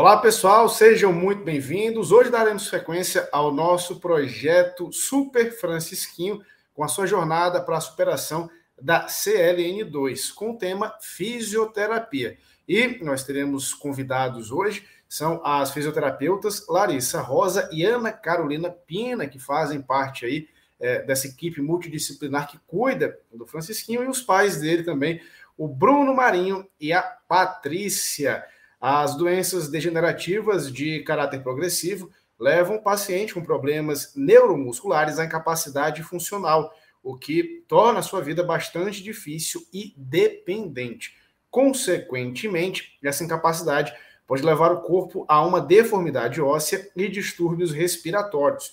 Olá, 0.00 0.16
pessoal, 0.16 0.68
sejam 0.68 1.12
muito 1.12 1.42
bem-vindos. 1.42 2.12
Hoje 2.12 2.30
daremos 2.30 2.68
sequência 2.68 3.28
ao 3.32 3.52
nosso 3.52 3.98
projeto 3.98 4.92
Super 4.92 5.50
Francisquinho, 5.50 6.40
com 6.72 6.84
a 6.84 6.88
sua 6.88 7.04
jornada 7.04 7.60
para 7.60 7.76
a 7.76 7.80
superação 7.80 8.48
da 8.80 9.08
CLN2, 9.08 10.32
com 10.32 10.52
o 10.52 10.56
tema 10.56 10.94
fisioterapia. 11.00 12.38
E 12.68 13.02
nós 13.02 13.24
teremos 13.24 13.74
convidados 13.74 14.52
hoje, 14.52 14.86
são 15.08 15.44
as 15.44 15.72
fisioterapeutas 15.72 16.64
Larissa 16.68 17.20
Rosa 17.20 17.68
e 17.72 17.82
Ana 17.82 18.12
Carolina 18.12 18.70
Pina, 18.70 19.26
que 19.26 19.40
fazem 19.40 19.82
parte 19.82 20.24
aí 20.24 20.48
é, 20.78 21.02
dessa 21.02 21.26
equipe 21.26 21.60
multidisciplinar 21.60 22.46
que 22.46 22.60
cuida 22.68 23.18
do 23.34 23.44
Francisquinho, 23.48 24.04
e 24.04 24.08
os 24.08 24.22
pais 24.22 24.60
dele 24.60 24.84
também, 24.84 25.20
o 25.56 25.66
Bruno 25.66 26.14
Marinho 26.14 26.64
e 26.80 26.92
a 26.92 27.02
Patrícia. 27.02 28.44
As 28.80 29.16
doenças 29.16 29.68
degenerativas 29.68 30.72
de 30.72 31.00
caráter 31.00 31.42
progressivo 31.42 32.10
levam 32.38 32.76
o 32.76 32.82
paciente 32.82 33.34
com 33.34 33.42
problemas 33.42 34.12
neuromusculares 34.14 35.18
à 35.18 35.24
incapacidade 35.24 36.02
funcional, 36.02 36.72
o 37.02 37.16
que 37.16 37.64
torna 37.66 37.98
a 37.98 38.02
sua 38.02 38.20
vida 38.20 38.44
bastante 38.44 39.02
difícil 39.02 39.60
e 39.72 39.92
dependente. 39.96 41.16
Consequentemente, 41.50 42.98
essa 43.02 43.24
incapacidade 43.24 43.92
pode 44.26 44.42
levar 44.42 44.70
o 44.70 44.82
corpo 44.82 45.24
a 45.26 45.44
uma 45.44 45.60
deformidade 45.60 46.40
óssea 46.40 46.88
e 46.94 47.08
distúrbios 47.08 47.72
respiratórios. 47.72 48.72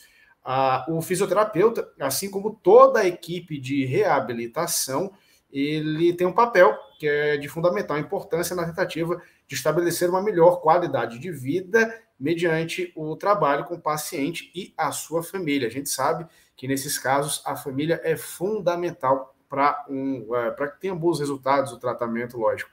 O 0.88 1.02
fisioterapeuta, 1.02 1.90
assim 2.00 2.30
como 2.30 2.60
toda 2.62 3.00
a 3.00 3.08
equipe 3.08 3.58
de 3.58 3.86
reabilitação, 3.86 5.12
ele 5.52 6.14
tem 6.14 6.28
um 6.28 6.34
papel 6.34 6.78
que 7.00 7.08
é 7.08 7.38
de 7.38 7.48
fundamental 7.48 7.98
importância 7.98 8.56
na 8.56 8.66
tentativa 8.66 9.22
de 9.48 9.56
estabelecer 9.56 10.10
uma 10.10 10.22
melhor 10.22 10.62
qualidade 10.62 11.20
de 11.20 11.32
vida 11.32 12.02
mediante 12.20 12.92
o 12.96 13.16
trabalho 13.16 13.66
com 13.66 13.76
o 13.76 13.82
paciente 13.82 14.52
e 14.56 14.74
a 14.78 14.92
sua 14.92 15.22
família. 15.22 15.68
A 15.68 15.72
gente 15.72 15.90
sabe 15.90 16.26
que 16.56 16.68
nesses 16.68 16.98
casos 16.98 17.42
a 17.46 17.56
família 17.56 18.00
é 18.04 18.16
fundamental 18.16 19.36
para 19.50 19.86
um, 19.90 20.28
é, 20.36 20.68
que 20.68 20.80
tenha 20.80 20.96
bons 20.96 21.20
resultados 21.20 21.72
o 21.72 21.80
tratamento, 21.80 22.38
lógico. 22.38 22.70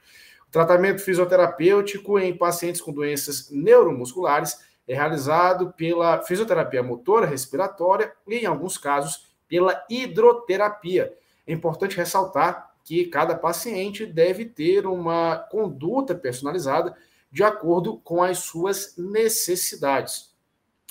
O 0.47 0.51
tratamento 0.51 1.01
fisioterapêutico 1.01 2.17
em 2.19 2.35
pacientes 2.35 2.81
com 2.81 2.91
doenças 2.91 3.49
neuromusculares 3.51 4.59
é 4.87 4.93
realizado 4.93 5.73
pela 5.73 6.21
fisioterapia 6.21 6.83
motora 6.83 7.25
respiratória 7.25 8.13
e, 8.27 8.39
em 8.39 8.45
alguns 8.45 8.77
casos, 8.77 9.27
pela 9.47 9.83
hidroterapia. 9.89 11.13
É 11.45 11.53
importante 11.53 11.97
ressaltar 11.97 12.72
que 12.83 13.05
cada 13.05 13.35
paciente 13.35 14.05
deve 14.05 14.45
ter 14.45 14.85
uma 14.85 15.37
conduta 15.37 16.13
personalizada 16.13 16.95
de 17.31 17.43
acordo 17.43 17.97
com 17.97 18.21
as 18.21 18.39
suas 18.39 18.95
necessidades. 18.97 20.31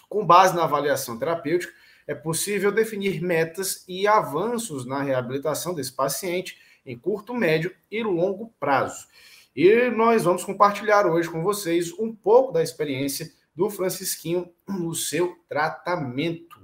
Com 0.09 0.27
base 0.27 0.55
na 0.55 0.65
avaliação 0.65 1.19
terapêutica, 1.19 1.73
é 2.07 2.15
possível 2.15 2.73
definir 2.73 3.21
metas 3.23 3.85
e 3.87 4.07
avanços 4.07 4.85
na 4.85 5.03
reabilitação 5.03 5.75
desse 5.75 5.93
paciente 5.93 6.59
em 6.85 6.99
curto, 6.99 7.33
médio 7.33 7.75
e 7.91 8.03
longo 8.03 8.53
prazo. 8.59 9.07
E 9.55 9.91
nós 9.91 10.25
vamos 10.25 10.45
compartilhar 10.45 11.07
hoje 11.07 11.31
com 11.31 11.43
vocês 11.43 11.93
um 11.99 12.13
pouco 12.13 12.53
da 12.53 12.63
experiência 12.63 13.31
do 13.55 13.71
Francisquinho 13.71 14.51
no 14.67 14.95
seu 14.95 15.37
tratamento. 15.49 16.62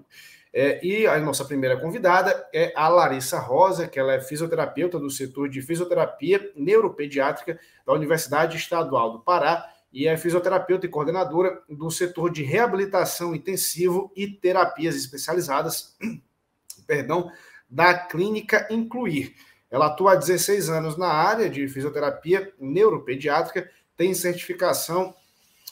É, 0.61 0.84
e 0.84 1.06
a 1.06 1.17
nossa 1.20 1.45
primeira 1.45 1.77
convidada 1.77 2.48
é 2.53 2.73
a 2.75 2.89
Larissa 2.89 3.39
Rosa, 3.39 3.87
que 3.87 3.97
ela 3.97 4.14
é 4.14 4.20
fisioterapeuta 4.20 4.98
do 4.98 5.09
setor 5.09 5.48
de 5.48 5.62
fisioterapia 5.62 6.51
neuropediátrica 6.56 7.61
da 7.87 7.92
Universidade 7.92 8.56
Estadual 8.56 9.12
do 9.12 9.20
Pará 9.20 9.73
e 9.92 10.09
é 10.09 10.17
fisioterapeuta 10.17 10.84
e 10.84 10.89
coordenadora 10.89 11.62
do 11.69 11.89
setor 11.92 12.33
de 12.33 12.42
reabilitação 12.42 13.36
intensivo 13.36 14.11
e 14.17 14.27
terapias 14.27 14.97
especializadas, 14.97 15.97
perdão, 16.89 17.30
da 17.70 17.95
Clínica 17.95 18.67
Incluir. 18.68 19.36
Ela 19.70 19.86
atua 19.86 20.14
há 20.14 20.17
16 20.17 20.70
anos 20.70 20.97
na 20.97 21.07
área 21.07 21.48
de 21.48 21.68
fisioterapia 21.68 22.52
neuropediátrica, 22.58 23.70
tem 23.97 24.13
certificação 24.13 25.14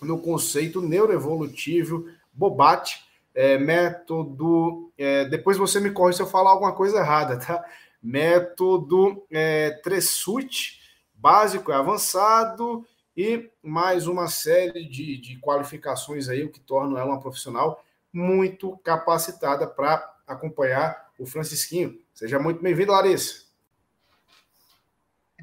no 0.00 0.22
conceito 0.22 0.80
neuroevolutivo 0.80 2.08
Bobat 2.32 3.04
é, 3.36 3.58
método. 3.58 4.90
É, 4.96 5.26
depois 5.26 5.58
você 5.58 5.78
me 5.78 5.90
corre 5.90 6.14
se 6.14 6.22
eu 6.22 6.26
falar 6.26 6.50
alguma 6.50 6.74
coisa 6.74 6.98
errada, 6.98 7.38
tá? 7.38 7.62
Método 8.02 9.24
é, 9.30 9.72
Tresut, 9.82 10.80
básico 11.14 11.70
e 11.70 11.74
avançado, 11.74 12.84
e 13.14 13.50
mais 13.62 14.06
uma 14.06 14.26
série 14.26 14.88
de, 14.88 15.18
de 15.18 15.38
qualificações 15.38 16.28
aí, 16.28 16.44
o 16.44 16.50
que 16.50 16.60
torna 16.60 16.98
ela 16.98 17.10
uma 17.10 17.20
profissional 17.20 17.84
muito 18.12 18.76
capacitada 18.78 19.66
para 19.66 20.16
acompanhar 20.26 21.10
o 21.18 21.26
Francisquinho. 21.26 22.00
Seja 22.14 22.38
muito 22.38 22.62
bem-vindo, 22.62 22.92
Larissa. 22.92 23.44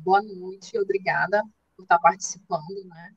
Boa 0.01 0.21
noite, 0.21 0.77
obrigada 0.79 1.43
por 1.75 1.83
estar 1.83 1.99
participando, 1.99 2.85
né, 2.85 3.13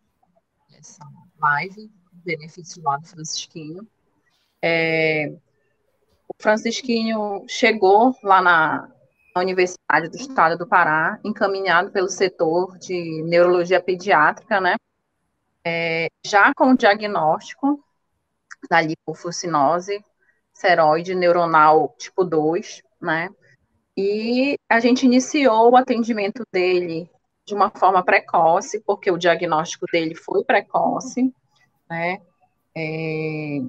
dessa 0.71 1.05
live, 1.41 1.91
benefício 2.13 2.83
lá 2.83 2.97
do 2.99 3.07
Francisquinho. 3.07 3.87
É, 4.69 5.29
o 6.27 6.35
Francisquinho 6.43 7.45
chegou 7.47 8.17
lá 8.21 8.43
na, 8.43 8.93
Universidade 9.37 10.09
do 10.09 10.17
Estado 10.17 10.57
do 10.57 10.67
Pará, 10.67 11.21
encaminhado 11.23 11.91
pelo 11.91 12.09
setor 12.09 12.79
de 12.79 13.23
neurologia 13.25 13.83
pediátrica, 13.83 14.61
né? 14.63 14.77
É, 15.63 16.09
já 16.25 16.55
com 16.55 16.71
o 16.71 16.77
diagnóstico 16.77 17.79
da 18.71 18.81
lipofucinose 18.81 20.03
seroide 20.55 21.15
neuronal 21.15 21.95
tipo 21.99 22.25
2, 22.25 22.83
né? 22.99 23.29
E 23.95 24.57
a 24.71 24.81
gente 24.81 25.05
iniciou 25.05 25.71
o 25.71 25.77
atendimento 25.77 26.43
dele 26.51 27.11
de 27.45 27.55
uma 27.55 27.71
forma 27.71 28.03
precoce, 28.03 28.81
porque 28.81 29.11
o 29.11 29.19
diagnóstico 29.19 29.85
dele 29.93 30.15
foi 30.15 30.43
precoce, 30.45 31.31
né? 31.91 32.23
É, 32.75 33.61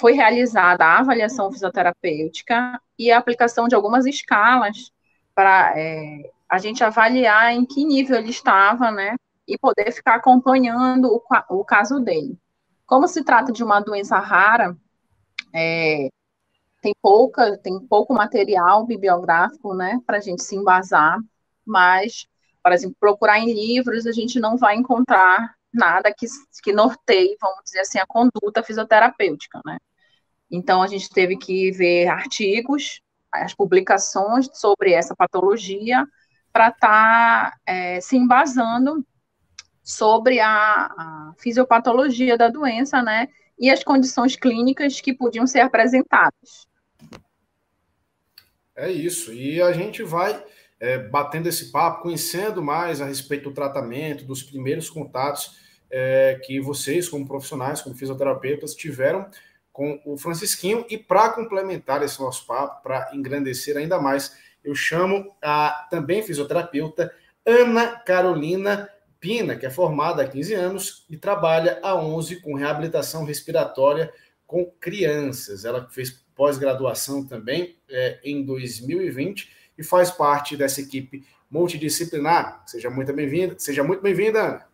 foi 0.00 0.14
realizada 0.14 0.84
a 0.84 0.98
avaliação 1.00 1.52
fisioterapêutica 1.52 2.80
e 2.98 3.12
a 3.12 3.18
aplicação 3.18 3.68
de 3.68 3.74
algumas 3.74 4.06
escalas 4.06 4.90
para 5.34 5.78
é, 5.78 6.30
a 6.48 6.58
gente 6.58 6.82
avaliar 6.82 7.52
em 7.52 7.66
que 7.66 7.84
nível 7.84 8.16
ele 8.16 8.30
estava, 8.30 8.90
né, 8.90 9.14
e 9.46 9.58
poder 9.58 9.92
ficar 9.92 10.14
acompanhando 10.16 11.06
o, 11.06 11.22
o 11.60 11.64
caso 11.64 12.00
dele. 12.00 12.38
Como 12.86 13.06
se 13.06 13.22
trata 13.22 13.52
de 13.52 13.62
uma 13.62 13.78
doença 13.80 14.18
rara, 14.18 14.74
é, 15.54 16.08
tem 16.80 16.94
pouca, 17.02 17.58
tem 17.58 17.78
pouco 17.78 18.14
material 18.14 18.86
bibliográfico, 18.86 19.74
né, 19.74 20.00
para 20.06 20.16
a 20.16 20.20
gente 20.20 20.42
se 20.42 20.56
embasar, 20.56 21.18
mas, 21.64 22.26
por 22.62 22.72
exemplo, 22.72 22.96
procurar 22.98 23.38
em 23.38 23.52
livros, 23.52 24.06
a 24.06 24.12
gente 24.12 24.40
não 24.40 24.56
vai 24.56 24.76
encontrar 24.76 25.54
nada 25.72 26.12
que, 26.16 26.26
que 26.62 26.72
norteie, 26.72 27.36
vamos 27.38 27.64
dizer 27.64 27.80
assim, 27.80 27.98
a 27.98 28.06
conduta 28.06 28.62
fisioterapêutica, 28.62 29.60
né. 29.64 29.78
Então, 30.50 30.82
a 30.82 30.86
gente 30.86 31.08
teve 31.08 31.36
que 31.36 31.70
ver 31.70 32.08
artigos, 32.08 33.00
as 33.32 33.54
publicações 33.54 34.48
sobre 34.52 34.92
essa 34.92 35.14
patologia, 35.14 36.04
para 36.52 36.68
estar 36.68 37.50
tá, 37.50 37.56
é, 37.64 38.00
se 38.00 38.16
embasando 38.16 39.06
sobre 39.82 40.40
a, 40.40 40.50
a, 40.52 41.34
fisiopatologia 41.38 42.36
da 42.36 42.48
doença, 42.48 43.02
né, 43.02 43.28
e 43.58 43.70
as 43.70 43.84
condições 43.84 44.36
clínicas 44.36 45.00
que 45.00 45.14
podiam 45.14 45.46
ser 45.46 45.60
apresentadas. 45.60 46.66
É 48.74 48.90
isso, 48.90 49.32
e 49.32 49.60
a 49.60 49.72
gente 49.72 50.02
vai 50.02 50.42
é, 50.80 50.98
batendo 50.98 51.48
esse 51.48 51.70
papo, 51.70 52.02
conhecendo 52.02 52.62
mais 52.62 53.00
a 53.00 53.06
respeito 53.06 53.50
do 53.50 53.54
tratamento, 53.54 54.24
dos 54.24 54.42
primeiros 54.42 54.88
contatos 54.88 55.56
é, 55.90 56.40
que 56.44 56.60
vocês, 56.60 57.08
como 57.08 57.26
profissionais, 57.26 57.82
como 57.82 57.94
fisioterapeutas, 57.94 58.74
tiveram 58.74 59.28
com 59.80 59.98
o 60.04 60.18
Francisquinho. 60.18 60.84
E 60.90 60.98
para 60.98 61.30
complementar 61.30 62.02
esse 62.02 62.20
nosso 62.20 62.46
papo, 62.46 62.82
para 62.82 63.08
engrandecer 63.14 63.78
ainda 63.78 63.98
mais, 63.98 64.36
eu 64.62 64.74
chamo 64.74 65.34
a 65.40 65.88
também 65.90 66.22
fisioterapeuta 66.22 67.10
Ana 67.46 67.96
Carolina 68.00 68.90
Pina, 69.18 69.56
que 69.56 69.64
é 69.64 69.70
formada 69.70 70.22
há 70.22 70.28
15 70.28 70.52
anos 70.52 71.06
e 71.08 71.16
trabalha 71.16 71.80
há 71.82 71.94
11 71.94 72.42
com 72.42 72.54
reabilitação 72.54 73.24
respiratória 73.24 74.12
com 74.46 74.66
crianças. 74.78 75.64
Ela 75.64 75.88
fez 75.88 76.22
pós-graduação 76.34 77.26
também 77.26 77.78
é, 77.88 78.20
em 78.22 78.44
2020 78.44 79.50
e 79.78 79.82
faz 79.82 80.10
parte 80.10 80.58
dessa 80.58 80.82
equipe 80.82 81.24
multidisciplinar. 81.50 82.64
Seja 82.66 82.90
muito 82.90 83.14
bem-vinda, 83.14 83.54
seja 83.58 83.82
muito 83.82 84.02
bem-vinda, 84.02 84.40
Ana. 84.40 84.69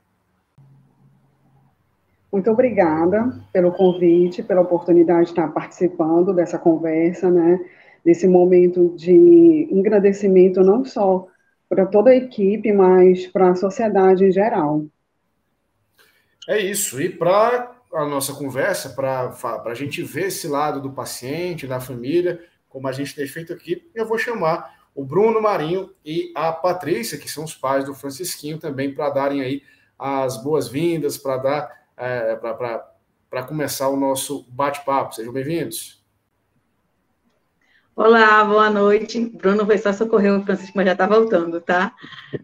Muito 2.37 2.51
obrigada 2.51 3.33
pelo 3.51 3.73
convite, 3.73 4.43
pela 4.43 4.61
oportunidade 4.61 5.25
de 5.25 5.31
estar 5.31 5.49
participando 5.55 6.35
dessa 6.35 6.59
conversa, 6.59 7.31
né? 7.31 7.59
Nesse 8.05 8.29
momento 8.29 8.95
de 8.95 9.67
engrandecimento 9.71 10.61
não 10.61 10.85
só 10.85 11.27
para 11.67 11.87
toda 11.87 12.11
a 12.11 12.15
equipe, 12.15 12.71
mas 12.75 13.27
para 13.27 13.53
a 13.53 13.55
sociedade 13.55 14.27
em 14.27 14.31
geral. 14.31 14.85
É 16.47 16.59
isso. 16.59 17.01
E 17.01 17.09
para 17.09 17.75
a 17.95 18.05
nossa 18.05 18.35
conversa, 18.35 18.91
para 18.91 19.33
a 19.65 19.75
gente 19.75 20.03
ver 20.03 20.27
esse 20.27 20.47
lado 20.47 20.79
do 20.83 20.93
paciente, 20.93 21.67
da 21.67 21.81
família, 21.81 22.39
como 22.69 22.87
a 22.87 22.93
gente 22.93 23.15
tem 23.15 23.27
feito 23.27 23.51
aqui, 23.51 23.91
eu 23.95 24.07
vou 24.07 24.19
chamar 24.19 24.77
o 24.95 25.03
Bruno 25.03 25.41
Marinho 25.41 25.89
e 26.05 26.33
a 26.35 26.53
Patrícia, 26.53 27.17
que 27.17 27.31
são 27.31 27.45
os 27.45 27.55
pais 27.55 27.87
do 27.87 27.95
Francisquinho, 27.95 28.59
também 28.59 28.93
para 28.93 29.09
darem 29.09 29.41
aí 29.41 29.63
as 29.99 30.37
boas-vindas, 30.43 31.17
para 31.17 31.39
dar 31.39 31.86
é, 31.97 32.37
para 32.37 33.43
começar 33.47 33.89
o 33.89 33.97
nosso 33.97 34.45
bate-papo. 34.51 35.15
Sejam 35.15 35.33
bem-vindos. 35.33 36.05
Olá, 37.95 38.45
boa 38.45 38.69
noite. 38.69 39.19
Bruno 39.19 39.65
foi 39.65 39.79
só 39.79 39.91
socorrer 39.91 40.39
o 40.39 40.45
Francisco, 40.45 40.75
mas 40.77 40.85
já 40.85 40.93
está 40.93 41.07
voltando, 41.07 41.63
tá? 41.63 41.95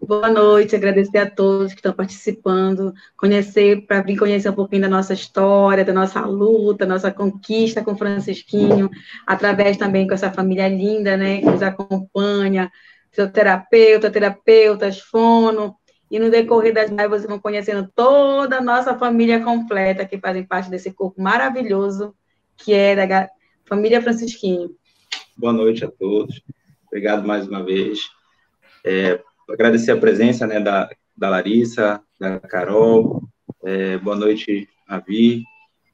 Boa 0.01 0.31
noite, 0.31 0.75
agradecer 0.75 1.19
a 1.19 1.31
todos 1.31 1.73
que 1.75 1.79
estão 1.79 1.93
participando, 1.93 2.95
conhecer, 3.19 3.85
para 3.87 4.01
vir 4.01 4.17
conhecer 4.17 4.49
um 4.49 4.55
pouquinho 4.55 4.81
da 4.81 4.89
nossa 4.89 5.13
história, 5.13 5.85
da 5.85 5.93
nossa 5.93 6.23
luta, 6.23 6.87
nossa 6.87 7.13
conquista 7.13 7.85
com 7.85 7.93
o 7.93 7.99
Francisquinho, 7.99 8.89
através 9.27 9.77
também 9.77 10.07
com 10.07 10.15
essa 10.15 10.33
família 10.33 10.69
linda, 10.69 11.19
né, 11.19 11.41
que 11.41 11.45
nos 11.45 11.63
acompanha, 11.63 12.73
fisioterapeuta, 13.11 14.11
terapeutas, 14.11 15.01
fono, 15.01 15.77
e 16.12 16.19
no 16.19 16.31
decorrer 16.31 16.75
das 16.75 16.91
lives 16.91 17.09
vocês 17.09 17.26
vão 17.26 17.38
conhecendo 17.38 17.91
toda 17.97 18.59
a 18.59 18.61
nossa 18.61 18.94
família 18.99 19.41
completa, 19.41 20.05
que 20.05 20.19
fazem 20.19 20.44
parte 20.44 20.69
desse 20.69 20.93
corpo 20.93 21.23
maravilhoso, 21.23 22.14
que 22.55 22.75
é 22.75 22.94
da 22.94 23.31
família 23.64 24.03
Francisquinho. 24.03 24.76
Boa 25.35 25.55
noite 25.55 25.87
a 25.87 25.91
todos. 25.91 26.43
Obrigado 26.87 27.26
mais 27.26 27.49
uma 27.49 27.64
vez. 27.64 27.99
É, 28.85 29.23
agradecer 29.49 29.91
a 29.91 29.97
presença 29.97 30.47
né, 30.47 30.61
da, 30.61 30.91
da 31.17 31.31
Larissa, 31.31 32.03
da 32.20 32.38
Carol. 32.41 33.23
É, 33.65 33.97
boa 33.97 34.15
noite, 34.15 34.69
Avi. 34.87 35.44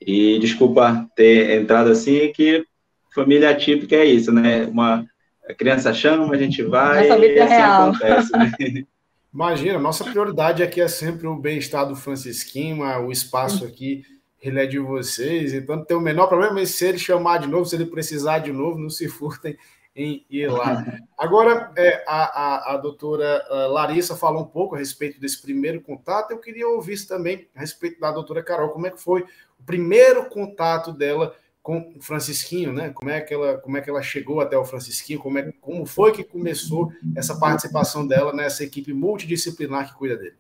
E 0.01 0.37
desculpa 0.41 1.09
ter 1.15 1.61
entrado 1.61 1.93
assim, 1.93 2.33
que 2.33 2.67
família 3.15 3.55
típica 3.55 3.95
é 3.95 4.05
isso, 4.05 4.33
né? 4.33 4.67
Uma 4.67 5.07
a 5.49 5.55
criança 5.55 5.95
chama, 5.95 6.35
a 6.35 6.37
gente 6.37 6.61
vai 6.65 7.09
Nossa 7.09 7.25
e 7.25 7.39
assim 7.39 7.55
real. 7.55 7.91
acontece, 7.91 8.33
né? 8.33 8.53
Imagina, 9.33 9.79
nossa 9.79 10.05
prioridade 10.05 10.63
aqui 10.63 10.81
é 10.81 10.89
sempre 10.89 11.27
o 11.27 11.37
bem-estar 11.37 11.87
do 11.87 11.95
Francisquinho, 11.95 12.83
o 13.07 13.13
espaço 13.13 13.65
aqui 13.65 14.03
ele 14.41 14.61
é 14.61 14.67
de 14.67 14.79
vocês, 14.79 15.53
então 15.53 15.77
não 15.77 15.85
tem 15.85 15.97
o 15.97 16.01
menor 16.01 16.29
problema, 16.29 16.65
se 16.65 16.87
ele 16.87 16.99
chamar 16.99 17.39
de 17.39 17.49
novo, 17.49 17.67
se 17.67 17.77
ele 17.77 17.87
precisar 17.87 18.39
de 18.39 18.53
novo, 18.53 18.79
não 18.79 18.89
se 18.89 19.09
furtem 19.09 19.59
em 19.95 20.25
ir 20.31 20.49
lá. 20.51 20.85
Agora, 21.19 21.73
é, 21.77 22.05
a, 22.07 22.23
a, 22.25 22.75
a 22.75 22.77
doutora 22.77 23.45
Larissa 23.69 24.17
falou 24.17 24.43
um 24.43 24.49
pouco 24.49 24.77
a 24.77 24.79
respeito 24.79 25.21
desse 25.21 25.43
primeiro 25.43 25.81
contato, 25.81 26.31
eu 26.31 26.39
queria 26.39 26.69
ouvir 26.69 27.05
também 27.07 27.49
a 27.55 27.61
respeito 27.61 28.01
da 28.01 28.11
doutora 28.13 28.43
Carol, 28.43 28.71
como 28.71 28.87
é 28.87 28.91
que 28.91 29.03
foi 29.03 29.23
o 29.59 29.65
primeiro 29.65 30.27
contato 30.27 30.93
dela 30.93 31.35
com 31.69 31.93
o 31.95 32.01
Francisquinho, 32.01 32.73
né? 32.73 32.93
Como 32.95 33.11
é 33.11 33.21
que 33.21 33.35
ela, 33.35 33.59
como 33.59 33.77
é 33.77 33.83
que 33.83 33.91
ela 33.91 34.01
chegou 34.01 34.41
até 34.41 34.57
o 34.57 34.65
Francisquinho, 34.65 35.21
como, 35.21 35.39
é, 35.39 35.53
como 35.61 35.85
foi 35.85 36.13
que 36.13 36.25
começou 36.25 36.91
essa 37.15 37.39
participação 37.39 38.07
dela 38.07 38.33
nessa 38.33 38.65
equipe 38.65 38.91
multidisciplinar 38.95 39.87
que 39.87 39.99
cuida 39.99 40.17
dele? 40.17 40.37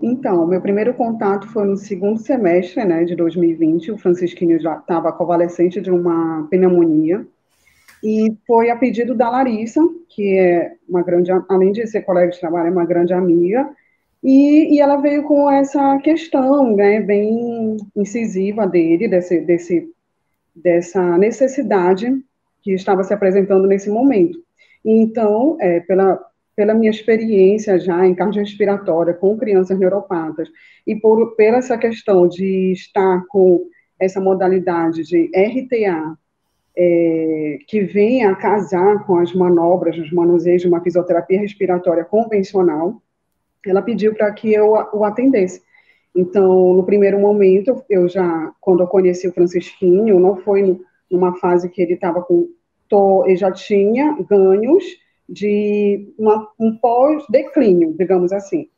Então, 0.00 0.46
meu 0.46 0.62
primeiro 0.62 0.94
contato 0.94 1.46
foi 1.48 1.66
no 1.66 1.76
segundo 1.76 2.18
semestre 2.18 2.82
né, 2.82 3.04
de 3.04 3.14
2020. 3.14 3.92
O 3.92 3.98
Francisquinho 3.98 4.58
já 4.58 4.78
estava 4.78 5.12
convalescente 5.12 5.82
de 5.82 5.90
uma 5.90 6.46
pneumonia. 6.48 7.26
E 8.02 8.34
foi 8.46 8.70
a 8.70 8.76
pedido 8.76 9.14
da 9.14 9.28
Larissa, 9.28 9.82
que 10.08 10.38
é 10.38 10.76
uma 10.88 11.02
grande, 11.02 11.30
além 11.46 11.72
de 11.72 11.86
ser 11.86 12.00
colega 12.00 12.32
de 12.32 12.40
trabalho, 12.40 12.68
é 12.68 12.70
uma 12.70 12.86
grande 12.86 13.12
amiga. 13.12 13.68
E, 14.24 14.74
e 14.74 14.80
ela 14.80 14.96
veio 14.96 15.22
com 15.24 15.50
essa 15.50 15.98
questão 15.98 16.74
né, 16.74 16.98
bem 16.98 17.76
incisiva 17.94 18.66
dele, 18.66 19.06
desse, 19.06 19.42
desse, 19.42 19.86
dessa 20.56 21.18
necessidade 21.18 22.10
que 22.62 22.72
estava 22.72 23.04
se 23.04 23.12
apresentando 23.12 23.68
nesse 23.68 23.90
momento. 23.90 24.38
Então, 24.82 25.58
é, 25.60 25.80
pela, 25.80 26.18
pela 26.56 26.72
minha 26.72 26.90
experiência 26.90 27.78
já 27.78 28.06
em 28.06 28.14
cardiorrespiratória 28.14 29.12
com 29.12 29.36
crianças 29.36 29.78
neuropatas 29.78 30.48
e 30.86 30.96
por 30.96 31.36
pela 31.36 31.58
essa 31.58 31.76
questão 31.76 32.26
de 32.26 32.72
estar 32.72 33.26
com 33.28 33.66
essa 34.00 34.22
modalidade 34.22 35.02
de 35.04 35.30
RTA 35.36 36.16
é, 36.76 37.58
que 37.68 37.82
vem 37.82 38.24
a 38.24 38.34
casar 38.34 39.04
com 39.06 39.18
as 39.18 39.34
manobras, 39.34 39.98
os 39.98 40.10
manuseios 40.10 40.62
de 40.62 40.68
uma 40.68 40.82
fisioterapia 40.82 41.40
respiratória 41.40 42.04
convencional, 42.04 43.02
ela 43.70 43.82
pediu 43.82 44.14
para 44.14 44.32
que 44.32 44.52
eu 44.52 44.70
o 44.92 45.04
atendesse. 45.04 45.62
Então, 46.14 46.72
no 46.74 46.84
primeiro 46.84 47.18
momento, 47.18 47.82
eu 47.90 48.08
já, 48.08 48.52
quando 48.60 48.82
eu 48.82 48.86
conheci 48.86 49.26
o 49.26 49.32
Francisquinho, 49.32 50.20
não 50.20 50.36
foi 50.36 50.80
numa 51.10 51.34
fase 51.38 51.68
que 51.68 51.82
ele 51.82 51.94
estava 51.94 52.22
com, 52.22 52.48
tô, 52.88 53.24
ele 53.26 53.36
já 53.36 53.50
tinha 53.50 54.16
ganhos, 54.28 54.84
de 55.28 56.12
uma, 56.18 56.48
um 56.58 56.76
pós-declínio, 56.76 57.94
digamos 57.98 58.32
assim. 58.32 58.68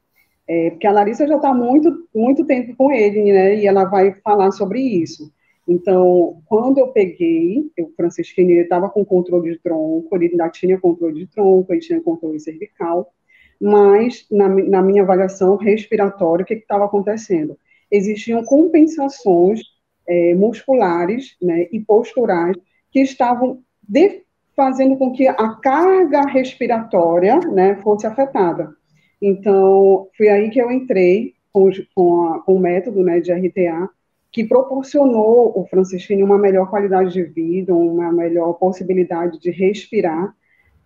É, 0.49 0.71
porque 0.71 0.87
a 0.87 0.93
Larissa 0.93 1.27
já 1.27 1.37
está 1.37 1.53
muito, 1.53 2.09
muito 2.15 2.45
tempo 2.47 2.75
com 2.77 2.93
ele, 2.93 3.33
né, 3.33 3.57
e 3.57 3.67
ela 3.67 3.85
vai 3.85 4.13
falar 4.23 4.53
sobre 4.53 4.81
isso. 4.81 5.33
Então, 5.69 6.41
quando 6.47 6.79
eu 6.79 6.89
peguei, 6.89 7.69
o 7.81 7.91
Francisquinho 7.97 8.61
estava 8.61 8.89
com 8.89 9.05
controle 9.05 9.53
de 9.53 9.59
tronco, 9.59 10.09
ele 10.15 10.29
ainda 10.29 10.49
tinha 10.49 10.79
controle 10.79 11.15
de 11.15 11.27
tronco, 11.27 11.73
ele 11.73 11.81
tinha 11.81 12.01
controle 12.01 12.39
cervical, 12.39 13.13
mas 13.61 14.27
na, 14.31 14.49
na 14.49 14.83
minha 14.83 15.03
avaliação 15.03 15.57
respiratória, 15.57 16.43
o 16.43 16.47
que 16.47 16.55
estava 16.55 16.85
acontecendo? 16.85 17.59
Existiam 17.91 18.45
compensações 18.45 19.61
é, 20.07 20.35
musculares 20.35 21.37
né, 21.41 21.67
e 21.73 21.81
posturais 21.81 22.57
que 22.91 23.01
estavam 23.01 23.63
de, 23.83 24.23
fazendo 24.55 24.97
com 24.97 25.13
que 25.13 25.29
a 25.29 25.55
carga 25.57 26.23
respiratória 26.23 27.39
né, 27.39 27.77
fosse 27.77 28.07
afetada. 28.07 28.75
Então, 29.21 30.09
foi 30.17 30.29
aí 30.29 30.51
que 30.51 30.61
eu 30.61 30.71
entrei 30.71 31.35
com, 31.53 31.71
com, 31.95 32.23
a, 32.27 32.41
com 32.41 32.55
o 32.55 32.61
método 32.61 33.03
né, 33.03 33.21
de 33.21 33.33
RTA, 33.33 33.89
que 34.31 34.45
proporcionou 34.45 35.59
o 35.59 35.67
Francisquinho 35.67 36.27
uma 36.27 36.39
melhor 36.39 36.69
qualidade 36.69 37.13
de 37.13 37.23
vida, 37.23 37.75
uma 37.75 38.13
melhor 38.13 38.53
possibilidade 38.55 39.41
de 39.41 39.51
respirar, 39.51 40.35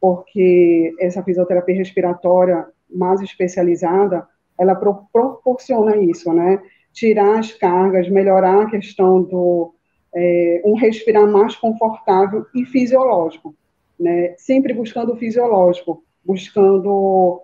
porque 0.01 0.95
essa 0.99 1.23
fisioterapia 1.23 1.75
respiratória 1.75 2.67
mais 2.89 3.21
especializada, 3.21 4.27
ela 4.59 4.75
pro, 4.75 5.07
proporciona 5.13 5.97
isso, 5.97 6.33
né? 6.33 6.61
Tirar 6.93 7.39
as 7.39 7.53
cargas, 7.53 8.09
melhorar 8.09 8.63
a 8.63 8.71
questão 8.71 9.23
do 9.23 9.75
é, 10.15 10.63
um 10.65 10.75
respirar 10.75 11.27
mais 11.27 11.55
confortável 11.55 12.45
e 12.55 12.65
fisiológico 12.65 13.55
né, 14.01 14.35
sempre 14.39 14.73
buscando 14.73 15.13
o 15.13 15.17
fisiológico, 15.17 16.03
buscando 16.25 17.43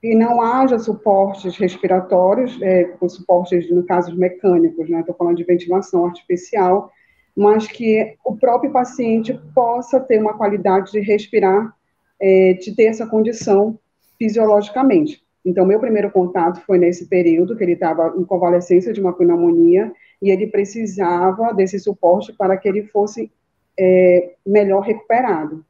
que 0.00 0.14
não 0.14 0.40
haja 0.40 0.78
suportes 0.78 1.58
respiratórios, 1.58 2.58
é, 2.62 2.96
suportes, 3.06 3.70
no 3.70 3.84
caso, 3.84 4.16
mecânicos, 4.16 4.88
né, 4.88 5.00
estou 5.00 5.14
falando 5.14 5.36
de 5.36 5.44
ventilação 5.44 6.06
artificial, 6.06 6.90
mas 7.36 7.66
que 7.66 8.16
o 8.24 8.34
próprio 8.34 8.72
paciente 8.72 9.38
possa 9.54 10.00
ter 10.00 10.18
uma 10.18 10.32
qualidade 10.32 10.90
de 10.90 11.00
respirar, 11.00 11.76
é, 12.20 12.54
de 12.54 12.74
ter 12.74 12.84
essa 12.84 13.06
condição 13.06 13.78
fisiologicamente. 14.18 15.22
Então, 15.44 15.64
meu 15.64 15.80
primeiro 15.80 16.10
contato 16.10 16.60
foi 16.66 16.78
nesse 16.78 17.06
período 17.06 17.56
que 17.56 17.64
ele 17.64 17.72
estava 17.72 18.14
em 18.16 18.24
convalescência 18.24 18.92
de 18.92 19.00
uma 19.00 19.12
pneumonia 19.12 19.90
e 20.20 20.30
ele 20.30 20.46
precisava 20.46 21.54
desse 21.54 21.78
suporte 21.78 22.32
para 22.32 22.56
que 22.56 22.68
ele 22.68 22.82
fosse 22.84 23.32
é, 23.78 24.34
melhor 24.46 24.80
recuperado. 24.80 25.64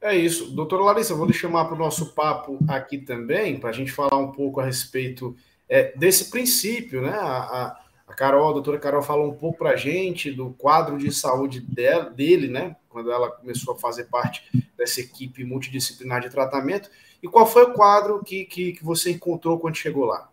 É 0.00 0.16
isso. 0.16 0.50
Doutora 0.54 0.82
Larissa, 0.82 1.14
vou 1.14 1.26
lhe 1.26 1.32
chamar 1.32 1.66
para 1.66 1.74
o 1.74 1.78
nosso 1.78 2.14
papo 2.14 2.58
aqui 2.66 2.98
também, 2.98 3.60
para 3.60 3.70
a 3.70 3.72
gente 3.72 3.92
falar 3.92 4.16
um 4.16 4.32
pouco 4.32 4.58
a 4.58 4.64
respeito 4.64 5.36
é, 5.68 5.96
desse 5.96 6.30
princípio, 6.30 7.02
né? 7.02 7.10
A, 7.10 7.38
a, 7.38 7.80
Carol, 8.12 8.50
a 8.50 8.52
doutora 8.52 8.78
Carol 8.78 9.02
falou 9.02 9.30
um 9.30 9.34
pouco 9.34 9.58
para 9.58 9.70
a 9.70 9.76
gente 9.76 10.30
do 10.30 10.50
quadro 10.50 10.98
de 10.98 11.12
saúde 11.12 11.60
dele, 11.60 12.48
né? 12.48 12.76
Quando 12.88 13.10
ela 13.10 13.30
começou 13.30 13.74
a 13.74 13.78
fazer 13.78 14.04
parte 14.04 14.44
dessa 14.76 15.00
equipe 15.00 15.44
multidisciplinar 15.44 16.20
de 16.20 16.30
tratamento. 16.30 16.90
E 17.22 17.28
qual 17.28 17.46
foi 17.46 17.64
o 17.64 17.72
quadro 17.72 18.22
que, 18.24 18.44
que, 18.44 18.72
que 18.72 18.84
você 18.84 19.12
encontrou 19.12 19.58
quando 19.58 19.76
chegou 19.76 20.04
lá? 20.04 20.28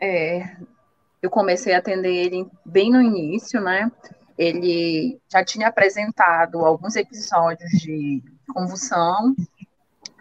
É, 0.00 0.56
eu 1.22 1.30
comecei 1.30 1.72
a 1.72 1.78
atender 1.78 2.12
ele 2.12 2.46
bem 2.64 2.90
no 2.90 3.00
início, 3.00 3.60
né? 3.60 3.90
ele 4.36 5.20
já 5.30 5.44
tinha 5.44 5.68
apresentado 5.68 6.64
alguns 6.64 6.96
episódios 6.96 7.70
de 7.80 8.22
convulsão 8.52 9.34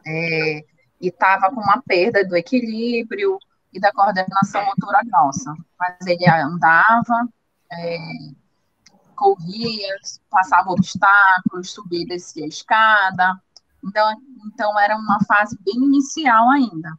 é, 0.06 0.64
e 1.02 1.08
estava 1.08 1.50
com 1.50 1.62
uma 1.62 1.82
perda 1.82 2.26
do 2.26 2.36
equilíbrio 2.36 3.38
e 3.74 3.80
da 3.80 3.92
coordenação 3.92 4.66
motora 4.66 5.02
nossa. 5.06 5.54
Mas 5.80 6.06
ele 6.06 6.28
andava, 6.30 7.28
é, 7.72 7.98
corria, 9.16 9.96
passava 10.30 10.72
obstáculos, 10.72 11.72
subia 11.72 12.04
e 12.04 12.08
descia 12.08 12.46
a 12.46 12.48
escada. 12.48 13.42
Então, 13.84 14.14
então, 14.46 14.80
era 14.80 14.96
uma 14.96 15.20
fase 15.26 15.58
bem 15.64 15.76
inicial 15.76 16.50
ainda, 16.50 16.98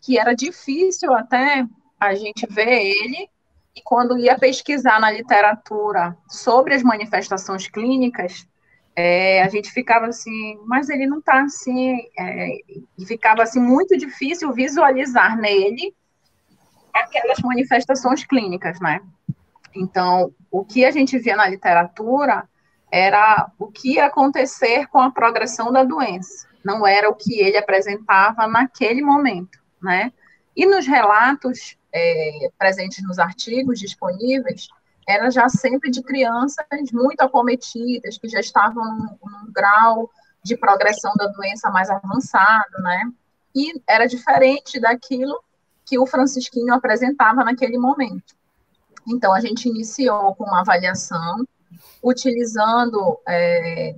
que 0.00 0.18
era 0.18 0.34
difícil 0.34 1.14
até 1.14 1.66
a 1.98 2.14
gente 2.14 2.46
vê 2.46 2.90
ele 2.90 3.28
e 3.74 3.82
quando 3.82 4.18
ia 4.18 4.38
pesquisar 4.38 4.98
na 5.00 5.10
literatura 5.10 6.16
sobre 6.28 6.74
as 6.74 6.82
manifestações 6.82 7.68
clínicas, 7.68 8.48
é, 8.94 9.42
a 9.42 9.48
gente 9.48 9.70
ficava 9.70 10.06
assim, 10.06 10.58
mas 10.64 10.88
ele 10.88 11.06
não 11.06 11.18
está 11.18 11.42
assim, 11.42 11.98
é, 12.18 12.58
e 12.98 13.04
ficava 13.06 13.42
assim 13.42 13.60
muito 13.60 13.96
difícil 13.96 14.52
visualizar 14.52 15.36
nele 15.36 15.94
aquelas 17.00 17.38
manifestações 17.40 18.24
clínicas, 18.24 18.80
né? 18.80 19.00
Então, 19.74 20.32
o 20.50 20.64
que 20.64 20.84
a 20.84 20.90
gente 20.90 21.18
via 21.18 21.36
na 21.36 21.48
literatura 21.48 22.48
era 22.90 23.50
o 23.58 23.66
que 23.66 23.94
ia 23.94 24.06
acontecer 24.06 24.86
com 24.88 24.98
a 24.98 25.10
progressão 25.10 25.72
da 25.72 25.84
doença, 25.84 26.48
não 26.64 26.86
era 26.86 27.08
o 27.08 27.14
que 27.14 27.40
ele 27.40 27.56
apresentava 27.56 28.46
naquele 28.46 29.02
momento, 29.02 29.58
né? 29.82 30.12
E 30.56 30.64
nos 30.64 30.86
relatos 30.86 31.76
é, 31.92 32.50
presentes 32.58 33.06
nos 33.06 33.18
artigos 33.18 33.78
disponíveis, 33.78 34.68
era 35.06 35.30
já 35.30 35.48
sempre 35.48 35.90
de 35.90 36.02
crianças 36.02 36.66
muito 36.92 37.20
acometidas, 37.20 38.18
que 38.18 38.28
já 38.28 38.40
estavam 38.40 38.84
num, 38.84 39.18
num 39.22 39.52
grau 39.52 40.10
de 40.42 40.56
progressão 40.56 41.12
da 41.16 41.26
doença 41.26 41.70
mais 41.70 41.90
avançado, 41.90 42.78
né? 42.80 43.10
E 43.54 43.80
era 43.86 44.06
diferente 44.06 44.80
daquilo 44.80 45.40
que 45.86 45.98
o 45.98 46.06
Francisquinho 46.06 46.74
apresentava 46.74 47.44
naquele 47.44 47.78
momento. 47.78 48.34
Então, 49.08 49.32
a 49.32 49.40
gente 49.40 49.68
iniciou 49.68 50.34
com 50.34 50.44
uma 50.44 50.60
avaliação, 50.60 51.46
utilizando 52.02 53.20
é, 53.26 53.94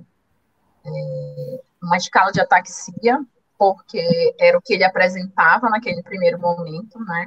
é, 0.85 1.61
uma 1.81 1.97
escala 1.97 2.31
de 2.31 2.39
ataxia, 2.39 3.19
porque 3.57 4.35
era 4.39 4.57
o 4.57 4.61
que 4.61 4.75
ele 4.75 4.83
apresentava 4.83 5.67
naquele 5.69 6.03
primeiro 6.03 6.39
momento, 6.39 6.99
né? 6.99 7.25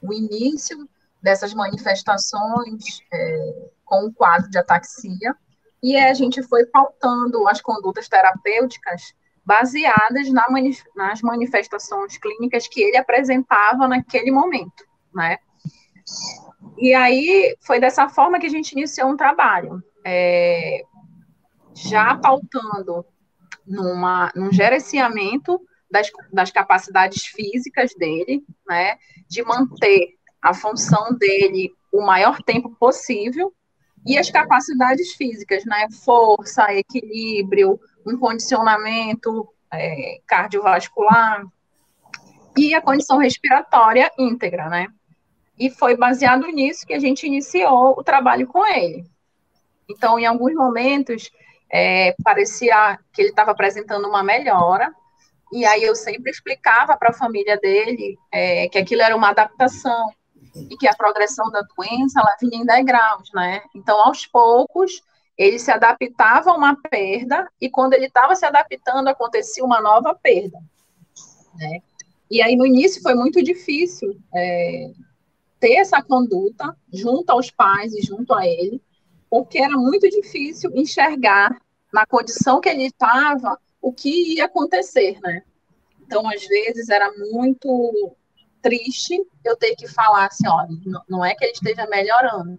O 0.00 0.12
início 0.12 0.88
dessas 1.20 1.52
manifestações 1.52 3.00
é, 3.12 3.68
com 3.84 4.06
o 4.06 4.12
quadro 4.12 4.48
de 4.48 4.58
ataxia, 4.58 5.36
e 5.82 5.96
a 5.96 6.14
gente 6.14 6.42
foi 6.42 6.64
pautando 6.66 7.46
as 7.48 7.60
condutas 7.60 8.08
terapêuticas 8.08 9.12
baseadas 9.44 10.30
na 10.30 10.48
mani 10.48 10.76
nas 10.96 11.20
manifestações 11.20 12.16
clínicas 12.16 12.66
que 12.66 12.82
ele 12.82 12.96
apresentava 12.96 13.86
naquele 13.86 14.30
momento, 14.30 14.84
né? 15.14 15.38
E 16.78 16.94
aí 16.94 17.56
foi 17.60 17.78
dessa 17.78 18.08
forma 18.08 18.38
que 18.38 18.46
a 18.46 18.50
gente 18.50 18.72
iniciou 18.72 19.10
um 19.10 19.16
trabalho, 19.16 19.82
é, 20.04 20.82
já 21.74 22.16
pautando 22.16 23.04
numa, 23.66 24.32
num 24.34 24.52
gerenciamento 24.52 25.60
das, 25.90 26.10
das 26.32 26.50
capacidades 26.50 27.26
físicas 27.26 27.94
dele, 27.94 28.44
né? 28.66 28.96
De 29.28 29.42
manter 29.42 30.14
a 30.42 30.52
função 30.52 31.16
dele 31.16 31.72
o 31.92 32.04
maior 32.04 32.42
tempo 32.42 32.74
possível 32.78 33.52
e 34.06 34.18
as 34.18 34.30
capacidades 34.30 35.12
físicas, 35.12 35.64
né? 35.64 35.86
Força, 36.04 36.74
equilíbrio, 36.74 37.78
um 38.06 38.16
condicionamento 38.18 39.48
é, 39.72 40.20
cardiovascular 40.26 41.44
e 42.56 42.74
a 42.74 42.80
condição 42.80 43.18
respiratória 43.18 44.10
íntegra, 44.18 44.68
né? 44.68 44.88
E 45.58 45.70
foi 45.70 45.96
baseado 45.96 46.46
nisso 46.48 46.86
que 46.86 46.94
a 46.94 46.98
gente 46.98 47.26
iniciou 47.26 47.98
o 47.98 48.02
trabalho 48.02 48.46
com 48.46 48.66
ele. 48.66 49.04
Então, 49.88 50.18
em 50.18 50.26
alguns 50.26 50.54
momentos, 50.54 51.30
é, 51.70 52.14
parecia 52.24 52.98
que 53.12 53.22
ele 53.22 53.30
estava 53.30 53.50
apresentando 53.50 54.08
uma 54.08 54.22
melhora, 54.22 54.92
e 55.52 55.64
aí 55.64 55.84
eu 55.84 55.94
sempre 55.94 56.30
explicava 56.30 56.96
para 56.96 57.10
a 57.10 57.14
família 57.14 57.56
dele 57.58 58.18
é, 58.32 58.68
que 58.68 58.78
aquilo 58.78 59.02
era 59.02 59.14
uma 59.14 59.30
adaptação, 59.30 60.12
e 60.70 60.76
que 60.76 60.86
a 60.86 60.94
progressão 60.94 61.50
da 61.50 61.62
doença 61.76 62.20
ela 62.20 62.36
vinha 62.40 62.62
em 62.62 62.64
degraus, 62.66 63.28
né? 63.32 63.62
Então, 63.74 63.98
aos 64.00 64.26
poucos, 64.26 65.02
ele 65.36 65.58
se 65.58 65.70
adaptava 65.70 66.50
a 66.50 66.56
uma 66.56 66.76
perda, 66.76 67.48
e 67.60 67.68
quando 67.68 67.94
ele 67.94 68.06
estava 68.06 68.34
se 68.34 68.46
adaptando, 68.46 69.08
acontecia 69.08 69.64
uma 69.64 69.80
nova 69.80 70.14
perda. 70.14 70.58
Né? 71.56 71.80
E 72.30 72.40
aí, 72.40 72.56
no 72.56 72.66
início, 72.66 73.02
foi 73.02 73.14
muito 73.14 73.42
difícil 73.42 74.16
é, 74.34 74.90
ter 75.58 75.74
essa 75.74 76.02
conduta 76.02 76.76
junto 76.92 77.30
aos 77.30 77.50
pais 77.50 77.92
e 77.94 78.02
junto 78.02 78.32
a 78.34 78.46
ele, 78.46 78.80
porque 79.28 79.58
era 79.58 79.76
muito 79.76 80.08
difícil 80.08 80.70
enxergar 80.74 81.60
na 81.92 82.06
condição 82.06 82.60
que 82.60 82.68
ele 82.68 82.86
estava 82.86 83.58
o 83.80 83.92
que 83.92 84.36
ia 84.36 84.46
acontecer, 84.46 85.18
né? 85.20 85.42
Então, 86.00 86.28
às 86.28 86.46
vezes, 86.46 86.88
era 86.88 87.10
muito 87.32 88.16
triste 88.62 89.20
eu 89.44 89.56
ter 89.56 89.74
que 89.74 89.86
falar 89.86 90.26
assim, 90.26 90.46
ó, 90.48 90.66
não 91.08 91.24
é 91.24 91.34
que 91.34 91.44
ele 91.44 91.52
esteja 91.52 91.86
melhorando, 91.86 92.56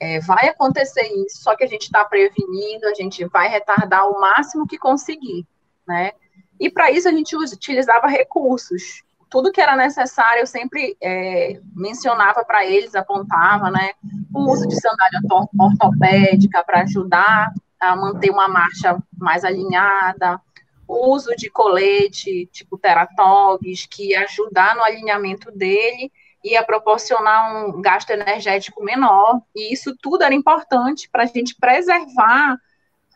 é, 0.00 0.20
vai 0.20 0.48
acontecer 0.48 1.02
isso, 1.26 1.42
só 1.42 1.56
que 1.56 1.64
a 1.64 1.66
gente 1.66 1.82
está 1.82 2.04
prevenindo, 2.04 2.86
a 2.86 2.94
gente 2.94 3.24
vai 3.26 3.48
retardar 3.48 4.08
o 4.08 4.20
máximo 4.20 4.66
que 4.66 4.78
conseguir, 4.78 5.46
né? 5.86 6.12
E 6.60 6.70
para 6.70 6.90
isso 6.90 7.08
a 7.08 7.12
gente 7.12 7.36
utilizava 7.36 8.06
recursos. 8.06 9.02
Tudo 9.30 9.52
que 9.52 9.60
era 9.60 9.76
necessário 9.76 10.40
eu 10.40 10.46
sempre 10.46 10.96
é, 11.00 11.60
mencionava 11.74 12.44
para 12.44 12.64
eles, 12.64 12.94
apontava, 12.94 13.70
né? 13.70 13.90
O 14.34 14.50
uso 14.50 14.66
de 14.66 14.80
sandália 14.80 15.20
ortopédica 15.58 16.64
para 16.64 16.82
ajudar 16.82 17.52
a 17.78 17.94
manter 17.94 18.30
uma 18.30 18.48
marcha 18.48 18.98
mais 19.16 19.44
alinhada, 19.44 20.40
o 20.86 21.12
uso 21.12 21.36
de 21.36 21.50
colete, 21.50 22.48
tipo 22.50 22.78
teratogs, 22.78 23.86
que 23.86 24.14
ajudar 24.16 24.74
no 24.74 24.82
alinhamento 24.82 25.50
dele 25.52 26.10
ia 26.52 26.62
proporcionar 26.64 27.66
um 27.66 27.80
gasto 27.80 28.10
energético 28.10 28.82
menor, 28.82 29.40
e 29.54 29.72
isso 29.72 29.96
tudo 30.00 30.22
era 30.22 30.34
importante 30.34 31.08
para 31.10 31.22
a 31.24 31.26
gente 31.26 31.54
preservar 31.58 32.56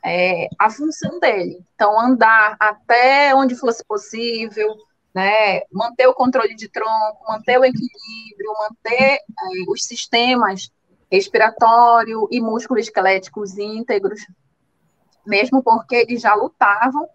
é, 0.04 0.48
a 0.58 0.70
função 0.70 1.18
dele. 1.20 1.64
Então, 1.74 1.98
andar 1.98 2.56
até 2.58 3.34
onde 3.34 3.54
fosse 3.54 3.84
possível, 3.84 4.74
né, 5.14 5.62
manter 5.70 6.06
o 6.06 6.14
controle 6.14 6.54
de 6.54 6.68
tronco, 6.68 7.24
manter 7.28 7.58
o 7.58 7.64
equilíbrio, 7.64 8.52
manter 8.60 9.16
é, 9.16 9.20
os 9.68 9.84
sistemas 9.84 10.70
respiratório 11.10 12.26
e 12.30 12.40
músculo-esqueléticos 12.40 13.58
íntegros, 13.58 14.26
mesmo 15.26 15.62
porque 15.62 15.94
eles 15.94 16.22
já 16.22 16.34
lutavam 16.34 17.06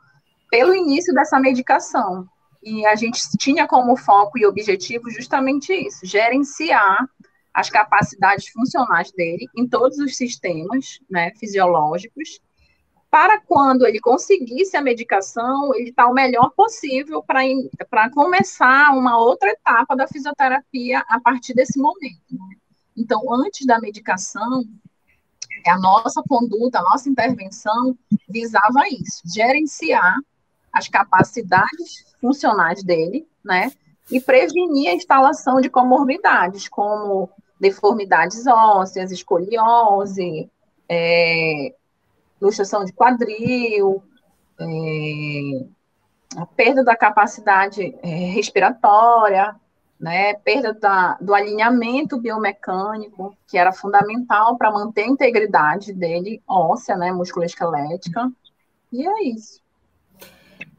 pelo 0.51 0.75
início 0.75 1.13
dessa 1.13 1.39
medicação. 1.39 2.27
E 2.69 2.85
a 2.85 2.95
gente 2.95 3.21
tinha 3.37 3.65
como 3.65 3.95
foco 3.95 4.37
e 4.37 4.45
objetivo 4.45 5.09
justamente 5.09 5.71
isso: 5.73 6.05
gerenciar 6.05 7.09
as 7.53 7.69
capacidades 7.69 8.49
funcionais 8.49 9.09
dele 9.13 9.47
em 9.55 9.65
todos 9.65 9.97
os 9.99 10.17
sistemas 10.17 10.99
né, 11.09 11.31
fisiológicos, 11.39 12.41
para 13.09 13.39
quando 13.39 13.87
ele 13.87 14.01
conseguisse 14.01 14.75
a 14.75 14.81
medicação, 14.81 15.73
ele 15.75 15.91
está 15.91 16.07
o 16.07 16.13
melhor 16.13 16.51
possível 16.57 17.23
para 17.23 18.09
começar 18.09 18.93
uma 18.97 19.17
outra 19.17 19.49
etapa 19.49 19.95
da 19.95 20.05
fisioterapia 20.05 21.01
a 21.07 21.21
partir 21.21 21.53
desse 21.53 21.79
momento. 21.79 22.21
Né? 22.29 22.55
Então, 22.97 23.33
antes 23.33 23.65
da 23.65 23.79
medicação, 23.79 24.65
a 25.65 25.79
nossa 25.79 26.21
conduta, 26.27 26.79
a 26.79 26.83
nossa 26.83 27.07
intervenção 27.07 27.97
visava 28.27 28.89
isso, 28.89 29.21
gerenciar 29.25 30.17
as 30.73 30.87
capacidades 30.87 32.05
funcionais 32.19 32.83
dele, 32.83 33.27
né? 33.43 33.71
E 34.11 34.21
prevenir 34.21 34.89
a 34.89 34.93
instalação 34.93 35.59
de 35.59 35.69
comorbidades, 35.69 36.67
como 36.67 37.29
deformidades 37.59 38.45
ósseas, 38.47 39.11
escoliose, 39.11 40.49
é, 40.87 41.73
luxação 42.39 42.85
de 42.85 42.93
quadril, 42.93 44.01
é, 44.59 45.65
a 46.37 46.45
perda 46.45 46.83
da 46.83 46.95
capacidade 46.95 47.95
é, 48.01 48.07
respiratória, 48.07 49.55
né, 49.99 50.35
perda 50.35 50.73
da, 50.73 51.17
do 51.19 51.33
alinhamento 51.33 52.19
biomecânico, 52.19 53.35
que 53.47 53.57
era 53.57 53.73
fundamental 53.73 54.57
para 54.57 54.71
manter 54.71 55.03
a 55.03 55.07
integridade 55.07 55.91
dele 55.91 56.41
óssea, 56.47 56.95
né, 56.95 57.11
musculoesquelética, 57.11 58.31
e 58.91 59.07
é 59.07 59.23
isso. 59.23 59.59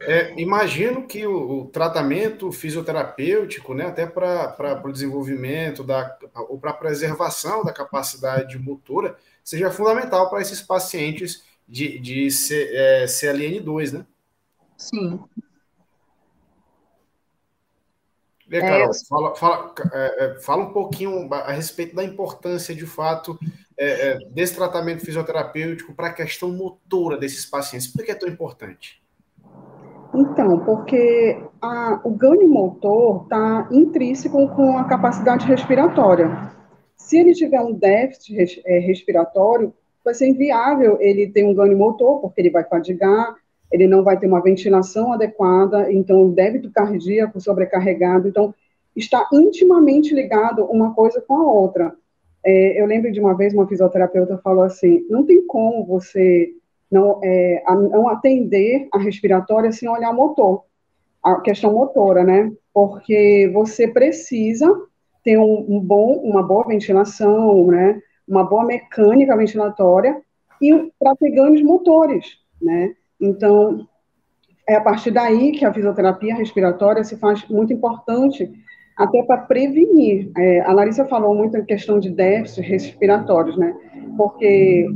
É, 0.00 0.40
imagino 0.40 1.06
que 1.08 1.26
o, 1.26 1.62
o, 1.62 1.66
tratamento 1.66 2.52
fisioterapêutico, 2.52 3.74
né, 3.74 3.86
até 3.86 4.06
para 4.06 4.80
o 4.84 4.92
desenvolvimento 4.92 5.82
da, 5.82 6.16
ou 6.48 6.58
para 6.58 6.70
a 6.70 6.74
preservação 6.74 7.64
da 7.64 7.72
capacidade 7.72 8.56
motora, 8.58 9.16
seja 9.42 9.70
fundamental 9.72 10.30
para 10.30 10.40
esses 10.40 10.62
pacientes 10.62 11.42
de, 11.66 11.98
de 11.98 12.30
C, 12.30 12.70
é, 12.72 13.04
CLN2, 13.06 13.92
né? 13.92 14.06
Sim. 14.76 15.20
E, 18.48 18.60
Carol, 18.60 18.90
é, 18.90 18.94
fala, 19.08 19.34
fala, 19.34 19.74
é, 19.92 20.24
é, 20.24 20.40
fala 20.40 20.62
um 20.62 20.72
pouquinho 20.72 21.32
a 21.34 21.50
respeito 21.50 21.96
da 21.96 22.04
importância, 22.04 22.74
de 22.74 22.86
fato, 22.86 23.38
desse 24.30 24.54
tratamento 24.54 25.04
fisioterapêutico 25.04 25.94
para 25.94 26.08
a 26.08 26.12
questão 26.12 26.50
motora 26.50 27.16
desses 27.16 27.44
pacientes. 27.44 27.88
Por 27.88 28.04
que 28.04 28.10
é 28.10 28.14
tão 28.14 28.28
importante? 28.28 29.00
Então, 30.18 30.58
porque 30.64 31.38
a, 31.62 32.00
o 32.02 32.10
ganho 32.10 32.48
motor 32.48 33.22
está 33.22 33.68
intrínseco 33.70 34.48
com 34.48 34.76
a 34.76 34.82
capacidade 34.82 35.46
respiratória. 35.46 36.28
Se 36.96 37.16
ele 37.18 37.32
tiver 37.32 37.60
um 37.60 37.72
déficit 37.72 38.34
res, 38.34 38.60
é, 38.66 38.80
respiratório, 38.80 39.72
vai 40.04 40.12
ser 40.14 40.26
inviável 40.26 40.98
ele 41.00 41.28
ter 41.28 41.44
um 41.44 41.54
ganho 41.54 41.78
motor, 41.78 42.20
porque 42.20 42.40
ele 42.40 42.50
vai 42.50 42.64
fadigar, 42.64 43.36
ele 43.70 43.86
não 43.86 44.02
vai 44.02 44.18
ter 44.18 44.26
uma 44.26 44.42
ventilação 44.42 45.12
adequada, 45.12 45.92
então 45.92 46.24
o 46.24 46.32
débito 46.32 46.68
cardíaco 46.72 47.40
sobrecarregado. 47.40 48.26
Então, 48.26 48.52
está 48.96 49.28
intimamente 49.32 50.12
ligado 50.12 50.64
uma 50.64 50.94
coisa 50.94 51.20
com 51.20 51.34
a 51.34 51.44
outra. 51.44 51.94
É, 52.44 52.80
eu 52.80 52.86
lembro 52.86 53.12
de 53.12 53.20
uma 53.20 53.36
vez 53.36 53.54
uma 53.54 53.68
fisioterapeuta 53.68 54.38
falou 54.38 54.64
assim: 54.64 55.06
não 55.08 55.24
tem 55.24 55.46
como 55.46 55.86
você 55.86 56.50
não, 56.90 57.20
é, 57.22 57.62
não 57.68 58.08
atender 58.08 58.88
a 58.92 58.98
respiratória 58.98 59.70
sem 59.72 59.88
olhar 59.88 60.10
o 60.10 60.16
motor, 60.16 60.64
a 61.22 61.40
questão 61.40 61.72
motora, 61.72 62.24
né? 62.24 62.50
Porque 62.72 63.50
você 63.52 63.88
precisa 63.88 64.74
ter 65.22 65.38
um, 65.38 65.66
um 65.68 65.80
bom, 65.80 66.14
uma 66.24 66.42
boa 66.42 66.66
ventilação, 66.66 67.66
né? 67.66 68.00
Uma 68.26 68.44
boa 68.44 68.64
mecânica 68.64 69.36
ventilatória 69.36 70.20
e 70.60 70.90
para 70.98 71.14
ter 71.16 71.30
ganhos 71.30 71.62
motores, 71.62 72.38
né? 72.60 72.94
Então, 73.20 73.86
é 74.68 74.76
a 74.76 74.80
partir 74.80 75.10
daí 75.10 75.52
que 75.52 75.64
a 75.64 75.72
fisioterapia 75.72 76.34
respiratória 76.34 77.02
se 77.04 77.16
faz 77.16 77.46
muito 77.48 77.72
importante 77.72 78.50
até 78.96 79.22
para 79.22 79.38
prevenir. 79.38 80.30
É, 80.36 80.60
a 80.60 80.72
Larissa 80.72 81.04
falou 81.06 81.34
muito 81.34 81.56
em 81.56 81.64
questão 81.64 81.98
de 81.98 82.10
déficits 82.10 82.66
respiratórios, 82.66 83.56
né? 83.56 83.74
Porque 84.16 84.88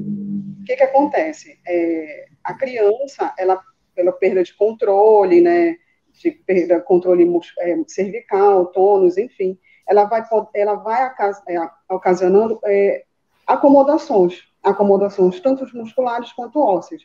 o 0.62 0.64
que, 0.64 0.76
que 0.76 0.82
acontece? 0.82 1.58
É, 1.66 2.26
a 2.44 2.54
criança, 2.54 3.34
ela, 3.36 3.60
pela 3.94 4.12
perda 4.12 4.42
de 4.42 4.54
controle, 4.54 5.40
né? 5.40 5.76
De 6.12 6.30
perda 6.30 6.80
controle 6.80 7.28
é, 7.58 7.76
cervical, 7.88 8.66
tônus, 8.66 9.18
enfim, 9.18 9.58
ela 9.88 10.04
vai, 10.04 10.22
ela 10.54 10.74
vai 10.74 11.12
é, 11.48 11.70
ocasionando 11.90 12.60
é, 12.64 13.02
acomodações, 13.46 14.42
acomodações 14.62 15.40
tanto 15.40 15.66
musculares 15.76 16.32
quanto 16.32 16.60
ósseas. 16.60 17.02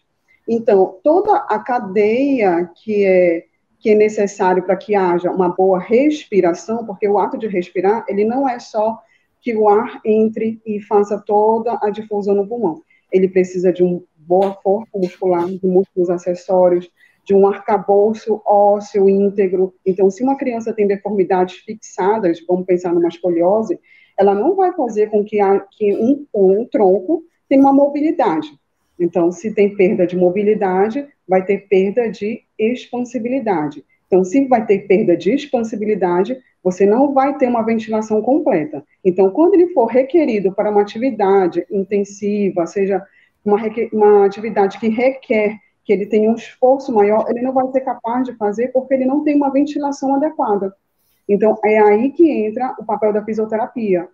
Então, 0.48 1.00
toda 1.04 1.36
a 1.36 1.60
cadeia 1.60 2.70
que 2.76 3.06
é 3.06 3.46
que 3.80 3.92
é 3.92 3.96
necessário 3.96 4.64
para 4.64 4.76
que 4.76 4.96
haja 4.96 5.30
uma 5.30 5.50
boa 5.50 5.80
respiração, 5.80 6.84
porque 6.84 7.08
o 7.08 7.20
ato 7.20 7.38
de 7.38 7.48
respirar, 7.48 8.04
ele 8.08 8.26
não 8.26 8.50
é 8.50 8.60
só 8.60 9.00
que 9.40 9.56
o 9.56 9.70
ar 9.70 10.02
entre 10.04 10.60
e 10.66 10.82
faça 10.82 11.22
toda 11.26 11.78
a 11.82 11.90
difusão 11.90 12.34
no 12.34 12.48
pulmão. 12.48 12.82
Ele 13.12 13.28
precisa 13.28 13.72
de 13.72 13.84
uma 13.84 14.02
boa 14.18 14.54
força 14.62 14.98
muscular, 14.98 15.48
de 15.48 15.66
músculos 15.66 16.10
acessórios, 16.10 16.90
de 17.24 17.34
um 17.34 17.48
arcabouço 17.48 18.42
ósseo 18.46 19.10
íntegro. 19.10 19.74
Então, 19.86 20.10
se 20.10 20.24
uma 20.24 20.38
criança 20.38 20.74
tem 20.74 20.88
deformidades 20.88 21.58
fixadas, 21.58 22.40
vamos 22.48 22.66
pensar 22.66 22.94
numa 22.94 23.10
escoliose, 23.10 23.80
ela 24.18 24.34
não 24.34 24.56
vai 24.56 24.74
fazer 24.74 25.10
com 25.10 25.24
que, 25.24 25.40
a, 25.40 25.60
que 25.60 25.94
um, 25.94 26.26
um 26.34 26.66
tronco 26.66 27.24
tenha 27.48 27.62
uma 27.62 27.74
mobilidade. 27.74 28.48
Então, 29.00 29.32
se 29.32 29.54
tem 29.54 29.76
perda 29.76 30.08
de 30.08 30.16
mobilidade, 30.16 31.08
vai 31.28 31.46
ter 31.46 31.68
perda 31.68 32.10
de 32.10 32.42
expansibilidade. 32.58 33.84
Então, 34.08 34.24
se 34.24 34.46
vai 34.48 34.66
ter 34.66 34.88
perda 34.88 35.16
de 35.16 35.34
expansibilidade, 35.34 36.38
você 36.68 36.86
não 36.86 37.14
vai 37.14 37.38
ter 37.38 37.48
uma 37.48 37.64
ventilação 37.64 38.22
completa. 38.22 38.84
Então, 39.02 39.32
quando 39.32 39.54
ele 39.54 39.70
for 39.70 39.86
requerido 39.86 40.52
para 40.52 40.70
uma 40.70 40.82
atividade 40.82 41.66
intensiva, 41.72 42.68
seja 42.68 43.02
uma, 43.44 43.58
uma 43.94 44.26
atividade 44.26 44.78
que 44.78 44.90
requer 44.90 45.58
que 45.86 45.94
ele 45.94 46.06
tenha 46.06 46.30
um 46.30 46.36
esforço 46.36 46.94
maior, 46.94 47.26
ele 47.30 47.42
não 47.42 47.54
vai 47.54 47.66
ser 47.72 47.80
capaz 47.80 48.26
de 48.26 48.36
fazer 48.36 48.68
porque 48.74 48.94
ele 48.94 49.06
não 49.06 49.24
tem 49.24 49.38
uma 49.38 49.50
ventilação 49.50 50.14
adequada. 50.16 50.76
Então, 51.30 51.58
é 51.64 51.80
aí 51.80 52.12
que 52.12 52.30
entra 52.30 52.76
o 52.78 52.84
papel 52.84 53.14
da 53.14 53.24
fisioterapia. 53.24 54.10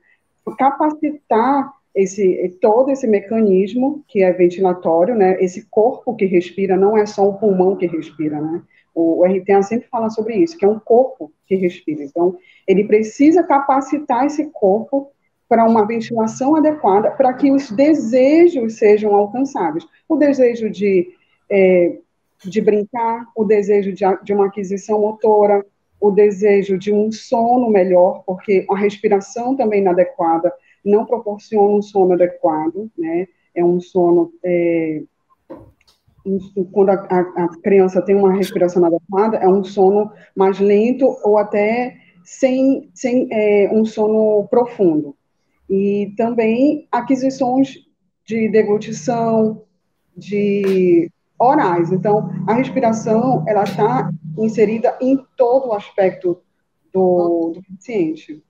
Capacitar 0.55 1.73
esse 1.95 2.55
todo 2.61 2.91
esse 2.91 3.07
mecanismo 3.07 4.03
que 4.07 4.21
é 4.21 4.31
ventilatório, 4.31 5.15
né? 5.15 5.43
Esse 5.43 5.65
corpo 5.71 6.15
que 6.15 6.25
respira 6.25 6.77
não 6.77 6.95
é 6.95 7.07
só 7.07 7.27
o 7.27 7.33
pulmão 7.33 7.75
que 7.75 7.87
respira, 7.87 8.39
né? 8.39 8.61
O, 8.93 9.21
o 9.21 9.25
RTA 9.25 9.61
sempre 9.63 9.87
fala 9.87 10.09
sobre 10.09 10.35
isso, 10.35 10.57
que 10.57 10.65
é 10.65 10.67
um 10.67 10.79
corpo 10.79 11.31
que 11.47 11.55
respira. 11.55 12.03
Então, 12.03 12.37
ele 12.67 12.83
precisa 12.85 13.43
capacitar 13.43 14.25
esse 14.25 14.45
corpo 14.51 15.11
para 15.47 15.65
uma 15.65 15.85
ventilação 15.85 16.55
adequada, 16.55 17.11
para 17.11 17.33
que 17.33 17.51
os 17.51 17.69
desejos 17.71 18.77
sejam 18.77 19.13
alcançados. 19.13 19.87
O 20.07 20.15
desejo 20.15 20.69
de, 20.69 21.13
é, 21.49 21.97
de 22.43 22.61
brincar, 22.61 23.27
o 23.35 23.43
desejo 23.43 23.91
de, 23.93 24.03
de 24.23 24.33
uma 24.33 24.47
aquisição 24.47 24.99
motora, 24.99 25.65
o 25.99 26.11
desejo 26.11 26.77
de 26.77 26.91
um 26.91 27.11
sono 27.11 27.69
melhor, 27.69 28.23
porque 28.25 28.65
a 28.69 28.75
respiração 28.75 29.55
também 29.55 29.81
inadequada 29.81 30.51
não 30.83 31.05
proporciona 31.05 31.69
um 31.69 31.81
sono 31.81 32.13
adequado, 32.13 32.91
né? 32.97 33.27
É 33.55 33.63
um 33.63 33.79
sono 33.79 34.33
é, 34.43 35.03
quando 36.71 36.89
a, 36.89 36.93
a, 36.93 37.19
a, 37.43 37.47
criança 37.61 38.01
tem 38.01 38.15
uma 38.15 38.33
respiração 38.33 38.85
adequada, 38.85 39.37
é 39.37 39.47
um 39.47 39.63
sono 39.63 40.11
mais 40.35 40.59
lento 40.59 41.17
ou 41.23 41.37
até 41.37 41.97
sem, 42.23 42.89
sem 42.93 43.27
é, 43.31 43.69
um 43.71 43.83
sono 43.83 44.47
profundo. 44.47 45.15
E 45.69 46.13
também 46.15 46.87
aquisições 46.91 47.75
de 48.25 48.49
deglutição, 48.49 49.63
de 50.15 51.09
orais. 51.37 51.91
Então, 51.91 52.29
a 52.47 52.53
respiração, 52.53 53.43
ela 53.47 53.63
está 53.63 54.09
inserida 54.37 54.97
em 55.01 55.17
todo 55.35 55.69
o 55.69 55.73
aspecto 55.73 56.41
do, 56.93 57.53
do 57.55 57.61
paciente. 57.63 58.41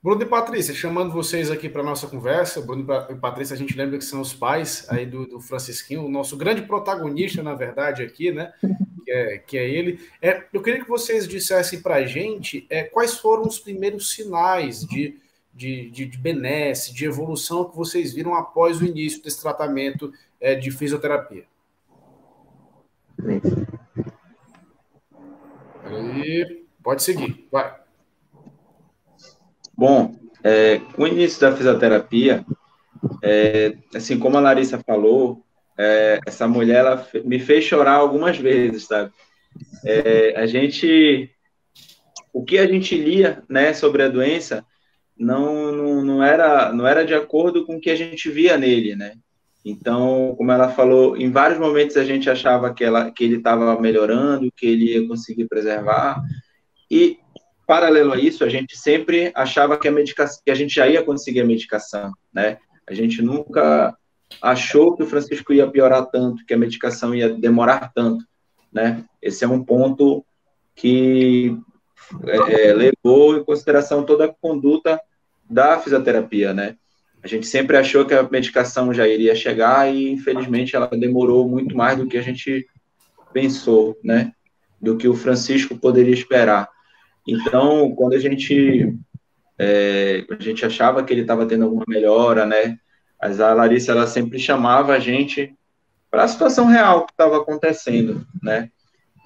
Bruno 0.00 0.22
e 0.22 0.26
Patrícia, 0.26 0.72
chamando 0.72 1.12
vocês 1.12 1.50
aqui 1.50 1.68
para 1.68 1.82
nossa 1.82 2.06
conversa. 2.06 2.60
Bruno 2.60 2.86
e 3.10 3.14
Patrícia, 3.16 3.54
a 3.54 3.58
gente 3.58 3.76
lembra 3.76 3.98
que 3.98 4.04
são 4.04 4.20
os 4.20 4.32
pais 4.32 4.86
aí 4.88 5.04
do, 5.04 5.26
do 5.26 5.40
Francisquinho, 5.40 6.04
o 6.04 6.08
nosso 6.08 6.36
grande 6.36 6.62
protagonista, 6.62 7.42
na 7.42 7.54
verdade, 7.54 8.02
aqui, 8.02 8.30
né? 8.30 8.52
Que 9.08 9.12
é, 9.12 9.38
que 9.38 9.56
é 9.56 9.66
ele. 9.66 10.06
É, 10.20 10.44
eu 10.52 10.60
queria 10.60 10.84
que 10.84 10.88
vocês 10.88 11.26
dissessem 11.26 11.80
para 11.80 11.94
a 11.94 12.04
gente 12.04 12.66
é, 12.68 12.82
quais 12.82 13.16
foram 13.16 13.44
os 13.44 13.58
primeiros 13.58 14.10
sinais 14.10 14.86
de, 14.86 15.18
de, 15.54 15.88
de, 15.88 16.04
de 16.04 16.18
benesse, 16.18 16.92
de 16.92 17.06
evolução 17.06 17.64
que 17.64 17.74
vocês 17.74 18.12
viram 18.12 18.34
após 18.34 18.82
o 18.82 18.84
início 18.84 19.22
desse 19.22 19.40
tratamento 19.40 20.12
é, 20.38 20.54
de 20.54 20.70
fisioterapia. 20.70 21.46
Aí, 25.84 26.66
pode 26.82 27.02
seguir, 27.02 27.48
vai. 27.50 27.87
Bom, 29.78 30.16
é, 30.42 30.80
com 30.96 31.04
o 31.04 31.06
início 31.06 31.40
da 31.40 31.54
fisioterapia, 31.54 32.44
é, 33.22 33.76
assim 33.94 34.18
como 34.18 34.36
a 34.36 34.40
Larissa 34.40 34.82
falou, 34.84 35.44
é, 35.78 36.18
essa 36.26 36.48
mulher 36.48 36.78
ela 36.78 37.06
me 37.24 37.38
fez 37.38 37.62
chorar 37.62 37.92
algumas 37.92 38.36
vezes, 38.36 38.86
sabe? 38.86 39.12
É, 39.84 40.34
a 40.36 40.46
gente, 40.46 41.30
o 42.32 42.44
que 42.44 42.58
a 42.58 42.66
gente 42.66 42.96
lia, 42.96 43.44
né, 43.48 43.72
sobre 43.72 44.02
a 44.02 44.08
doença, 44.08 44.66
não, 45.16 45.70
não, 45.70 46.04
não 46.04 46.24
era 46.24 46.72
não 46.72 46.84
era 46.84 47.04
de 47.04 47.14
acordo 47.14 47.64
com 47.64 47.76
o 47.76 47.80
que 47.80 47.90
a 47.90 47.96
gente 47.96 48.28
via 48.28 48.58
nele, 48.58 48.96
né? 48.96 49.12
Então, 49.64 50.34
como 50.36 50.50
ela 50.50 50.70
falou, 50.70 51.16
em 51.16 51.30
vários 51.30 51.60
momentos 51.60 51.96
a 51.96 52.04
gente 52.04 52.28
achava 52.28 52.74
que, 52.74 52.82
ela, 52.82 53.12
que 53.12 53.22
ele 53.22 53.36
estava 53.36 53.80
melhorando, 53.80 54.52
que 54.56 54.66
ele 54.66 54.94
ia 54.94 55.06
conseguir 55.06 55.46
preservar, 55.46 56.20
e 56.90 57.18
Paralelo 57.68 58.14
a 58.14 58.18
isso, 58.18 58.44
a 58.44 58.48
gente 58.48 58.78
sempre 58.78 59.30
achava 59.34 59.76
que 59.76 59.86
a 59.86 59.92
medicação, 59.92 60.40
que 60.42 60.50
a 60.50 60.54
gente 60.54 60.74
já 60.74 60.88
ia 60.88 61.02
conseguir 61.02 61.42
a 61.42 61.44
medicação, 61.44 62.14
né? 62.32 62.56
A 62.88 62.94
gente 62.94 63.20
nunca 63.20 63.94
achou 64.40 64.96
que 64.96 65.02
o 65.02 65.06
Francisco 65.06 65.52
ia 65.52 65.70
piorar 65.70 66.06
tanto, 66.06 66.46
que 66.46 66.54
a 66.54 66.56
medicação 66.56 67.14
ia 67.14 67.28
demorar 67.28 67.92
tanto, 67.94 68.24
né? 68.72 69.04
Esse 69.20 69.44
é 69.44 69.48
um 69.48 69.62
ponto 69.62 70.24
que 70.74 71.58
é, 72.24 72.68
é 72.68 72.72
levou 72.72 73.36
em 73.36 73.44
consideração 73.44 74.02
toda 74.02 74.24
a 74.24 74.34
conduta 74.40 74.98
da 75.44 75.78
fisioterapia, 75.78 76.54
né? 76.54 76.74
A 77.22 77.28
gente 77.28 77.46
sempre 77.46 77.76
achou 77.76 78.06
que 78.06 78.14
a 78.14 78.22
medicação 78.22 78.94
já 78.94 79.06
iria 79.06 79.34
chegar 79.34 79.94
e, 79.94 80.08
infelizmente, 80.10 80.74
ela 80.74 80.86
demorou 80.86 81.46
muito 81.46 81.76
mais 81.76 81.98
do 81.98 82.06
que 82.06 82.16
a 82.16 82.22
gente 82.22 82.66
pensou, 83.30 83.94
né? 84.02 84.32
Do 84.80 84.96
que 84.96 85.06
o 85.06 85.14
Francisco 85.14 85.76
poderia 85.76 86.14
esperar. 86.14 86.66
Então, 87.28 87.94
quando 87.94 88.14
a 88.14 88.18
gente 88.18 88.96
é, 89.58 90.24
a 90.30 90.42
gente 90.42 90.64
achava 90.64 91.04
que 91.04 91.12
ele 91.12 91.20
estava 91.20 91.44
tendo 91.44 91.64
alguma 91.64 91.84
melhora, 91.86 92.46
né? 92.46 92.78
Mas 93.20 93.38
a 93.38 93.52
Larissa 93.52 93.92
ela 93.92 94.06
sempre 94.06 94.38
chamava 94.38 94.94
a 94.94 94.98
gente 94.98 95.54
para 96.10 96.24
a 96.24 96.28
situação 96.28 96.66
real 96.66 97.04
que 97.04 97.12
estava 97.12 97.36
acontecendo, 97.36 98.26
né? 98.42 98.70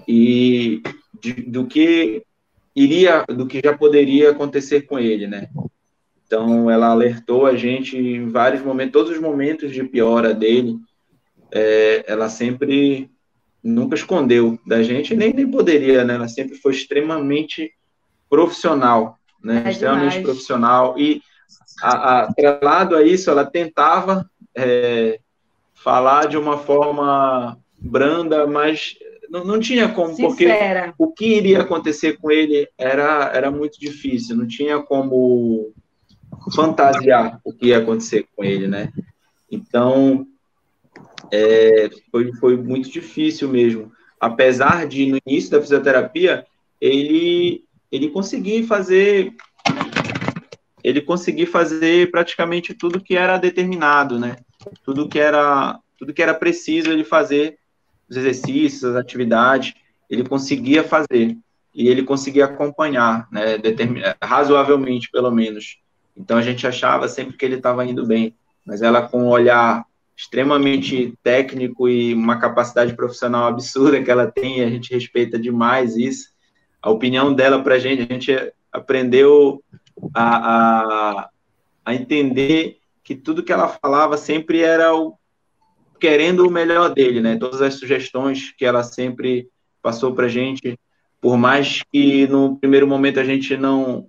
E 0.09 0.83
de, 1.23 1.33
do 1.35 1.65
que 1.65 2.25
iria, 2.75 3.25
do 3.29 3.47
que 3.47 3.61
já 3.63 3.77
poderia 3.77 4.31
acontecer 4.31 4.83
com 4.83 4.99
ele, 4.99 5.29
né? 5.29 5.49
Então, 6.27 6.69
ela 6.69 6.89
alertou 6.89 7.47
a 7.47 7.55
gente 7.55 7.97
em 7.97 8.29
vários 8.29 8.63
momentos, 8.63 8.93
todos 8.93 9.13
os 9.13 9.21
momentos 9.21 9.71
de 9.71 9.85
piora 9.85 10.35
dele, 10.35 10.77
é, 11.53 12.05
ela 12.11 12.29
sempre 12.29 13.09
nunca 13.63 13.95
escondeu 13.95 14.59
da 14.67 14.83
gente, 14.83 15.15
nem, 15.15 15.33
nem 15.33 15.49
poderia, 15.49 16.03
né? 16.03 16.15
Ela 16.15 16.27
sempre 16.27 16.57
foi 16.57 16.73
extremamente 16.73 17.71
profissional, 18.33 19.19
né? 19.45 19.63
É 19.67 19.71
extremamente 19.71 20.13
demais. 20.13 20.25
profissional. 20.25 20.99
E, 20.99 21.21
atrelado 21.83 22.97
a, 22.97 23.01
a 23.01 23.03
isso, 23.03 23.31
ela 23.31 23.45
tentava 23.45 24.25
é, 24.57 25.21
falar 25.75 26.29
de 26.29 26.39
uma 26.39 26.57
forma 26.57 27.59
branda, 27.79 28.47
mas 28.47 28.97
não, 29.29 29.45
não 29.45 29.61
tinha 29.61 29.87
como, 29.91 30.15
Sincera. 30.15 30.95
porque 30.97 31.05
o 31.05 31.13
que 31.13 31.37
iria 31.37 31.61
acontecer 31.61 32.17
com 32.17 32.31
ele 32.31 32.67
era, 32.79 33.31
era 33.35 33.51
muito 33.51 33.79
difícil, 33.79 34.35
não 34.35 34.47
tinha 34.47 34.81
como 34.81 35.71
fantasiar 36.55 37.39
o 37.45 37.53
que 37.53 37.67
ia 37.67 37.79
acontecer 37.79 38.27
com 38.35 38.43
ele, 38.43 38.67
né? 38.67 38.91
Então, 39.51 40.27
é, 41.31 41.91
foi, 42.11 42.33
foi 42.37 42.57
muito 42.57 42.91
difícil 42.91 43.51
mesmo. 43.51 43.93
Apesar 44.19 44.87
de, 44.87 45.05
no 45.05 45.19
início 45.27 45.51
da 45.51 45.61
fisioterapia, 45.61 46.47
ele, 46.81 47.63
ele 47.93 48.09
conseguir 48.09 48.65
fazer 48.65 49.33
ele 50.83 51.01
conseguir 51.01 51.47
fazer 51.47 52.11
praticamente 52.11 52.75
tudo 52.75 53.01
que 53.01 53.15
era 53.17 53.39
determinado, 53.39 54.19
né? 54.19 54.37
Tudo 54.85 55.09
que 55.09 55.19
era 55.19 55.79
tudo 55.97 56.13
que 56.13 56.23
era 56.23 56.35
preciso 56.35 56.91
ele 56.91 57.05
fazer, 57.05 57.59
os 58.11 58.17
exercícios, 58.17 58.85
as 58.85 58.97
atividades, 58.97 59.75
ele 60.11 60.25
conseguia 60.29 60.83
fazer 60.83 61.37
e 61.73 61.89
ele 61.89 62.03
conseguia 62.03 62.47
acompanhar, 62.47 63.29
né? 63.31 63.57
razoavelmente, 64.21 65.09
pelo 65.11 65.31
menos. 65.31 65.79
Então 66.17 66.37
a 66.37 66.43
gente 66.43 66.67
achava 66.67 67.09
sempre 67.09 67.37
que 67.37 67.45
ele 67.45 67.57
estava 67.57 67.87
indo 67.87 68.05
bem, 68.05 68.35
mas 68.67 68.83
ela 68.83 69.03
com 69.09 69.23
um 69.23 69.29
olhar 69.29 69.85
extremamente 70.17 71.15
técnico 71.23 71.89
e 71.89 72.13
uma 72.13 72.39
capacidade 72.39 72.95
profissional 72.95 73.47
absurda 73.47 74.03
que 74.03 74.11
ela 74.11 74.31
tem, 74.31 74.63
a 74.63 74.69
gente 74.69 74.93
respeita 74.93 75.39
demais 75.39 75.97
isso. 75.97 76.32
A 76.83 76.91
opinião 76.91 77.33
dela 77.33 77.63
para 77.63 77.77
a 77.77 77.79
gente, 77.79 78.03
a 78.03 78.13
gente 78.13 78.53
aprendeu 78.73 79.63
a, 80.13 80.37
a, 80.37 81.31
a, 81.85 81.95
entender 81.95 82.79
que 83.05 83.15
tudo 83.15 83.43
que 83.43 83.53
ela 83.53 83.69
falava 83.69 84.17
sempre 84.17 84.63
era 84.63 84.95
o, 84.95 85.15
querendo 86.01 86.47
o 86.47 86.51
melhor 86.51 86.93
dele, 86.93 87.21
né? 87.21 87.37
Todas 87.37 87.63
as 87.63 87.75
sugestões 87.75 88.53
que 88.53 88.65
ela 88.65 88.83
sempre 88.83 89.49
passou 89.81 90.15
para 90.15 90.27
a 90.27 90.29
gente, 90.29 90.79
por 91.21 91.37
mais 91.37 91.83
que 91.93 92.27
no 92.27 92.57
primeiro 92.59 92.87
momento 92.87 93.21
a 93.21 93.25
gente 93.25 93.57
não 93.57 94.09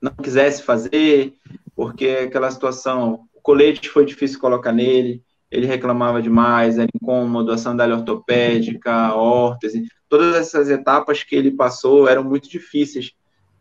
não 0.00 0.10
quisesse 0.20 0.64
fazer, 0.64 1.34
porque 1.76 2.08
aquela 2.08 2.50
situação, 2.50 3.20
o 3.32 3.40
colete 3.40 3.88
foi 3.88 4.04
difícil 4.04 4.40
colocar 4.40 4.72
nele, 4.72 5.22
ele 5.52 5.66
reclamava 5.66 6.22
demais, 6.22 6.78
era 6.78 6.88
incômodo, 6.94 7.52
a 7.52 7.58
sandália 7.58 7.94
ortopédica, 7.94 8.90
a 8.90 9.14
órtese, 9.14 9.86
todas 10.08 10.34
essas 10.34 10.70
etapas 10.70 11.22
que 11.22 11.36
ele 11.36 11.50
passou 11.50 12.08
eram 12.08 12.24
muito 12.24 12.48
difíceis, 12.48 13.12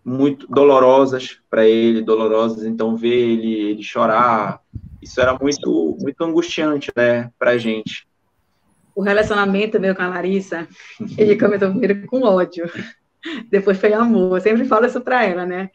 muito 0.03 0.47
dolorosas 0.47 1.37
para 1.49 1.67
ele, 1.67 2.01
dolorosas, 2.01 2.65
então 2.65 2.95
ver 2.95 3.13
ele, 3.13 3.53
ele 3.53 3.83
chorar, 3.83 4.61
isso 5.01 5.19
era 5.19 5.37
muito, 5.37 5.97
muito 5.99 6.23
angustiante, 6.23 6.91
né, 6.95 7.29
para 7.37 7.51
a 7.51 7.57
gente. 7.57 8.07
O 8.95 9.01
relacionamento 9.01 9.77
meu 9.77 9.93
com 9.93 10.01
a 10.01 10.07
Larissa, 10.07 10.67
ele 11.17 11.37
começou 11.37 11.71
primeiro 11.71 12.07
com 12.07 12.23
ódio, 12.23 12.71
depois 13.51 13.77
foi 13.77 13.91
amor, 13.91 14.37
eu 14.37 14.41
sempre 14.41 14.63
falo 14.63 14.85
isso 14.85 15.01
para 15.01 15.25
ela, 15.25 15.45
né, 15.45 15.69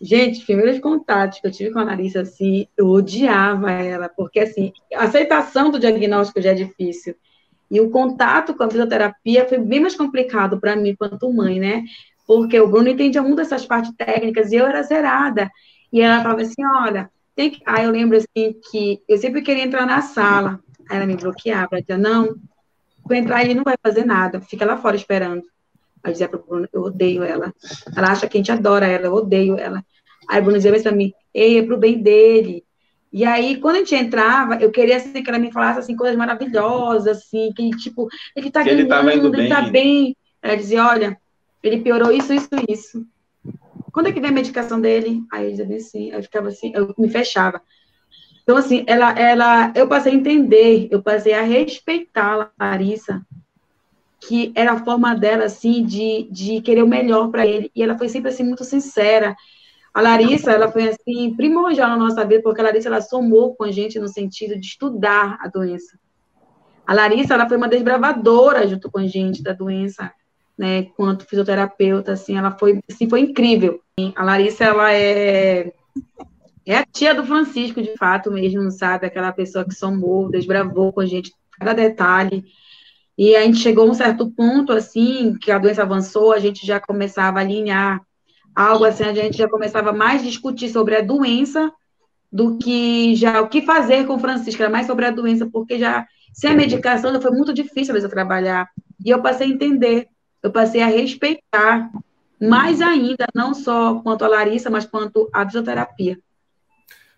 Gente, 0.00 0.46
primeiros 0.46 0.78
contatos 0.78 1.40
que 1.40 1.46
eu 1.46 1.50
tive 1.50 1.72
com 1.72 1.78
a 1.78 1.84
Larissa, 1.84 2.22
assim, 2.22 2.66
eu 2.74 2.88
odiava 2.88 3.70
ela, 3.70 4.08
porque, 4.08 4.40
assim, 4.40 4.72
a 4.94 5.04
aceitação 5.04 5.70
do 5.70 5.78
diagnóstico 5.78 6.40
já 6.40 6.52
é 6.52 6.54
difícil. 6.54 7.14
E 7.70 7.80
o 7.80 7.90
contato 7.90 8.54
com 8.54 8.62
a 8.62 8.70
fisioterapia 8.70 9.46
foi 9.46 9.58
bem 9.58 9.78
mais 9.78 9.94
complicado 9.94 10.58
para 10.58 10.74
mim, 10.74 10.96
quanto 10.96 11.32
mãe, 11.32 11.60
né? 11.60 11.84
Porque 12.26 12.58
o 12.58 12.66
Bruno 12.66 12.88
entendia 12.88 13.22
muito 13.22 13.36
dessas 13.36 13.66
partes 13.66 13.92
técnicas 13.96 14.50
e 14.50 14.56
eu 14.56 14.66
era 14.66 14.82
zerada. 14.82 15.50
E 15.92 16.00
ela 16.00 16.22
falava 16.22 16.42
assim: 16.42 16.64
olha, 16.64 17.10
tem 17.36 17.50
que. 17.50 17.60
Aí 17.66 17.84
eu 17.84 17.90
lembro 17.90 18.16
assim 18.16 18.54
que 18.70 19.00
eu 19.08 19.18
sempre 19.18 19.42
queria 19.42 19.64
entrar 19.64 19.86
na 19.86 20.00
sala. 20.00 20.60
Aí 20.88 20.96
ela 20.96 21.06
me 21.06 21.16
bloqueava, 21.16 21.68
ela 21.72 21.80
dizia: 21.80 21.98
não, 21.98 22.36
vou 23.04 23.16
entrar 23.16 23.44
ele 23.44 23.54
não 23.54 23.64
vai 23.64 23.76
fazer 23.82 24.04
nada, 24.04 24.40
fica 24.40 24.64
lá 24.64 24.76
fora 24.76 24.96
esperando. 24.96 25.42
Aí 26.02 26.12
dizia 26.12 26.28
pro 26.28 26.44
Bruno, 26.46 26.68
eu 26.72 26.82
odeio 26.82 27.22
ela. 27.22 27.52
Ela 27.96 28.12
acha 28.12 28.26
que 28.26 28.36
a 28.36 28.40
gente 28.40 28.52
adora 28.52 28.86
ela, 28.86 29.06
eu 29.06 29.14
odeio 29.14 29.58
ela. 29.58 29.84
Aí 30.28 30.40
o 30.40 30.42
Bruno 30.42 30.58
dizia 30.58 30.82
pra 30.82 30.92
mim, 30.92 31.12
ei, 31.34 31.58
é 31.58 31.62
pro 31.62 31.76
bem 31.76 32.00
dele. 32.00 32.64
E 33.12 33.24
aí, 33.24 33.56
quando 33.56 33.76
a 33.76 33.78
gente 33.80 33.94
entrava, 33.94 34.54
eu 34.56 34.70
queria 34.70 34.96
assim, 34.96 35.22
que 35.22 35.28
ela 35.28 35.38
me 35.38 35.52
falasse 35.52 35.80
assim, 35.80 35.96
coisas 35.96 36.16
maravilhosas, 36.16 37.18
assim, 37.18 37.52
que 37.54 37.70
tipo, 37.70 38.08
ele 38.36 38.50
tá 38.50 38.62
que 38.62 38.70
ganhando, 38.70 39.34
ele, 39.34 39.48
tá, 39.48 39.56
ele 39.62 39.66
tá 39.66 39.70
bem. 39.70 40.16
Ela 40.40 40.56
dizia, 40.56 40.86
olha, 40.86 41.18
ele 41.62 41.80
piorou 41.80 42.12
isso, 42.12 42.32
isso, 42.32 42.48
isso. 42.68 43.06
Quando 43.92 44.06
é 44.06 44.12
que 44.12 44.20
vem 44.20 44.30
a 44.30 44.32
medicação 44.32 44.80
dele? 44.80 45.22
Aí 45.32 45.46
eu 45.46 45.56
dizia 45.56 45.76
assim, 45.76 46.10
eu 46.10 46.22
ficava 46.22 46.48
assim, 46.48 46.72
eu 46.74 46.94
me 46.96 47.08
fechava. 47.08 47.60
Então, 48.42 48.56
assim, 48.56 48.84
ela, 48.86 49.12
ela, 49.18 49.72
eu 49.76 49.86
passei 49.86 50.12
a 50.12 50.14
entender, 50.14 50.88
eu 50.90 51.02
passei 51.02 51.32
a 51.32 51.42
respeitar 51.42 52.50
a 52.58 52.64
Larissa, 52.64 53.24
que 54.20 54.52
era 54.54 54.72
a 54.72 54.84
forma 54.84 55.14
dela, 55.14 55.44
assim, 55.44 55.84
de, 55.84 56.28
de 56.30 56.60
querer 56.60 56.82
o 56.82 56.88
melhor 56.88 57.30
para 57.30 57.46
ele. 57.46 57.70
E 57.74 57.82
ela 57.82 57.96
foi 57.96 58.08
sempre, 58.08 58.30
assim, 58.30 58.44
muito 58.44 58.64
sincera. 58.64 59.34
A 59.94 60.00
Larissa, 60.00 60.52
ela 60.52 60.70
foi, 60.70 60.88
assim, 60.88 61.34
primordial 61.34 61.88
na 61.88 61.96
nossa 61.96 62.24
vida, 62.24 62.42
porque 62.42 62.60
a 62.60 62.64
Larissa, 62.64 62.88
ela 62.88 63.00
somou 63.00 63.54
com 63.56 63.64
a 63.64 63.72
gente 63.72 63.98
no 63.98 64.08
sentido 64.08 64.58
de 64.58 64.66
estudar 64.66 65.38
a 65.40 65.48
doença. 65.48 65.98
A 66.86 66.92
Larissa, 66.92 67.34
ela 67.34 67.48
foi 67.48 67.56
uma 67.56 67.68
desbravadora 67.68 68.66
junto 68.68 68.90
com 68.90 68.98
a 68.98 69.06
gente 69.06 69.42
da 69.42 69.52
doença, 69.52 70.12
né, 70.56 70.82
quanto 70.96 71.24
fisioterapeuta, 71.24 72.12
assim, 72.12 72.36
ela 72.36 72.50
foi, 72.50 72.80
assim, 72.90 73.08
foi 73.08 73.20
incrível. 73.20 73.80
A 74.14 74.22
Larissa, 74.22 74.64
ela 74.64 74.92
é, 74.92 75.72
é 76.66 76.76
a 76.76 76.84
tia 76.84 77.14
do 77.14 77.24
Francisco, 77.24 77.80
de 77.80 77.96
fato 77.96 78.30
mesmo, 78.30 78.70
sabe? 78.70 79.06
Aquela 79.06 79.32
pessoa 79.32 79.64
que 79.64 79.74
somou, 79.74 80.30
desbravou 80.30 80.92
com 80.92 81.00
a 81.00 81.06
gente 81.06 81.32
cada 81.58 81.72
detalhe, 81.72 82.44
e 83.22 83.36
a 83.36 83.42
gente 83.42 83.58
chegou 83.58 83.86
a 83.86 83.90
um 83.90 83.92
certo 83.92 84.30
ponto, 84.30 84.72
assim, 84.72 85.36
que 85.38 85.52
a 85.52 85.58
doença 85.58 85.82
avançou, 85.82 86.32
a 86.32 86.38
gente 86.38 86.66
já 86.66 86.80
começava 86.80 87.38
a 87.38 87.42
alinhar 87.42 88.00
algo 88.56 88.86
assim, 88.86 89.04
a 89.04 89.12
gente 89.12 89.36
já 89.36 89.46
começava 89.46 89.92
mais 89.92 90.22
a 90.22 90.24
discutir 90.24 90.70
sobre 90.70 90.96
a 90.96 91.02
doença 91.02 91.70
do 92.32 92.56
que 92.56 93.14
já 93.16 93.42
o 93.42 93.48
que 93.50 93.60
fazer 93.60 94.06
com 94.06 94.14
o 94.14 94.18
Francisco, 94.18 94.62
era 94.62 94.72
mais 94.72 94.86
sobre 94.86 95.04
a 95.04 95.10
doença, 95.10 95.46
porque 95.52 95.78
já 95.78 96.06
sem 96.32 96.52
a 96.52 96.54
medicação 96.54 97.12
já 97.12 97.20
foi 97.20 97.32
muito 97.32 97.52
difícil 97.52 97.94
às 97.94 98.00
vezes 98.00 98.10
trabalhar. 98.10 98.70
E 99.04 99.10
eu 99.10 99.20
passei 99.20 99.48
a 99.48 99.50
entender, 99.50 100.08
eu 100.42 100.50
passei 100.50 100.80
a 100.80 100.86
respeitar 100.86 101.90
mais 102.40 102.80
ainda, 102.80 103.26
não 103.34 103.52
só 103.52 103.96
quanto 103.96 104.24
a 104.24 104.28
Larissa, 104.28 104.70
mas 104.70 104.86
quanto 104.86 105.28
a 105.30 105.44
fisioterapia. 105.44 106.18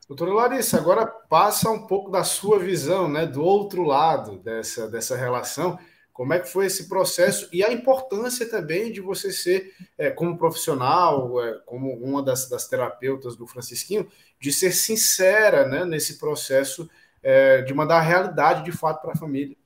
Doutora 0.09 0.33
Larissa, 0.33 0.79
agora 0.79 1.07
passa 1.07 1.71
um 1.71 1.87
pouco 1.87 2.11
da 2.11 2.25
sua 2.25 2.59
visão, 2.59 3.09
né, 3.09 3.25
do 3.25 3.45
outro 3.45 3.85
lado 3.85 4.39
dessa, 4.39 4.89
dessa 4.89 5.17
relação. 5.17 5.79
Como 6.13 6.35
é 6.35 6.39
que 6.39 6.49
foi 6.49 6.67
esse 6.67 6.89
processo 6.89 7.49
e 7.53 7.65
a 7.65 7.73
importância 7.73 8.49
também 8.49 8.93
de 8.93 9.01
você 9.01 9.33
ser, 9.33 9.75
é, 9.97 10.11
como 10.11 10.37
profissional, 10.37 11.43
é, 11.43 11.59
como 11.65 11.91
uma 11.95 12.23
das, 12.23 12.49
das, 12.51 12.69
terapeutas 12.69 13.35
do 13.35 13.47
Francisquinho, 13.47 14.07
de 14.39 14.53
ser 14.53 14.73
sincera 14.73 15.67
né, 15.67 15.85
nesse 15.87 16.19
processo 16.19 16.89
é, 17.23 17.63
de 17.63 17.73
mandar 17.73 17.97
a 17.97 18.03
realidade 18.03 18.63
de 18.63 18.73
fato 18.73 19.01
para 19.01 19.13
a 19.13 19.17
família? 19.17 19.57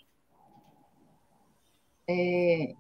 É, 2.09 2.75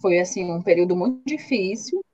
foi 0.00 0.20
assim 0.20 0.48
um 0.48 0.62
período 0.62 0.94
muito 0.94 1.20
difícil, 1.26 2.04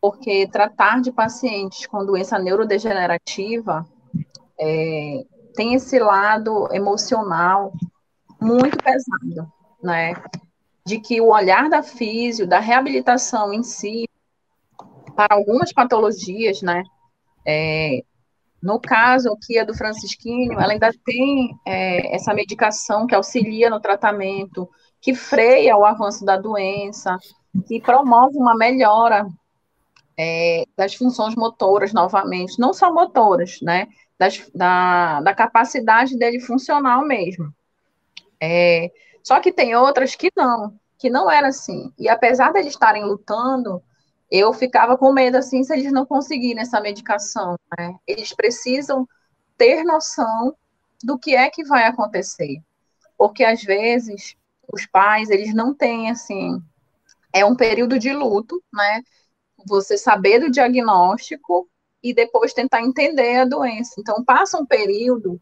porque 0.00 0.48
tratar 0.48 1.02
de 1.02 1.12
pacientes 1.12 1.86
com 1.86 2.06
doença 2.06 2.38
neurodegenerativa 2.38 3.86
é, 4.58 5.24
tem 5.54 5.74
esse 5.74 5.98
lado 5.98 6.72
emocional 6.72 7.74
muito 8.40 8.78
pesado 8.78 9.52
né? 9.82 10.14
De 10.84 11.00
que 11.00 11.20
o 11.20 11.32
olhar 11.32 11.68
da 11.68 11.82
físio, 11.82 12.46
da 12.46 12.58
reabilitação 12.58 13.52
em 13.52 13.62
si, 13.62 14.08
para 15.14 15.34
algumas 15.34 15.72
patologias, 15.72 16.62
né? 16.62 16.82
É, 17.46 18.02
no 18.62 18.80
caso 18.80 19.32
aqui 19.32 19.58
a 19.58 19.64
do 19.64 19.74
Francisquinho, 19.74 20.52
ela 20.52 20.72
ainda 20.72 20.92
tem 21.04 21.50
é, 21.66 22.14
essa 22.14 22.32
medicação 22.32 23.06
que 23.06 23.14
auxilia 23.14 23.68
no 23.68 23.80
tratamento, 23.80 24.68
que 25.00 25.14
freia 25.14 25.76
o 25.76 25.84
avanço 25.84 26.24
da 26.24 26.36
doença, 26.36 27.18
que 27.66 27.80
promove 27.80 28.36
uma 28.36 28.56
melhora 28.56 29.26
é, 30.16 30.64
das 30.76 30.94
funções 30.94 31.34
motoras 31.34 31.92
novamente, 31.92 32.58
não 32.58 32.72
só 32.72 32.92
motoras, 32.92 33.58
né? 33.60 33.88
Das, 34.18 34.48
da, 34.54 35.20
da 35.20 35.34
capacidade 35.34 36.16
dele 36.16 36.38
funcional 36.38 37.04
mesmo. 37.04 37.52
É, 38.40 38.92
só 39.22 39.40
que 39.40 39.52
tem 39.52 39.74
outras 39.76 40.14
que 40.14 40.30
não, 40.36 40.78
que 40.98 41.08
não 41.10 41.30
era 41.30 41.48
assim. 41.48 41.92
E 41.98 42.08
apesar 42.08 42.52
deles 42.52 42.72
estarem 42.72 43.04
lutando, 43.04 43.82
eu 44.30 44.52
ficava 44.52 44.96
com 44.96 45.12
medo 45.12 45.36
assim 45.36 45.62
se 45.62 45.72
eles 45.72 45.92
não 45.92 46.06
conseguirem 46.06 46.62
essa 46.62 46.80
medicação. 46.80 47.56
Né? 47.78 47.94
Eles 48.06 48.32
precisam 48.34 49.06
ter 49.56 49.84
noção 49.84 50.56
do 51.02 51.18
que 51.18 51.34
é 51.34 51.50
que 51.50 51.64
vai 51.64 51.84
acontecer. 51.84 52.62
Porque 53.16 53.44
às 53.44 53.62
vezes 53.62 54.36
os 54.72 54.86
pais, 54.86 55.28
eles 55.28 55.54
não 55.54 55.74
têm, 55.74 56.10
assim, 56.10 56.60
é 57.32 57.44
um 57.44 57.54
período 57.54 57.98
de 57.98 58.12
luto, 58.12 58.62
né? 58.72 59.02
Você 59.66 59.96
saber 59.96 60.40
do 60.40 60.50
diagnóstico 60.50 61.68
e 62.02 62.14
depois 62.14 62.52
tentar 62.52 62.82
entender 62.82 63.36
a 63.36 63.44
doença. 63.44 63.94
Então, 63.98 64.24
passa 64.24 64.58
um 64.58 64.66
período 64.66 65.40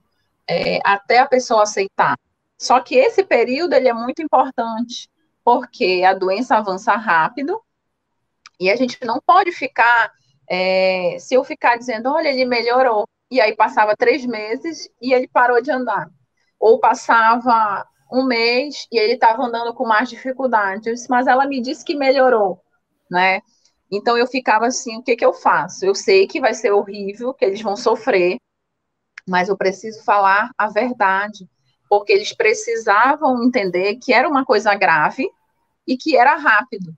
é, 0.48 0.80
até 0.84 1.18
a 1.18 1.26
pessoa 1.26 1.62
aceitar. 1.62 2.18
Só 2.60 2.78
que 2.78 2.94
esse 2.94 3.24
período, 3.24 3.72
ele 3.72 3.88
é 3.88 3.94
muito 3.94 4.20
importante, 4.20 5.08
porque 5.42 6.02
a 6.06 6.12
doença 6.12 6.56
avança 6.56 6.94
rápido, 6.94 7.58
e 8.60 8.70
a 8.70 8.76
gente 8.76 8.98
não 9.02 9.18
pode 9.24 9.50
ficar, 9.50 10.12
é, 10.46 11.16
se 11.18 11.34
eu 11.34 11.42
ficar 11.42 11.76
dizendo, 11.78 12.10
olha, 12.12 12.28
ele 12.28 12.44
melhorou, 12.44 13.08
e 13.30 13.40
aí 13.40 13.56
passava 13.56 13.96
três 13.96 14.26
meses 14.26 14.90
e 15.00 15.14
ele 15.14 15.26
parou 15.26 15.62
de 15.62 15.70
andar. 15.70 16.10
Ou 16.58 16.78
passava 16.78 17.86
um 18.12 18.24
mês 18.24 18.86
e 18.92 18.98
ele 18.98 19.14
estava 19.14 19.42
andando 19.42 19.72
com 19.72 19.86
mais 19.86 20.10
dificuldade. 20.10 20.88
Eu 20.88 20.94
disse, 20.94 21.08
mas 21.08 21.26
ela 21.26 21.46
me 21.46 21.62
disse 21.62 21.84
que 21.84 21.94
melhorou, 21.94 22.60
né? 23.10 23.40
Então 23.90 24.18
eu 24.18 24.26
ficava 24.26 24.66
assim, 24.66 24.98
o 24.98 25.02
que 25.02 25.16
que 25.16 25.24
eu 25.24 25.32
faço? 25.32 25.86
Eu 25.86 25.94
sei 25.94 26.26
que 26.26 26.40
vai 26.40 26.52
ser 26.52 26.72
horrível, 26.72 27.32
que 27.32 27.44
eles 27.44 27.62
vão 27.62 27.76
sofrer, 27.76 28.36
mas 29.26 29.48
eu 29.48 29.56
preciso 29.56 30.04
falar 30.04 30.50
a 30.58 30.68
verdade, 30.68 31.48
porque 31.90 32.12
eles 32.12 32.32
precisavam 32.32 33.42
entender 33.42 33.96
que 33.96 34.12
era 34.12 34.28
uma 34.28 34.44
coisa 34.44 34.72
grave 34.76 35.28
e 35.84 35.96
que 35.96 36.16
era 36.16 36.36
rápido. 36.36 36.94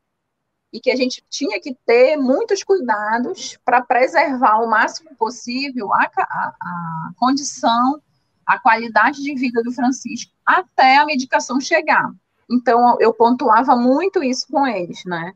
E 0.71 0.81
que 0.81 0.91
a 0.91 0.97
gente 0.97 1.25
tinha 1.31 1.59
que 1.59 1.75
ter 1.87 2.19
muitos 2.19 2.63
cuidados 2.63 3.59
para 3.65 3.81
preservar 3.81 4.59
o 4.59 4.69
máximo 4.69 5.17
possível 5.17 5.93
a, 5.95 6.11
a, 6.17 6.55
a 6.61 7.11
condição 7.17 8.01
a 8.45 8.59
qualidade 8.59 9.23
de 9.23 9.35
vida 9.35 9.63
do 9.63 9.73
Francisco 9.73 10.33
até 10.45 10.99
a 10.99 11.07
medicação 11.07 11.61
chegar. 11.61 12.11
Então, 12.51 12.97
eu 13.01 13.15
pontuava 13.15 13.77
muito 13.77 14.23
isso 14.23 14.47
com 14.51 14.67
eles, 14.67 15.05
né? 15.07 15.33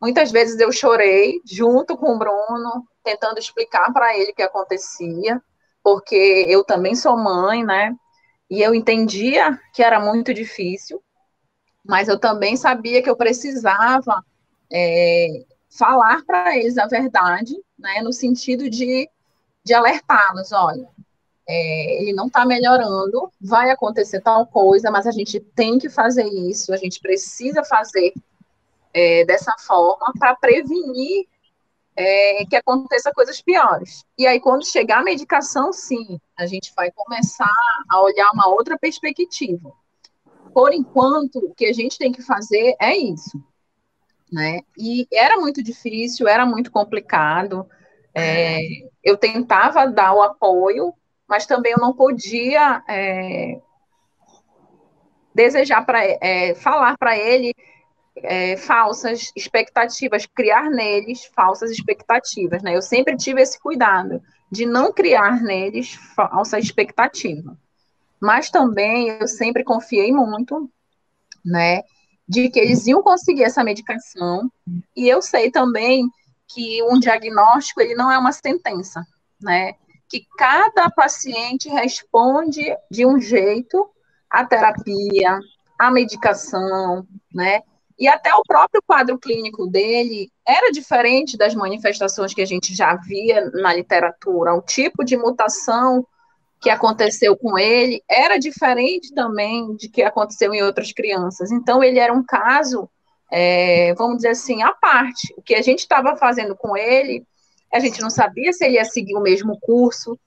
Muitas 0.00 0.32
vezes 0.32 0.58
eu 0.58 0.72
chorei 0.72 1.40
junto 1.44 1.96
com 1.96 2.14
o 2.14 2.18
Bruno, 2.18 2.86
tentando 3.04 3.38
explicar 3.38 3.92
para 3.92 4.16
ele 4.16 4.32
o 4.32 4.34
que 4.34 4.42
acontecia, 4.42 5.40
porque 5.82 6.44
eu 6.48 6.64
também 6.64 6.96
sou 6.96 7.16
mãe, 7.16 7.62
né? 7.62 7.94
E 8.48 8.62
eu 8.62 8.74
entendia 8.74 9.58
que 9.72 9.82
era 9.82 9.98
muito 9.98 10.32
difícil, 10.32 11.02
mas 11.84 12.08
eu 12.08 12.18
também 12.18 12.56
sabia 12.56 13.02
que 13.02 13.10
eu 13.10 13.16
precisava 13.16 14.24
é, 14.72 15.44
falar 15.68 16.24
para 16.24 16.56
eles 16.56 16.78
a 16.78 16.86
verdade, 16.86 17.54
né? 17.78 18.00
No 18.02 18.12
sentido 18.12 18.70
de, 18.70 19.08
de 19.64 19.74
alertá-los: 19.74 20.52
olha, 20.52 20.88
é, 21.48 22.02
ele 22.02 22.12
não 22.12 22.26
está 22.26 22.44
melhorando, 22.44 23.30
vai 23.40 23.70
acontecer 23.70 24.20
tal 24.20 24.46
coisa, 24.46 24.90
mas 24.90 25.06
a 25.06 25.12
gente 25.12 25.38
tem 25.40 25.78
que 25.78 25.88
fazer 25.88 26.26
isso, 26.26 26.72
a 26.72 26.76
gente 26.76 27.00
precisa 27.00 27.64
fazer 27.64 28.12
é, 28.92 29.24
dessa 29.24 29.52
forma 29.58 30.12
para 30.18 30.34
prevenir 30.36 31.26
é, 31.96 32.44
que 32.44 32.56
aconteça 32.56 33.12
coisas 33.12 33.40
piores. 33.40 34.04
E 34.18 34.26
aí, 34.26 34.38
quando 34.38 34.66
chegar 34.66 34.98
a 35.00 35.04
medicação, 35.04 35.72
sim, 35.72 36.20
a 36.36 36.46
gente 36.46 36.72
vai 36.76 36.90
começar 36.90 37.50
a 37.88 38.00
olhar 38.00 38.30
uma 38.32 38.48
outra 38.48 38.78
perspectiva. 38.78 39.72
Por 40.52 40.72
enquanto, 40.72 41.38
o 41.38 41.54
que 41.54 41.66
a 41.66 41.72
gente 41.72 41.98
tem 41.98 42.12
que 42.12 42.22
fazer 42.22 42.76
é 42.80 42.96
isso. 42.96 43.42
Né? 44.30 44.60
E 44.78 45.06
era 45.12 45.38
muito 45.38 45.62
difícil, 45.62 46.28
era 46.28 46.44
muito 46.44 46.70
complicado. 46.70 47.66
É, 48.14 48.60
eu 49.02 49.16
tentava 49.16 49.86
dar 49.86 50.14
o 50.14 50.22
apoio 50.22 50.94
mas 51.28 51.46
também 51.46 51.72
eu 51.72 51.78
não 51.78 51.92
podia 51.92 52.82
é, 52.88 53.60
desejar 55.34 55.84
para 55.84 56.04
é, 56.04 56.54
falar 56.54 56.96
para 56.96 57.18
ele 57.18 57.54
é, 58.22 58.56
falsas 58.56 59.32
expectativas, 59.36 60.26
criar 60.26 60.70
neles 60.70 61.24
falsas 61.34 61.70
expectativas, 61.70 62.62
né? 62.62 62.76
Eu 62.76 62.82
sempre 62.82 63.16
tive 63.16 63.42
esse 63.42 63.58
cuidado 63.58 64.22
de 64.50 64.64
não 64.64 64.92
criar 64.92 65.42
neles 65.42 65.94
falsa 66.14 66.58
expectativa. 66.58 67.56
Mas 68.20 68.50
também 68.50 69.08
eu 69.08 69.28
sempre 69.28 69.62
confiei 69.62 70.12
muito, 70.12 70.70
né, 71.44 71.82
de 72.28 72.48
que 72.48 72.58
eles 72.58 72.86
iam 72.86 73.02
conseguir 73.02 73.44
essa 73.44 73.62
medicação. 73.62 74.50
E 74.96 75.08
eu 75.08 75.20
sei 75.20 75.50
também 75.50 76.08
que 76.48 76.82
um 76.84 76.98
diagnóstico 76.98 77.80
ele 77.80 77.94
não 77.94 78.10
é 78.10 78.18
uma 78.18 78.32
sentença, 78.32 79.04
né? 79.40 79.74
que 80.08 80.26
cada 80.36 80.90
paciente 80.90 81.68
responde 81.68 82.62
de 82.90 83.04
um 83.04 83.20
jeito 83.20 83.88
à 84.30 84.44
terapia, 84.44 85.38
à 85.78 85.90
medicação, 85.90 87.06
né? 87.32 87.62
E 87.98 88.06
até 88.06 88.34
o 88.34 88.42
próprio 88.46 88.82
quadro 88.86 89.18
clínico 89.18 89.66
dele 89.66 90.30
era 90.46 90.70
diferente 90.70 91.36
das 91.36 91.54
manifestações 91.54 92.34
que 92.34 92.42
a 92.42 92.46
gente 92.46 92.74
já 92.74 92.94
via 92.96 93.50
na 93.50 93.74
literatura. 93.74 94.54
O 94.54 94.60
tipo 94.60 95.04
de 95.04 95.16
mutação 95.16 96.06
que 96.60 96.68
aconteceu 96.68 97.36
com 97.36 97.58
ele 97.58 98.02
era 98.08 98.38
diferente 98.38 99.14
também 99.14 99.74
de 99.76 99.88
que 99.88 100.02
aconteceu 100.02 100.52
em 100.52 100.62
outras 100.62 100.92
crianças. 100.92 101.50
Então, 101.50 101.82
ele 101.82 101.98
era 101.98 102.12
um 102.12 102.24
caso, 102.24 102.88
é, 103.30 103.94
vamos 103.94 104.16
dizer 104.16 104.30
assim, 104.30 104.62
à 104.62 104.72
parte. 104.72 105.34
O 105.36 105.42
que 105.42 105.54
a 105.54 105.62
gente 105.62 105.80
estava 105.80 106.16
fazendo 106.16 106.54
com 106.54 106.76
ele 106.76 107.26
a 107.72 107.80
gente 107.80 108.00
não 108.00 108.10
sabia 108.10 108.52
se 108.52 108.64
ele 108.64 108.74
ia 108.74 108.84
seguir 108.84 109.16
o 109.16 109.20
mesmo 109.20 109.58
curso 109.60 110.18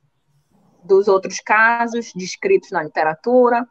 dos 0.84 1.08
outros 1.08 1.40
casos 1.40 2.12
descritos 2.16 2.72
na 2.72 2.84
literatura. 2.84 3.68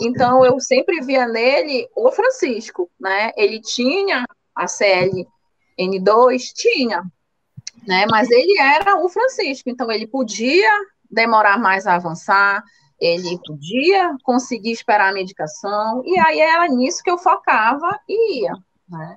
Então, 0.00 0.44
eu 0.44 0.60
sempre 0.60 1.00
via 1.00 1.26
nele 1.26 1.88
o 1.96 2.10
Francisco, 2.12 2.90
né? 3.00 3.32
Ele 3.36 3.60
tinha 3.60 4.24
a 4.54 4.66
CLN2, 4.66 6.42
tinha, 6.54 7.02
né? 7.86 8.06
Mas 8.10 8.30
ele 8.30 8.58
era 8.60 8.96
o 9.02 9.08
Francisco, 9.08 9.68
então 9.68 9.90
ele 9.90 10.06
podia 10.06 10.70
demorar 11.10 11.58
mais 11.58 11.86
a 11.86 11.94
avançar, 11.94 12.62
ele 13.00 13.38
podia 13.46 14.14
conseguir 14.22 14.72
esperar 14.72 15.10
a 15.10 15.14
medicação, 15.14 16.02
e 16.04 16.18
aí 16.18 16.40
era 16.40 16.66
nisso 16.68 17.02
que 17.02 17.10
eu 17.10 17.18
focava 17.18 17.98
e 18.08 18.42
ia, 18.42 18.52
né? 18.88 19.16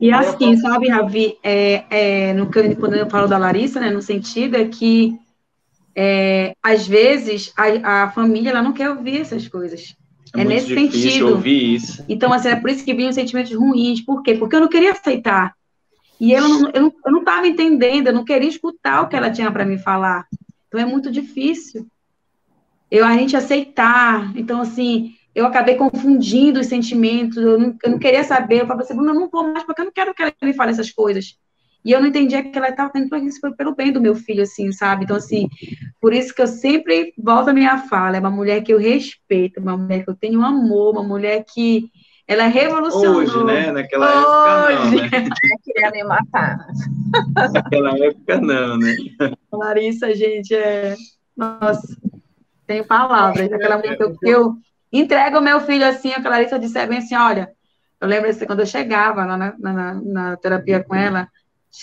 E 0.00 0.12
assim, 0.12 0.56
sabe, 0.56 0.88
Ravi, 0.88 1.38
é, 1.42 1.84
é, 1.90 2.32
no, 2.34 2.50
quando 2.50 2.94
eu 2.94 3.08
falo 3.08 3.28
da 3.28 3.38
Larissa, 3.38 3.80
né, 3.80 3.90
no 3.90 4.02
sentido 4.02 4.56
é 4.56 4.64
que, 4.66 5.18
é, 5.94 6.54
às 6.62 6.86
vezes, 6.86 7.52
a, 7.56 8.04
a, 8.04 8.10
família 8.10 8.50
ela 8.50 8.62
não 8.62 8.72
quer 8.72 8.90
ouvir 8.90 9.20
essas 9.20 9.46
coisas. 9.48 9.94
É, 10.34 10.40
é 10.40 10.44
nesse 10.44 10.74
sentido. 10.74 11.28
ouvir 11.28 11.74
isso. 11.74 12.04
Então, 12.08 12.32
assim, 12.32 12.48
é 12.48 12.56
por 12.56 12.70
isso 12.70 12.84
que 12.84 12.94
vinham 12.94 13.12
sentimentos 13.12 13.54
ruins. 13.54 14.00
Por 14.00 14.22
quê? 14.22 14.34
Porque 14.34 14.56
eu 14.56 14.60
não 14.60 14.68
queria 14.68 14.92
aceitar. 14.92 15.54
E 16.18 16.32
eu 16.32 16.48
não 16.48 16.68
estava 16.68 16.78
eu 16.78 17.12
não, 17.12 17.44
eu 17.44 17.46
entendendo, 17.46 18.06
eu 18.06 18.12
não 18.12 18.24
queria 18.24 18.48
escutar 18.48 19.02
o 19.02 19.08
que 19.08 19.16
ela 19.16 19.30
tinha 19.30 19.50
para 19.50 19.64
me 19.64 19.78
falar. 19.78 20.26
Então, 20.68 20.80
é 20.80 20.86
muito 20.86 21.10
difícil. 21.10 21.86
Eu, 22.90 23.04
a 23.04 23.12
gente 23.14 23.36
aceitar. 23.36 24.32
Então, 24.36 24.60
assim, 24.60 25.14
eu 25.34 25.46
acabei 25.46 25.76
confundindo 25.76 26.60
os 26.60 26.66
sentimentos, 26.66 27.36
eu 27.36 27.58
não, 27.58 27.76
eu 27.82 27.90
não 27.90 27.98
queria 27.98 28.22
saber, 28.22 28.60
eu 28.60 28.66
falava 28.66 28.82
assim, 28.82 28.94
Bruna, 28.94 29.12
eu 29.12 29.20
não 29.20 29.28
vou 29.28 29.44
mais, 29.44 29.64
porque 29.64 29.80
eu 29.80 29.86
não 29.86 29.92
quero 29.92 30.14
que 30.14 30.22
ela 30.22 30.32
me 30.42 30.52
fale 30.52 30.70
essas 30.72 30.90
coisas. 30.90 31.38
E 31.84 31.92
eu 31.92 32.00
não 32.00 32.08
entendia 32.08 32.42
que 32.42 32.56
ela 32.56 32.68
estava 32.68 32.90
tentando 32.90 33.26
isso 33.26 33.40
pelo 33.56 33.74
bem 33.74 33.92
do 33.92 34.00
meu 34.00 34.14
filho, 34.14 34.42
assim, 34.42 34.70
sabe? 34.72 35.04
Então, 35.04 35.16
assim, 35.16 35.48
por 36.00 36.12
isso 36.12 36.34
que 36.34 36.42
eu 36.42 36.46
sempre 36.46 37.12
volto 37.18 37.48
a 37.48 37.52
minha 37.52 37.78
fala, 37.78 38.16
é 38.16 38.20
uma 38.20 38.30
mulher 38.30 38.62
que 38.62 38.72
eu 38.72 38.78
respeito, 38.78 39.60
uma 39.60 39.76
mulher 39.76 40.04
que 40.04 40.10
eu 40.10 40.14
tenho 40.14 40.42
amor, 40.42 40.92
uma 40.92 41.02
mulher 41.02 41.44
que 41.52 41.90
ela 42.26 42.44
é 42.44 42.48
revolucionou. 42.48 43.16
Hoje, 43.16 43.44
né? 43.44 43.72
Naquela 43.72 44.66
Hoje. 44.66 45.00
época 45.00 45.20
não, 45.20 45.28
né? 45.28 45.30
queria 45.64 45.90
me 45.90 46.04
matar. 46.04 46.66
Naquela 47.52 47.98
época 47.98 48.40
não, 48.40 48.78
né? 48.78 48.96
Larissa, 49.52 50.14
gente, 50.14 50.54
é... 50.54 50.94
Nossa, 51.36 51.96
tem 52.66 52.84
palavras. 52.84 53.52
Aquela 53.52 53.78
mulher 53.78 53.96
que 53.96 54.02
eu, 54.04 54.16
eu 54.22 54.56
Entrega 54.92 55.38
o 55.38 55.42
meu 55.42 55.58
filho 55.60 55.88
assim, 55.88 56.12
a 56.12 56.20
Clarissa 56.20 56.58
disse 56.58 56.86
bem 56.86 56.98
assim, 56.98 57.16
olha, 57.16 57.50
eu 57.98 58.06
lembro 58.06 58.28
assim, 58.28 58.44
quando 58.44 58.60
eu 58.60 58.66
chegava 58.66 59.24
lá 59.24 59.38
na, 59.38 59.54
na, 59.58 59.94
na 59.94 60.36
terapia 60.36 60.84
com 60.84 60.94
ela, 60.94 61.26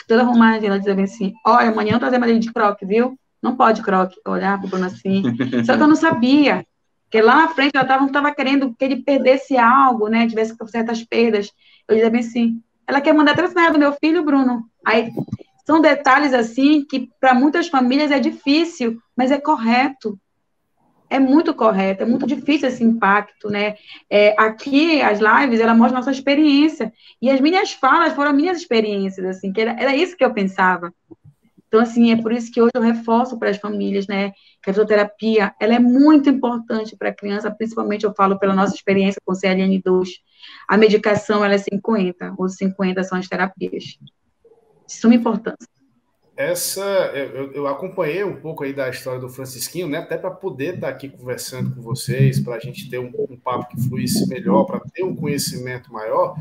toda 0.07 0.21
arrumadinha, 0.21 0.69
ela 0.69 0.79
dizia 0.79 1.03
assim, 1.03 1.33
olha, 1.45 1.69
amanhã 1.69 1.93
eu 1.93 1.99
trazer 1.99 2.17
mais 2.17 2.39
de 2.39 2.53
croque, 2.53 2.85
viu? 2.85 3.17
Não 3.41 3.55
pode 3.55 3.81
croque. 3.81 4.15
Eu 4.25 4.33
olhava 4.33 4.61
pro 4.61 4.69
Bruno 4.69 4.85
assim, 4.85 5.23
só 5.65 5.75
que 5.75 5.83
eu 5.83 5.87
não 5.87 5.95
sabia, 5.95 6.65
porque 7.05 7.21
lá 7.21 7.37
na 7.37 7.47
frente 7.49 7.75
ela 7.75 7.83
estava 7.83 8.07
tava 8.11 8.31
querendo 8.33 8.73
que 8.75 8.85
ele 8.85 8.97
perdesse 9.01 9.57
algo, 9.57 10.07
né, 10.07 10.27
tivesse 10.27 10.55
certas 10.67 11.03
perdas. 11.03 11.51
Eu 11.87 11.95
dizia 11.95 12.09
bem 12.09 12.21
assim, 12.21 12.61
ela 12.87 13.01
quer 13.01 13.13
mandar 13.13 13.35
transferir 13.35 13.71
do 13.71 13.79
meu 13.79 13.93
filho, 13.93 14.23
Bruno. 14.23 14.63
Aí, 14.85 15.11
são 15.65 15.81
detalhes 15.81 16.33
assim 16.33 16.85
que 16.85 17.09
para 17.19 17.33
muitas 17.33 17.67
famílias 17.67 18.11
é 18.11 18.19
difícil, 18.19 18.99
mas 19.15 19.31
é 19.31 19.39
correto 19.39 20.19
é 21.09 21.19
muito 21.19 21.53
correto, 21.53 22.03
é 22.03 22.05
muito 22.05 22.27
difícil 22.27 22.67
esse 22.67 22.83
impacto, 22.83 23.49
né? 23.49 23.75
É, 24.09 24.35
aqui, 24.37 25.01
as 25.01 25.19
lives, 25.19 25.59
ela 25.59 25.73
mostra 25.73 25.97
nossa 25.97 26.11
experiência, 26.11 26.93
e 27.21 27.29
as 27.29 27.41
minhas 27.41 27.73
falas 27.73 28.13
foram 28.13 28.33
minhas 28.33 28.57
experiências, 28.57 29.25
assim, 29.25 29.51
que 29.51 29.59
era, 29.59 29.71
era 29.71 29.95
isso 29.95 30.15
que 30.15 30.23
eu 30.23 30.33
pensava. 30.33 30.93
Então, 31.67 31.81
assim, 31.81 32.11
é 32.11 32.21
por 32.21 32.31
isso 32.31 32.51
que 32.51 32.61
hoje 32.61 32.71
eu 32.73 32.81
reforço 32.81 33.37
para 33.37 33.49
as 33.49 33.57
famílias, 33.57 34.07
né, 34.07 34.31
que 34.61 34.69
a 34.69 34.73
fisioterapia, 34.73 35.53
ela 35.59 35.75
é 35.75 35.79
muito 35.79 36.29
importante 36.29 36.95
para 36.97 37.09
a 37.09 37.13
criança, 37.13 37.51
principalmente 37.51 38.05
eu 38.05 38.13
falo 38.13 38.39
pela 38.39 38.55
nossa 38.55 38.75
experiência 38.75 39.21
com 39.23 39.33
CLN2, 39.33 40.09
a 40.67 40.77
medicação, 40.77 41.43
ela 41.43 41.53
é 41.53 41.57
50, 41.57 42.35
os 42.37 42.55
50 42.55 43.03
são 43.03 43.17
as 43.17 43.27
terapias. 43.27 43.97
De 44.87 44.93
suma 44.93 45.13
importância 45.13 45.67
essa 46.39 46.81
eu, 47.13 47.51
eu, 47.51 47.67
acompanhei 47.67 48.23
um 48.23 48.37
pouco 48.37 48.63
aí 48.63 48.71
da 48.71 48.89
história 48.89 49.19
do 49.19 49.27
Francisquinho, 49.27 49.89
né? 49.89 49.97
Até 49.97 50.17
para 50.17 50.31
poder 50.31 50.75
estar 50.75 50.87
aqui 50.87 51.09
conversando 51.09 51.75
com 51.75 51.81
vocês, 51.81 52.39
para 52.39 52.55
a 52.55 52.59
gente 52.59 52.89
ter 52.89 52.97
um, 52.97 53.11
um, 53.29 53.35
papo 53.35 53.67
que 53.67 53.89
fluísse 53.89 54.25
melhor, 54.25 54.63
para 54.63 54.79
ter 54.79 55.03
um 55.03 55.13
conhecimento 55.13 55.91
maior. 55.91 56.37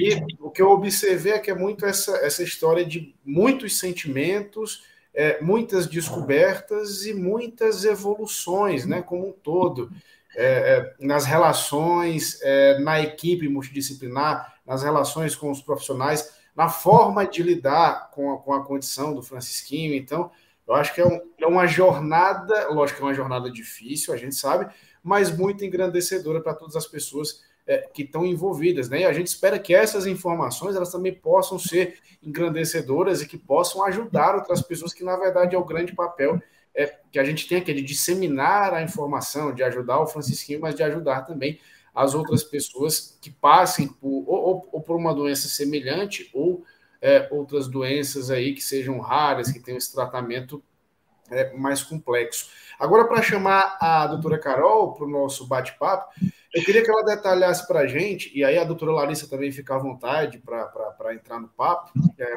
E 0.00 0.18
o 0.40 0.48
que 0.50 0.62
eu 0.62 0.70
observei 0.70 1.34
é 1.34 1.38
que 1.38 1.50
é 1.50 1.54
muito 1.54 1.84
essa, 1.84 2.16
essa 2.24 2.42
história 2.42 2.86
de 2.86 3.14
muitos 3.22 3.78
sentimentos, 3.78 4.84
é, 5.12 5.38
muitas 5.42 5.86
descobertas 5.86 7.04
e 7.04 7.12
muitas 7.12 7.84
evoluções, 7.84 8.86
né? 8.86 9.02
Como 9.02 9.28
um 9.28 9.32
todo. 9.32 9.90
É, 10.34 10.46
é, 10.46 10.94
nas 11.04 11.26
relações, 11.26 12.40
é, 12.40 12.78
na 12.78 12.98
equipe 13.02 13.46
multidisciplinar, 13.46 14.54
nas 14.66 14.82
relações 14.82 15.36
com 15.36 15.50
os 15.50 15.60
profissionais 15.60 16.33
na 16.54 16.68
forma 16.68 17.26
de 17.26 17.42
lidar 17.42 18.10
com 18.10 18.32
a, 18.32 18.38
com 18.38 18.52
a 18.52 18.64
condição 18.64 19.14
do 19.14 19.22
Francisquinho. 19.22 19.94
Então, 19.94 20.30
eu 20.66 20.74
acho 20.74 20.94
que 20.94 21.00
é, 21.00 21.06
um, 21.06 21.20
é 21.38 21.46
uma 21.46 21.66
jornada, 21.66 22.68
lógico 22.68 22.98
que 22.98 23.04
é 23.04 23.06
uma 23.06 23.14
jornada 23.14 23.50
difícil, 23.50 24.14
a 24.14 24.16
gente 24.16 24.34
sabe, 24.34 24.72
mas 25.02 25.36
muito 25.36 25.64
engrandecedora 25.64 26.40
para 26.40 26.54
todas 26.54 26.76
as 26.76 26.86
pessoas 26.86 27.42
é, 27.66 27.78
que 27.92 28.02
estão 28.02 28.24
envolvidas, 28.24 28.88
né? 28.88 29.00
E 29.00 29.04
a 29.04 29.12
gente 29.12 29.26
espera 29.26 29.58
que 29.58 29.74
essas 29.74 30.06
informações 30.06 30.76
elas 30.76 30.92
também 30.92 31.14
possam 31.14 31.58
ser 31.58 31.98
engrandecedoras 32.22 33.20
e 33.22 33.26
que 33.26 33.38
possam 33.38 33.84
ajudar 33.84 34.34
outras 34.34 34.62
pessoas, 34.62 34.92
que 34.92 35.04
na 35.04 35.16
verdade 35.16 35.54
é 35.54 35.58
o 35.58 35.64
grande 35.64 35.94
papel 35.94 36.40
é, 36.74 36.92
que 37.10 37.18
a 37.18 37.24
gente 37.24 37.46
tem 37.46 37.58
aqui 37.58 37.72
de 37.72 37.82
disseminar 37.82 38.74
a 38.74 38.82
informação, 38.82 39.54
de 39.54 39.62
ajudar 39.62 40.00
o 40.00 40.06
Francisquinho, 40.06 40.60
mas 40.60 40.74
de 40.74 40.82
ajudar 40.82 41.22
também 41.22 41.58
as 41.94 42.14
outras 42.14 42.42
pessoas 42.42 43.16
que 43.20 43.30
passem 43.30 43.88
por, 43.88 44.24
ou, 44.26 44.68
ou 44.72 44.80
por 44.80 44.96
uma 44.96 45.14
doença 45.14 45.48
semelhante 45.48 46.30
ou 46.34 46.64
é, 47.00 47.28
outras 47.30 47.68
doenças 47.68 48.30
aí 48.30 48.54
que 48.54 48.62
sejam 48.62 48.98
raras, 48.98 49.52
que 49.52 49.60
tenham 49.60 49.78
esse 49.78 49.92
tratamento 49.92 50.62
é, 51.30 51.52
mais 51.54 51.82
complexo. 51.82 52.48
Agora, 52.78 53.06
para 53.06 53.22
chamar 53.22 53.76
a 53.80 54.06
doutora 54.06 54.38
Carol 54.38 54.94
para 54.94 55.04
o 55.04 55.10
nosso 55.10 55.46
bate-papo, 55.46 56.12
eu 56.52 56.64
queria 56.64 56.82
que 56.82 56.90
ela 56.90 57.04
detalhasse 57.04 57.66
para 57.66 57.80
a 57.80 57.86
gente, 57.86 58.30
e 58.36 58.44
aí 58.44 58.58
a 58.58 58.64
doutora 58.64 58.92
Larissa 58.92 59.28
também 59.28 59.52
fica 59.52 59.74
à 59.74 59.78
vontade 59.78 60.38
para 60.38 61.14
entrar 61.14 61.40
no 61.40 61.48
papo, 61.48 61.92
é, 62.18 62.36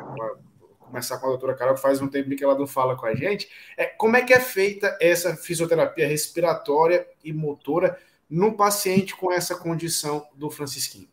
começar 0.80 1.18
com 1.18 1.28
a 1.28 1.30
doutora 1.30 1.54
Carol, 1.54 1.76
que 1.76 1.82
faz 1.82 2.02
um 2.02 2.08
tempo 2.08 2.36
que 2.36 2.44
ela 2.44 2.58
não 2.58 2.68
fala 2.68 2.96
com 2.96 3.06
a 3.06 3.16
gente, 3.16 3.50
é, 3.78 3.86
como 3.86 4.16
é 4.16 4.22
que 4.22 4.34
é 4.34 4.40
feita 4.40 4.98
essa 5.00 5.36
fisioterapia 5.36 6.08
respiratória 6.08 7.08
e 7.24 7.32
motora 7.32 7.98
no 8.30 8.54
paciente 8.54 9.16
com 9.16 9.32
essa 9.32 9.56
condição 9.56 10.26
do 10.36 10.50
Francisquinho? 10.50 11.08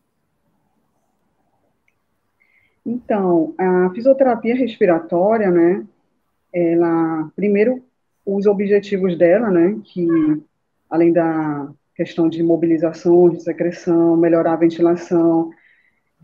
Então, 2.85 3.55
a 3.57 3.91
fisioterapia 3.95 4.55
respiratória, 4.55 5.51
né, 5.51 5.87
ela, 6.53 7.31
primeiro, 7.35 7.83
os 8.27 8.47
objetivos 8.47 9.17
dela, 9.17 9.51
né, 9.51 9.79
que 9.85 10.07
além 10.91 11.13
da 11.13 11.69
questão 11.97 12.29
de 12.29 12.43
mobilização, 12.43 13.31
de 13.31 13.43
secreção, 13.43 14.17
melhorar 14.17 14.53
a 14.55 14.57
ventilação, 14.57 15.51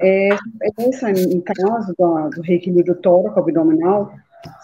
é, 0.00 0.30
essa, 0.78 1.10
em 1.10 1.40
caso 1.40 1.94
do, 1.98 2.30
do 2.30 2.42
reequilíbrio 2.42 2.96
tóraco-abdominal, 2.96 4.12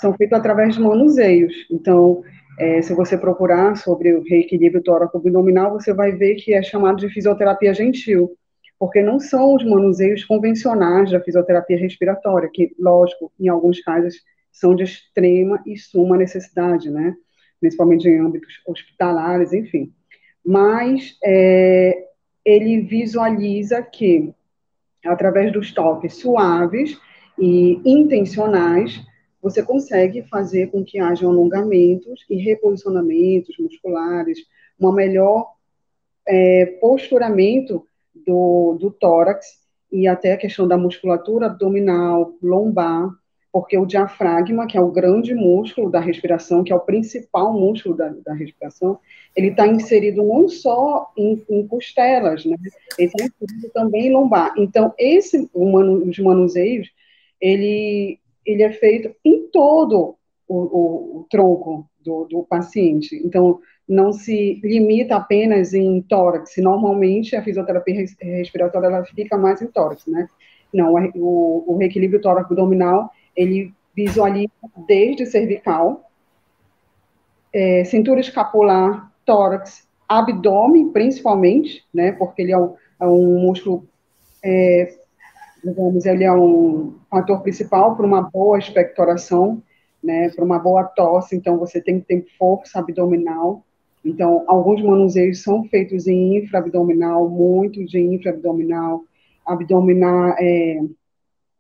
são 0.00 0.14
feitos 0.14 0.38
através 0.38 0.74
de 0.74 0.80
manuseios. 0.80 1.52
Então, 1.70 2.22
é, 2.58 2.80
se 2.80 2.94
você 2.94 3.18
procurar 3.18 3.76
sobre 3.76 4.14
o 4.14 4.22
reequilíbrio 4.22 4.82
tóraco-abdominal, 4.82 5.72
você 5.72 5.92
vai 5.92 6.12
ver 6.12 6.36
que 6.36 6.54
é 6.54 6.62
chamado 6.62 6.98
de 6.98 7.08
fisioterapia 7.08 7.74
gentil, 7.74 8.36
porque 8.78 9.02
não 9.02 9.18
são 9.18 9.54
os 9.54 9.64
manuseios 9.64 10.24
convencionais 10.24 11.10
da 11.10 11.20
fisioterapia 11.20 11.78
respiratória, 11.78 12.50
que, 12.52 12.74
lógico, 12.78 13.32
em 13.38 13.48
alguns 13.48 13.80
casos 13.80 14.16
são 14.52 14.74
de 14.74 14.84
extrema 14.84 15.62
e 15.66 15.76
suma 15.76 16.16
necessidade, 16.16 16.90
né? 16.90 17.14
Principalmente 17.60 18.08
em 18.08 18.18
âmbitos 18.18 18.54
hospitalares, 18.66 19.52
enfim. 19.52 19.92
Mas 20.44 21.16
é, 21.24 22.06
ele 22.44 22.80
visualiza 22.80 23.82
que, 23.82 24.32
através 25.04 25.52
dos 25.52 25.72
toques 25.72 26.14
suaves 26.14 26.98
e 27.38 27.80
intencionais, 27.84 29.04
você 29.42 29.62
consegue 29.62 30.22
fazer 30.22 30.68
com 30.68 30.84
que 30.84 30.98
haja 30.98 31.26
alongamentos 31.26 32.24
e 32.28 32.36
reposicionamentos 32.36 33.56
musculares, 33.58 34.38
um 34.80 34.92
melhor 34.92 35.52
é, 36.26 36.66
posturamento 36.80 37.86
do, 38.14 38.76
do 38.80 38.90
tórax 38.90 39.46
e 39.90 40.08
até 40.08 40.32
a 40.32 40.36
questão 40.36 40.66
da 40.66 40.76
musculatura 40.76 41.46
abdominal, 41.46 42.34
lombar, 42.42 43.10
porque 43.52 43.78
o 43.78 43.86
diafragma, 43.86 44.66
que 44.66 44.76
é 44.76 44.80
o 44.80 44.90
grande 44.90 45.34
músculo 45.34 45.90
da 45.90 45.98
respiração, 45.98 46.62
que 46.62 46.72
é 46.72 46.76
o 46.76 46.80
principal 46.80 47.54
músculo 47.54 47.96
da, 47.96 48.08
da 48.08 48.34
respiração, 48.34 48.98
ele 49.34 49.48
está 49.48 49.66
inserido 49.66 50.22
não 50.22 50.46
só 50.46 51.10
em, 51.16 51.42
em 51.48 51.66
costelas, 51.66 52.44
né? 52.44 52.56
Ele 52.98 53.10
está 53.14 53.24
inserido 53.24 53.72
também 53.72 54.08
em 54.08 54.12
lombar. 54.12 54.52
Então, 54.58 54.92
esse, 54.98 55.48
os 55.54 56.18
manuseios, 56.18 56.90
ele 57.40 58.18
ele 58.46 58.62
é 58.62 58.70
feito 58.72 59.14
em 59.24 59.48
todo 59.48 60.16
o, 60.48 60.54
o, 60.56 61.18
o 61.18 61.26
tronco 61.28 61.88
do, 62.04 62.24
do, 62.24 62.42
paciente. 62.44 63.20
Então, 63.24 63.60
não 63.88 64.12
se 64.12 64.60
limita 64.62 65.16
apenas 65.16 65.74
em 65.74 66.00
tórax. 66.02 66.56
Normalmente, 66.58 67.34
a 67.34 67.42
fisioterapia 67.42 68.06
respiratória 68.20 68.86
ela 68.86 69.04
fica 69.04 69.36
mais 69.36 69.60
em 69.60 69.66
tórax, 69.66 70.06
né? 70.06 70.28
Não, 70.72 70.94
o, 71.14 71.64
o 71.66 71.76
reequilíbrio 71.76 72.20
tóraco-abdominal, 72.20 73.10
ele 73.34 73.72
visualiza 73.94 74.50
desde 74.86 75.26
cervical, 75.26 76.10
é, 77.52 77.84
cintura 77.84 78.20
escapular, 78.20 79.10
tórax, 79.24 79.88
abdômen, 80.08 80.90
principalmente, 80.90 81.84
né? 81.92 82.12
Porque 82.12 82.42
ele 82.42 82.52
é 82.52 82.58
um, 82.58 82.74
é 83.00 83.06
um 83.06 83.40
músculo 83.40 83.88
é, 84.44 84.98
digamos, 85.66 86.06
ele 86.06 86.22
é 86.22 86.32
um 86.32 86.94
fator 87.10 87.42
principal 87.42 87.96
para 87.96 88.06
uma 88.06 88.22
boa 88.22 88.56
expectoração, 88.56 89.60
né, 90.02 90.28
para 90.30 90.44
uma 90.44 90.60
boa 90.60 90.84
tosse, 90.84 91.34
então 91.34 91.58
você 91.58 91.80
tem 91.80 92.00
que 92.00 92.06
ter 92.06 92.26
força 92.38 92.78
abdominal. 92.78 93.64
Então, 94.04 94.44
alguns 94.46 94.80
manuseios 94.80 95.42
são 95.42 95.64
feitos 95.64 96.06
em 96.06 96.36
infraabdominal, 96.36 97.28
muito 97.28 97.84
de 97.84 97.98
infraabdominal, 97.98 99.02
abdominal, 99.44 100.36
é, 100.38 100.80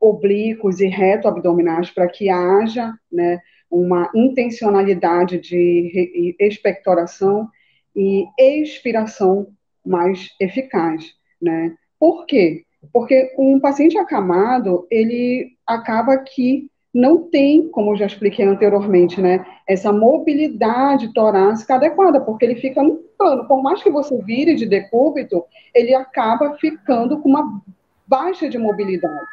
oblíquos 0.00 0.80
e 0.80 0.86
reto 0.86 1.26
abdominais, 1.26 1.90
para 1.90 2.06
que 2.06 2.30
haja 2.30 2.94
né, 3.10 3.40
uma 3.68 4.08
intencionalidade 4.14 5.40
de 5.40 6.36
expectoração 6.38 7.48
e 7.96 8.24
expiração 8.38 9.48
mais 9.84 10.28
eficaz. 10.38 11.12
Né? 11.42 11.74
Por 11.98 12.24
quê? 12.26 12.65
Porque 12.92 13.34
um 13.38 13.60
paciente 13.60 13.98
acamado, 13.98 14.86
ele 14.90 15.52
acaba 15.66 16.18
que 16.18 16.68
não 16.96 17.24
tem, 17.24 17.68
como 17.68 17.92
eu 17.92 17.96
já 17.96 18.06
expliquei 18.06 18.44
anteriormente, 18.46 19.20
né, 19.20 19.44
essa 19.68 19.92
mobilidade 19.92 21.12
torácica 21.12 21.74
adequada, 21.74 22.20
porque 22.20 22.44
ele 22.44 22.56
fica 22.56 22.82
no 22.82 22.96
plano. 23.18 23.46
Por 23.46 23.62
mais 23.62 23.82
que 23.82 23.90
você 23.90 24.16
vire 24.22 24.54
de 24.54 24.64
decúbito, 24.64 25.44
ele 25.74 25.94
acaba 25.94 26.54
ficando 26.54 27.18
com 27.18 27.28
uma 27.28 27.60
baixa 28.06 28.48
de 28.48 28.56
mobilidade. 28.56 29.26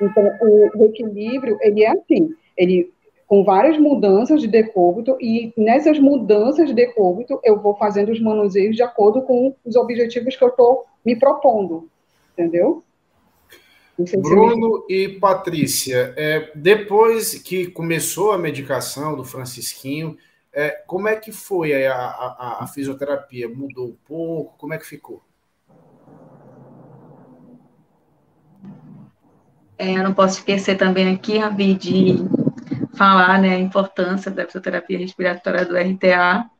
Então, 0.00 0.24
o, 0.40 0.84
equilíbrio, 0.84 1.58
ele 1.60 1.82
é 1.82 1.90
assim, 1.90 2.30
ele 2.56 2.92
com 3.26 3.44
várias 3.44 3.78
mudanças 3.78 4.40
de 4.40 4.48
decúbito, 4.48 5.16
e 5.20 5.52
nessas 5.56 6.00
mudanças 6.00 6.68
de 6.68 6.74
decúbito, 6.74 7.38
eu 7.44 7.60
vou 7.60 7.76
fazendo 7.76 8.10
os 8.10 8.20
manuseios 8.20 8.74
de 8.74 8.82
acordo 8.82 9.22
com 9.22 9.54
os 9.64 9.76
objetivos 9.76 10.34
que 10.34 10.42
eu 10.42 10.48
estou 10.48 10.84
me 11.04 11.14
propondo, 11.14 11.88
entendeu? 12.32 12.82
Bruno 14.18 14.86
e 14.88 15.08
Patrícia, 15.08 16.14
é, 16.16 16.50
depois 16.54 17.34
que 17.34 17.66
começou 17.66 18.32
a 18.32 18.38
medicação 18.38 19.16
do 19.16 19.24
Francisquinho, 19.24 20.16
é, 20.52 20.70
como 20.86 21.08
é 21.08 21.16
que 21.16 21.30
foi 21.30 21.86
a, 21.86 21.94
a, 21.94 22.58
a, 22.60 22.66
fisioterapia? 22.66 23.48
Mudou 23.48 23.88
um 23.88 23.96
pouco? 24.06 24.58
Como 24.58 24.74
é 24.74 24.78
que 24.78 24.86
ficou? 24.86 25.22
É, 29.78 29.96
eu 29.96 30.02
não 30.02 30.12
posso 30.12 30.38
esquecer 30.38 30.76
também 30.76 31.14
aqui, 31.14 31.38
Rabi, 31.38 31.74
de 31.74 32.16
falar 32.94 33.40
né, 33.40 33.54
a 33.54 33.58
importância 33.58 34.30
da 34.30 34.44
fisioterapia 34.44 34.98
respiratória 34.98 35.64
do 35.64 35.76
RTA. 35.76 36.50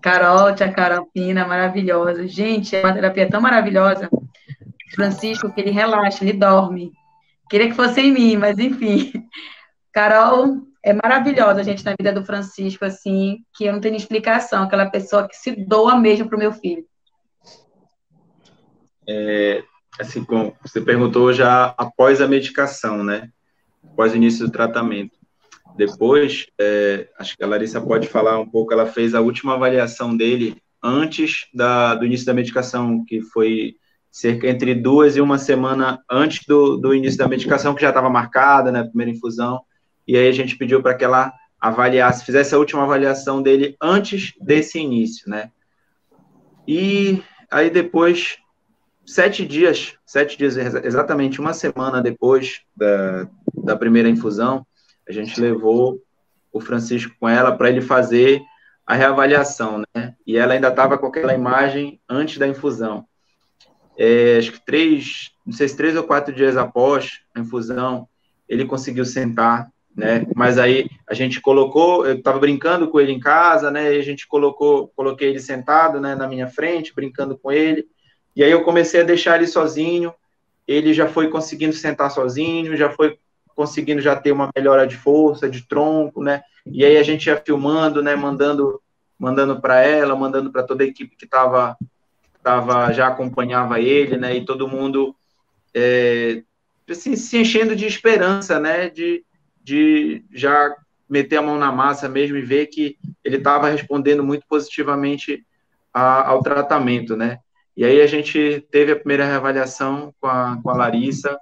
Carol, 0.00 0.54
tia 0.54 0.72
Carol 0.72 1.06
Pina, 1.12 1.46
maravilhosa. 1.46 2.26
Gente, 2.26 2.76
é 2.76 2.80
uma 2.80 2.92
terapia 2.92 3.28
tão 3.28 3.40
maravilhosa 3.40 4.08
Francisco, 4.94 5.52
que 5.52 5.60
ele 5.60 5.70
relaxa, 5.70 6.24
ele 6.24 6.32
dorme. 6.32 6.92
Queria 7.48 7.68
que 7.68 7.74
fosse 7.74 8.00
em 8.00 8.12
mim, 8.12 8.36
mas 8.36 8.58
enfim. 8.58 9.12
Carol, 9.92 10.58
é 10.84 10.92
maravilhosa, 10.92 11.64
gente, 11.64 11.84
na 11.84 11.94
vida 11.98 12.12
do 12.12 12.24
Francisco, 12.24 12.84
assim, 12.84 13.44
que 13.54 13.64
eu 13.64 13.72
não 13.72 13.80
tenho 13.80 13.96
explicação, 13.96 14.62
aquela 14.62 14.88
pessoa 14.88 15.28
que 15.28 15.36
se 15.36 15.52
doa 15.52 15.98
mesmo 15.98 16.28
para 16.28 16.36
o 16.36 16.38
meu 16.38 16.52
filho. 16.52 16.84
É, 19.08 19.62
assim, 19.98 20.24
como 20.24 20.56
você 20.62 20.80
perguntou 20.80 21.32
já 21.32 21.74
após 21.76 22.20
a 22.20 22.28
medicação, 22.28 23.02
né? 23.02 23.30
Após 23.84 24.12
o 24.12 24.16
início 24.16 24.46
do 24.46 24.52
tratamento. 24.52 25.18
Depois, 25.76 26.46
é, 26.58 27.08
acho 27.18 27.36
que 27.36 27.44
a 27.44 27.46
Larissa 27.46 27.80
pode 27.80 28.08
falar 28.08 28.38
um 28.38 28.48
pouco, 28.48 28.72
ela 28.72 28.86
fez 28.86 29.14
a 29.14 29.20
última 29.20 29.54
avaliação 29.54 30.16
dele 30.16 30.56
antes 30.82 31.46
da, 31.52 31.94
do 31.94 32.06
início 32.06 32.26
da 32.26 32.34
medicação, 32.34 33.04
que 33.04 33.20
foi 33.20 33.76
cerca 34.10 34.48
entre 34.48 34.74
duas 34.74 35.16
e 35.16 35.20
uma 35.20 35.38
semana 35.38 36.02
antes 36.10 36.46
do, 36.46 36.76
do 36.76 36.94
início 36.94 37.18
da 37.18 37.28
medicação, 37.28 37.74
que 37.74 37.82
já 37.82 37.88
estava 37.88 38.10
marcada, 38.10 38.72
né, 38.72 38.82
primeira 38.82 39.12
infusão, 39.12 39.62
e 40.06 40.16
aí 40.16 40.28
a 40.28 40.32
gente 40.32 40.56
pediu 40.56 40.82
para 40.82 40.94
que 40.94 41.04
ela 41.04 41.32
avaliasse, 41.60 42.24
fizesse 42.24 42.54
a 42.54 42.58
última 42.58 42.82
avaliação 42.82 43.42
dele 43.42 43.76
antes 43.80 44.32
desse 44.40 44.78
início, 44.78 45.28
né, 45.30 45.50
e 46.66 47.22
aí 47.50 47.70
depois, 47.70 48.38
sete 49.06 49.44
dias, 49.46 49.94
sete 50.04 50.36
dias, 50.36 50.56
exatamente 50.56 51.40
uma 51.40 51.52
semana 51.52 52.02
depois 52.02 52.62
da, 52.76 53.28
da 53.64 53.76
primeira 53.76 54.08
infusão, 54.08 54.66
a 55.08 55.12
gente 55.12 55.40
levou 55.40 56.00
o 56.52 56.60
Francisco 56.60 57.14
com 57.18 57.28
ela 57.28 57.56
para 57.56 57.68
ele 57.68 57.80
fazer 57.80 58.40
a 58.86 58.94
reavaliação, 58.94 59.82
né? 59.94 60.14
E 60.26 60.36
ela 60.36 60.54
ainda 60.54 60.68
estava 60.68 60.98
com 60.98 61.06
aquela 61.06 61.34
imagem 61.34 62.00
antes 62.08 62.38
da 62.38 62.46
infusão. 62.46 63.06
É, 63.96 64.38
acho 64.38 64.52
que 64.52 64.64
três, 64.64 65.30
não 65.44 65.52
sei 65.52 65.68
se 65.68 65.76
três 65.76 65.96
ou 65.96 66.04
quatro 66.04 66.34
dias 66.34 66.56
após 66.56 67.20
a 67.34 67.40
infusão, 67.40 68.08
ele 68.48 68.64
conseguiu 68.64 69.04
sentar, 69.04 69.70
né? 69.94 70.26
Mas 70.34 70.58
aí 70.58 70.88
a 71.08 71.14
gente 71.14 71.40
colocou, 71.40 72.06
eu 72.06 72.14
estava 72.14 72.38
brincando 72.38 72.88
com 72.88 73.00
ele 73.00 73.12
em 73.12 73.20
casa, 73.20 73.70
né? 73.70 73.94
E 73.94 73.98
a 73.98 74.02
gente 74.02 74.26
colocou, 74.26 74.88
coloquei 74.96 75.28
ele 75.28 75.40
sentado, 75.40 76.00
né, 76.00 76.14
na 76.14 76.26
minha 76.26 76.48
frente, 76.48 76.94
brincando 76.94 77.36
com 77.36 77.52
ele. 77.52 77.86
E 78.34 78.42
aí 78.42 78.50
eu 78.50 78.62
comecei 78.62 79.00
a 79.00 79.04
deixar 79.04 79.36
ele 79.36 79.46
sozinho. 79.46 80.14
Ele 80.66 80.94
já 80.94 81.08
foi 81.08 81.28
conseguindo 81.28 81.72
sentar 81.74 82.10
sozinho, 82.10 82.76
já 82.76 82.90
foi 82.90 83.18
conseguindo 83.54 84.00
já 84.00 84.16
ter 84.16 84.32
uma 84.32 84.48
melhora 84.56 84.86
de 84.86 84.96
força, 84.96 85.48
de 85.48 85.66
tronco, 85.66 86.22
né? 86.22 86.42
E 86.64 86.84
aí 86.84 86.96
a 86.96 87.02
gente 87.02 87.26
ia 87.26 87.36
filmando, 87.36 88.02
né? 88.02 88.14
Mandando, 88.16 88.80
mandando 89.18 89.60
para 89.60 89.82
ela, 89.82 90.16
mandando 90.16 90.50
para 90.50 90.62
toda 90.62 90.84
a 90.84 90.86
equipe 90.86 91.16
que 91.16 91.24
estava 91.24 91.76
tava, 92.42 92.92
já 92.92 93.08
acompanhava 93.08 93.80
ele, 93.80 94.16
né? 94.16 94.36
E 94.36 94.44
todo 94.44 94.68
mundo 94.68 95.14
é, 95.74 96.42
assim, 96.88 97.16
se 97.16 97.38
enchendo 97.38 97.76
de 97.76 97.86
esperança, 97.86 98.58
né? 98.58 98.88
De, 98.90 99.24
de 99.62 100.24
já 100.32 100.74
meter 101.08 101.36
a 101.38 101.42
mão 101.42 101.58
na 101.58 101.72
massa 101.72 102.08
mesmo 102.08 102.36
e 102.36 102.42
ver 102.42 102.66
que 102.66 102.96
ele 103.24 103.36
estava 103.36 103.68
respondendo 103.68 104.22
muito 104.22 104.44
positivamente 104.48 105.44
a, 105.92 106.28
ao 106.28 106.42
tratamento, 106.42 107.16
né? 107.16 107.38
E 107.76 107.84
aí 107.84 108.00
a 108.00 108.06
gente 108.06 108.64
teve 108.70 108.92
a 108.92 108.96
primeira 108.96 109.24
reavaliação 109.24 110.14
com 110.20 110.26
a, 110.26 110.58
com 110.62 110.70
a 110.70 110.76
Larissa, 110.76 111.38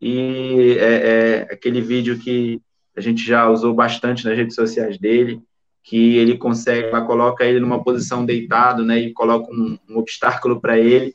e 0.00 0.76
é, 0.78 0.84
é, 0.84 1.42
aquele 1.50 1.80
vídeo 1.80 2.18
que 2.18 2.60
a 2.96 3.00
gente 3.00 3.24
já 3.24 3.48
usou 3.48 3.72
bastante 3.72 4.24
nas 4.24 4.36
redes 4.36 4.54
sociais 4.54 4.98
dele, 4.98 5.40
que 5.84 6.16
ele 6.16 6.38
consegue, 6.38 6.88
ela 6.88 7.02
coloca 7.02 7.44
ele 7.44 7.60
numa 7.60 7.84
posição 7.84 8.24
deitado, 8.24 8.82
né, 8.82 8.98
e 8.98 9.12
coloca 9.12 9.52
um, 9.52 9.78
um 9.88 9.98
obstáculo 9.98 10.58
para 10.58 10.78
ele, 10.78 11.14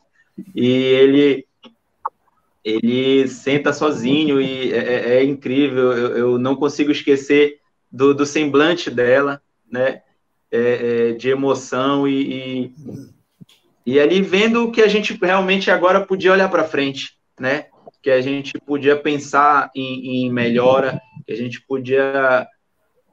e 0.55 0.67
ele 0.67 1.45
ele 2.63 3.27
senta 3.27 3.73
sozinho 3.73 4.39
e 4.39 4.71
é, 4.71 4.77
é, 4.77 5.09
é 5.15 5.23
incrível, 5.23 5.93
eu, 5.93 6.17
eu, 6.17 6.37
não 6.37 6.55
consigo 6.55 6.91
esquecer 6.91 7.57
do, 7.91 8.13
do 8.13 8.25
semblante 8.25 8.91
dela, 8.91 9.41
né, 9.71 10.01
é, 10.51 11.09
é 11.09 11.11
de 11.13 11.29
emoção 11.29 12.07
e, 12.07 12.21
e, 12.65 12.73
e 13.85 13.99
ali 13.99 14.21
vendo 14.21 14.65
o 14.65 14.71
que 14.71 14.81
a 14.81 14.87
gente 14.87 15.17
realmente 15.19 15.71
agora 15.71 16.05
podia 16.05 16.33
olhar 16.33 16.49
para 16.49 16.63
frente, 16.63 17.17
né, 17.39 17.67
que 18.03 18.11
a 18.11 18.21
gente 18.21 18.53
podia 18.59 18.95
pensar 18.95 19.71
em, 19.73 20.25
em 20.25 20.31
melhora, 20.31 21.01
que 21.25 21.31
a 21.31 21.35
gente 21.35 21.59
podia 21.61 22.45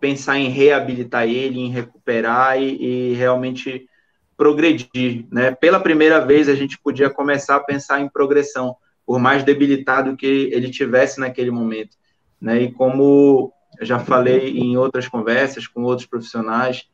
pensar 0.07 0.39
em 0.39 0.49
reabilitar 0.49 1.25
ele, 1.25 1.59
em 1.59 1.69
recuperar 1.69 2.63
e, 2.63 3.11
e, 3.11 3.15
realmente 3.15 3.89
progredir, 4.37 5.27
né? 5.33 5.51
Pela 5.51 5.81
primeira 5.81 6.25
vez 6.25 6.49
a 6.49 6.55
gente 6.55 6.79
podia 6.79 7.11
começar 7.11 7.57
a 7.57 7.65
pensar 7.65 8.01
em 8.01 8.09
progressão, 8.09 8.77
por 9.05 9.19
mais 9.19 9.43
debilitado 9.43 10.17
que 10.17 10.49
ele 10.53 10.71
tivesse 10.71 11.19
naquele 11.19 11.51
momento, 11.51 11.97
né? 12.41 12.63
E 12.63 12.71
como 12.71 13.53
já 13.81 13.99
falei 13.99 14.57
em 14.57 14.77
outras 14.77 15.09
conversas 15.09 15.67
com 15.67 15.83
outros 15.83 16.07
profissionais, 16.07 16.85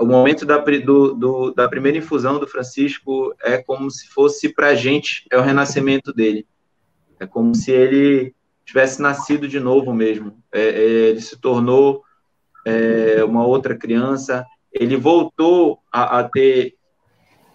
o 0.00 0.04
momento 0.04 0.44
da, 0.44 0.58
do, 0.58 1.14
do, 1.14 1.50
da 1.52 1.68
primeira 1.68 1.98
infusão 1.98 2.40
do 2.40 2.48
Francisco 2.48 3.32
é 3.44 3.58
como 3.58 3.88
se 3.92 4.08
fosse 4.08 4.48
para 4.48 4.68
a 4.68 4.74
gente, 4.74 5.24
é 5.30 5.38
o 5.38 5.42
renascimento 5.42 6.12
dele. 6.12 6.48
É 7.20 7.26
como 7.26 7.54
se 7.54 7.70
ele 7.70 8.34
tivesse 8.64 9.00
nascido 9.00 9.46
de 9.46 9.60
novo 9.60 9.94
mesmo. 9.94 10.36
É, 10.50 10.62
é, 10.62 10.82
ele 11.10 11.20
se 11.20 11.36
tornou 11.36 12.02
é, 12.64 13.22
uma 13.24 13.46
outra 13.46 13.76
criança. 13.76 14.44
Ele 14.72 14.96
voltou 14.96 15.78
a, 15.92 16.20
a 16.20 16.24
ter, 16.28 16.74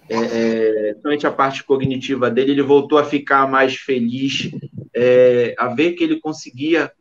é, 0.10 0.96
é, 1.04 1.28
a 1.28 1.32
parte 1.32 1.64
cognitiva 1.64 2.30
dele, 2.30 2.52
ele 2.52 2.62
voltou 2.62 2.98
a 2.98 3.04
ficar 3.04 3.48
mais 3.50 3.76
feliz, 3.76 4.50
é, 4.96 5.54
a 5.58 5.68
ver 5.68 5.94
que 5.94 6.04
ele 6.04 6.20
conseguia 6.20 6.92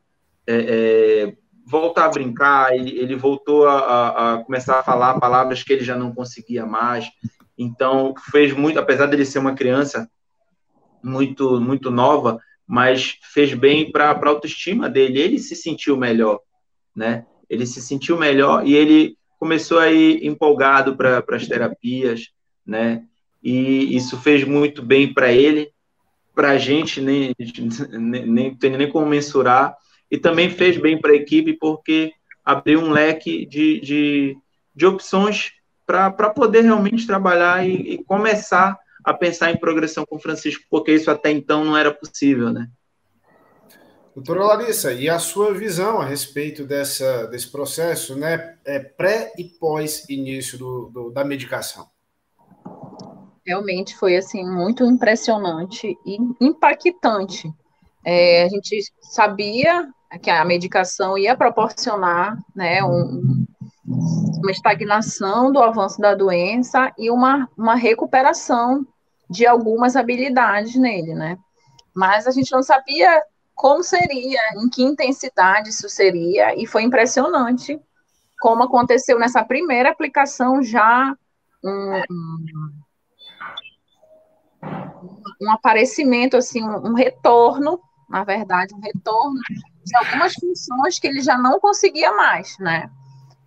é, 0.47 1.35
voltar 1.67 2.07
a 2.07 2.11
brincar. 2.11 2.75
Ele, 2.75 2.99
ele 2.99 3.15
voltou 3.15 3.67
a, 3.69 4.35
a 4.35 4.45
começar 4.45 4.81
a 4.81 4.83
falar 4.83 5.21
palavras 5.21 5.63
que 5.63 5.73
ele 5.73 5.85
já 5.85 5.97
não 5.97 6.15
conseguia 6.15 6.65
mais. 6.67 7.09
Então, 7.57 8.15
fez 8.31 8.53
muito, 8.53 8.79
apesar 8.79 9.07
dele 9.07 9.25
ser 9.25 9.41
uma 9.41 9.55
criança 9.55 10.09
muito 11.03 11.61
muito 11.61 11.91
nova, 11.91 12.41
mas 12.67 13.19
fez 13.33 13.55
bem 13.55 13.91
para 13.91 14.11
a 14.11 14.29
autoestima 14.29 14.89
dele. 14.89 15.21
Ele 15.21 15.39
se 15.39 15.57
sentiu 15.57 15.97
melhor, 15.97 16.41
né? 16.95 17.25
Ele 17.49 17.67
se 17.67 17.81
sentiu 17.81 18.19
melhor 18.19 18.67
e 18.67 18.75
ele 18.75 19.17
começou 19.39 19.79
a 19.79 19.91
ir 19.91 20.27
empolgado 20.27 20.97
para 20.97 21.25
as 21.31 21.47
terapias, 21.47 22.31
né? 22.67 23.05
E 23.43 23.97
isso 23.97 24.19
fez 24.19 24.45
muito 24.45 24.83
bem 24.83 25.13
para 25.13 25.33
ele, 25.33 25.71
para 26.35 26.51
a 26.51 26.59
gente 26.59 27.01
nem, 27.01 27.35
nem, 27.91 28.27
nem 28.27 28.55
tem 28.55 28.77
nem 28.77 28.91
como 28.91 29.07
mensurar, 29.07 29.77
e 30.11 30.19
também 30.19 30.51
fez 30.51 30.77
bem 30.77 31.01
para 31.01 31.13
a 31.13 31.17
equipe 31.17 31.53
porque 31.55 32.13
abriu 32.45 32.81
um 32.81 32.91
leque 32.91 33.47
de, 33.47 33.81
de, 33.81 34.37
de 34.75 34.87
opções 34.87 35.53
para 35.87 36.31
poder 36.31 36.63
realmente 36.63 37.07
trabalhar 37.07 37.67
e, 37.67 37.95
e 37.95 38.05
começar 38.05 38.79
a 39.05 39.15
pensar 39.15 39.51
em 39.51 39.57
progressão 39.57 40.05
com 40.05 40.19
Francisco, 40.19 40.65
porque 40.69 40.93
isso 40.93 41.11
até 41.11 41.31
então 41.31 41.65
não 41.65 41.77
era 41.77 41.93
possível, 41.93 42.53
né? 42.53 42.69
Doutora 44.19 44.47
Larissa, 44.47 44.93
e 44.93 45.09
a 45.09 45.17
sua 45.21 45.55
visão 45.55 46.01
a 46.01 46.05
respeito 46.05 46.65
dessa, 46.65 47.29
desse 47.29 47.49
processo, 47.53 48.17
né, 48.17 48.57
é 48.65 48.81
pré 48.81 49.33
e 49.39 49.45
pós 49.45 50.09
início 50.09 50.59
do, 50.59 50.91
do, 50.93 51.11
da 51.11 51.25
medicação? 51.25 51.87
Realmente 53.47 53.97
foi 53.97 54.17
assim 54.17 54.45
muito 54.45 54.85
impressionante 54.85 55.97
e 56.05 56.19
impactante. 56.41 57.49
É, 58.05 58.43
a 58.43 58.49
gente 58.49 58.83
sabia 59.01 59.89
que 60.21 60.31
a 60.31 60.45
medicação 60.45 61.17
ia 61.17 61.37
proporcionar, 61.37 62.37
né, 62.57 62.83
um, 62.83 63.47
uma 63.87 64.51
estagnação 64.51 65.53
do 65.53 65.63
avanço 65.63 66.01
da 66.01 66.17
doença 66.17 66.93
e 66.99 67.09
uma, 67.09 67.49
uma 67.57 67.77
recuperação 67.77 68.85
de 69.31 69.47
algumas 69.47 69.95
habilidades 69.95 70.75
nele, 70.75 71.15
né? 71.15 71.39
Mas 71.95 72.27
a 72.27 72.33
gente 72.33 72.51
não 72.51 72.65
sabia 72.65 73.23
como 73.59 73.83
seria, 73.83 74.41
em 74.55 74.71
que 74.71 74.85
intensidade 74.85 75.71
isso 75.71 75.89
seria, 75.89 76.55
e 76.55 76.65
foi 76.65 76.85
impressionante 76.85 77.77
como 78.41 78.63
aconteceu 78.63 79.19
nessa 79.19 79.45
primeira 79.45 79.91
aplicação 79.91 80.63
já 80.63 81.13
um, 81.65 82.03
um, 85.43 85.51
aparecimento, 85.51 86.37
assim, 86.37 86.63
um, 86.63 86.91
um 86.91 86.95
retorno, 86.95 87.81
na 88.09 88.23
verdade, 88.23 88.73
um 88.77 88.81
retorno 88.81 89.41
de 89.85 89.97
algumas 89.97 90.35
funções 90.35 91.01
que 91.01 91.09
ele 91.09 91.21
já 91.21 91.37
não 91.37 91.59
conseguia 91.59 92.13
mais, 92.13 92.57
né? 92.61 92.89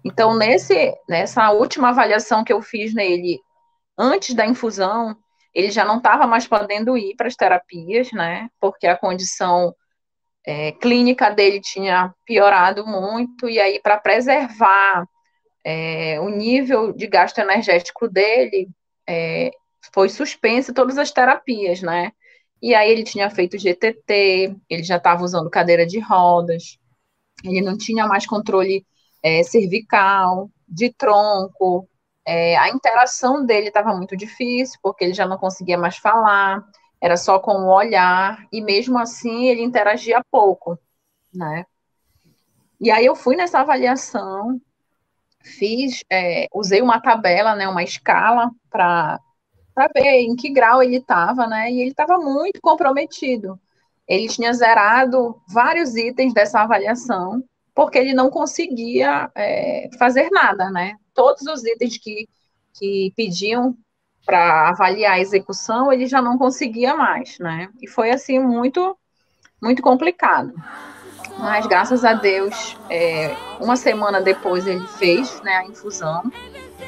Então, 0.03 0.37
nesse, 0.37 0.93
nessa 1.07 1.51
última 1.51 1.91
avaliação 1.91 2.43
que 2.43 2.51
eu 2.51 2.61
fiz 2.61 2.93
nele 2.93 3.39
antes 3.97 4.35
da 4.35 4.45
infusão, 4.45 5.15
ele 5.53 5.71
já 5.71 5.85
não 5.85 5.99
estava 5.99 6.27
mais 6.27 6.45
podendo 6.45 6.97
ir 6.97 7.15
para 7.15 7.27
as 7.27 7.35
terapias, 7.37 8.11
né? 8.11 8.49
Porque 8.59 8.85
a 8.87 8.97
condição 8.97 9.73
é, 10.45 10.71
clínica 10.73 11.29
dele 11.29 11.61
tinha 11.61 12.13
piorado 12.25 12.85
muito, 12.85 13.49
e 13.49 13.59
aí, 13.59 13.79
para 13.79 13.97
preservar 13.99 15.07
é, 15.63 16.19
o 16.19 16.29
nível 16.29 16.93
de 16.93 17.07
gasto 17.07 17.39
energético 17.39 18.07
dele, 18.07 18.69
é, 19.07 19.51
foi 19.93 20.09
suspensa 20.09 20.73
todas 20.73 20.97
as 20.97 21.11
terapias, 21.11 21.81
né? 21.81 22.11
E 22.61 22.75
aí 22.75 22.91
ele 22.91 23.03
tinha 23.03 23.29
feito 23.29 23.57
GTT, 23.57 24.55
ele 24.69 24.83
já 24.83 24.97
estava 24.97 25.23
usando 25.23 25.49
cadeira 25.49 25.85
de 25.85 25.99
rodas, 25.99 26.77
ele 27.43 27.61
não 27.61 27.77
tinha 27.77 28.07
mais 28.07 28.25
controle 28.25 28.85
é, 29.23 29.43
cervical, 29.43 30.49
de 30.67 30.93
tronco, 30.93 31.87
é, 32.25 32.55
a 32.57 32.69
interação 32.69 33.45
dele 33.45 33.67
estava 33.69 33.95
muito 33.95 34.15
difícil, 34.15 34.79
porque 34.81 35.03
ele 35.03 35.13
já 35.13 35.25
não 35.25 35.37
conseguia 35.37 35.77
mais 35.77 35.97
falar, 35.97 36.63
era 37.01 37.17
só 37.17 37.39
com 37.39 37.53
o 37.53 37.73
olhar, 37.73 38.45
e 38.51 38.61
mesmo 38.61 38.99
assim 38.99 39.45
ele 39.45 39.63
interagia 39.63 40.23
pouco, 40.29 40.77
né? 41.33 41.65
E 42.79 42.91
aí 42.91 43.05
eu 43.05 43.15
fui 43.15 43.35
nessa 43.35 43.59
avaliação, 43.59 44.61
fiz, 45.43 46.03
é, 46.11 46.47
usei 46.53 46.81
uma 46.81 47.01
tabela, 47.01 47.55
né, 47.55 47.67
uma 47.67 47.83
escala 47.83 48.51
para 48.69 49.19
ver 49.95 50.21
em 50.21 50.35
que 50.35 50.51
grau 50.51 50.81
ele 50.83 50.97
estava, 50.97 51.47
né? 51.47 51.71
E 51.71 51.81
ele 51.81 51.91
estava 51.91 52.17
muito 52.17 52.61
comprometido. 52.61 53.59
Ele 54.07 54.27
tinha 54.27 54.53
zerado 54.53 55.41
vários 55.47 55.95
itens 55.95 56.33
dessa 56.33 56.61
avaliação, 56.61 57.43
porque 57.73 57.97
ele 57.97 58.13
não 58.13 58.29
conseguia 58.29 59.31
é, 59.35 59.89
fazer 59.97 60.29
nada, 60.31 60.69
né? 60.69 60.95
Todos 61.13 61.43
os 61.47 61.63
itens 61.63 61.97
que, 61.97 62.27
que 62.73 63.13
pediam 63.15 63.75
para 64.31 64.69
avaliar 64.69 65.15
a 65.15 65.19
execução, 65.19 65.91
ele 65.91 66.05
já 66.05 66.21
não 66.21 66.37
conseguia 66.37 66.95
mais, 66.95 67.37
né? 67.37 67.67
E 67.81 67.87
foi 67.87 68.11
assim 68.11 68.39
muito, 68.39 68.97
muito 69.61 69.81
complicado. 69.81 70.53
Mas 71.37 71.67
graças 71.67 72.05
a 72.05 72.13
Deus, 72.13 72.77
é, 72.89 73.35
uma 73.59 73.75
semana 73.75 74.21
depois 74.21 74.65
ele 74.65 74.87
fez 74.87 75.41
né, 75.41 75.57
a 75.57 75.65
infusão. 75.65 76.23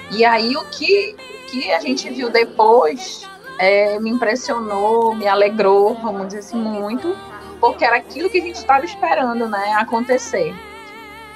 E 0.10 0.24
aí 0.24 0.56
o 0.56 0.64
que, 0.70 1.18
o 1.18 1.52
que 1.52 1.72
a 1.74 1.82
gente 1.82 2.10
viu 2.12 2.30
depois 2.30 3.30
é, 3.60 4.00
me 4.00 4.10
impressionou, 4.10 5.14
me 5.14 5.28
alegrou, 5.28 5.96
vamos 5.96 6.28
dizer 6.28 6.40
assim, 6.40 6.58
muito, 6.58 7.14
porque 7.60 7.84
era 7.84 7.98
aquilo 7.98 8.30
que 8.30 8.38
a 8.38 8.42
gente 8.42 8.56
estava 8.56 8.86
esperando 8.86 9.50
né, 9.50 9.74
acontecer. 9.74 10.56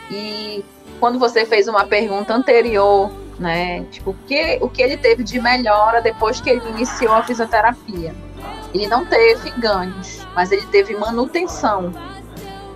E 0.09 0.63
quando 1.01 1.19
você 1.19 1.45
fez 1.45 1.67
uma 1.67 1.85
pergunta 1.85 2.33
anterior, 2.33 3.11
né? 3.39 3.83
Tipo, 3.91 4.11
o 4.11 4.15
que, 4.27 4.57
o 4.61 4.69
que 4.69 4.81
ele 4.81 4.97
teve 4.97 5.23
de 5.23 5.39
melhora 5.39 6.01
depois 6.01 6.41
que 6.41 6.49
ele 6.49 6.67
iniciou 6.69 7.13
a 7.13 7.23
fisioterapia? 7.23 8.13
Ele 8.73 8.87
não 8.87 9.05
teve 9.05 9.51
ganhos, 9.51 10.25
mas 10.35 10.51
ele 10.51 10.65
teve 10.67 10.95
manutenção, 10.95 11.93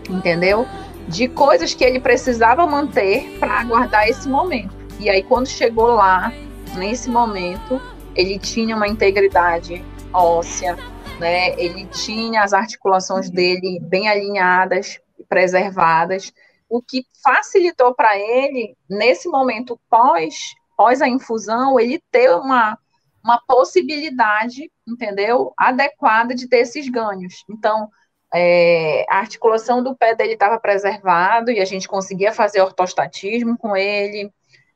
entendeu? 0.10 0.68
De 1.08 1.28
coisas 1.28 1.74
que 1.74 1.84
ele 1.84 2.00
precisava 2.00 2.66
manter 2.66 3.38
para 3.40 3.60
aguardar 3.60 4.08
esse 4.08 4.28
momento. 4.30 4.74
E 5.00 5.10
aí, 5.10 5.24
quando 5.24 5.48
chegou 5.48 5.88
lá, 5.88 6.32
nesse 6.76 7.10
momento, 7.10 7.82
ele 8.16 8.40
tinha 8.40 8.76
uma 8.76 8.88
integridade 8.88 9.84
óssea, 10.14 10.78
né? 11.20 11.60
Ele 11.60 11.86
tinha 11.86 12.44
as 12.44 12.54
articulações 12.54 13.30
dele 13.30 13.80
bem 13.82 14.08
alinhadas, 14.08 15.00
preservadas 15.28 16.34
o 16.72 16.82
que 16.82 17.06
facilitou 17.22 17.94
para 17.94 18.18
ele, 18.18 18.78
nesse 18.90 19.28
momento 19.28 19.78
pós, 19.90 20.54
pós 20.78 21.02
a 21.02 21.08
infusão, 21.08 21.78
ele 21.78 22.02
ter 22.10 22.34
uma, 22.34 22.80
uma 23.22 23.42
possibilidade, 23.46 24.72
entendeu? 24.88 25.54
Adequada 25.58 26.34
de 26.34 26.48
ter 26.48 26.60
esses 26.60 26.88
ganhos. 26.88 27.44
Então, 27.50 27.90
é, 28.34 29.06
a 29.10 29.18
articulação 29.18 29.84
do 29.84 29.94
pé 29.98 30.16
dele 30.16 30.32
estava 30.32 30.58
preservado 30.58 31.52
e 31.52 31.60
a 31.60 31.66
gente 31.66 31.90
conseguia 31.90 32.32
fazer 32.32 32.62
ortostatismo 32.62 33.58
com 33.58 33.76
ele. 33.76 34.32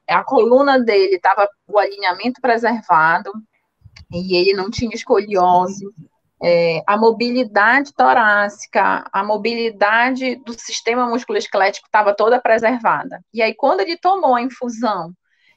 A 0.06 0.22
coluna 0.22 0.78
dele 0.78 1.16
estava 1.16 1.48
o 1.66 1.80
alinhamento 1.80 2.42
preservado 2.42 3.32
e 4.12 4.36
ele 4.36 4.52
não 4.52 4.70
tinha 4.70 4.94
escoliose 4.94 5.86
é, 6.42 6.82
a 6.86 6.98
mobilidade 6.98 7.94
torácica, 7.94 9.06
a 9.12 9.24
mobilidade 9.24 10.36
do 10.38 10.54
sistema 10.54 11.08
musculoesquelético 11.08 11.88
estava 11.88 12.14
toda 12.16 12.42
preservada. 12.42 13.24
E 13.34 13.42
aí, 13.42 13.54
quando 13.54 13.82
ele 13.82 13.98
tomou 13.98 14.36
a 14.36 14.42
infusão, 14.42 15.14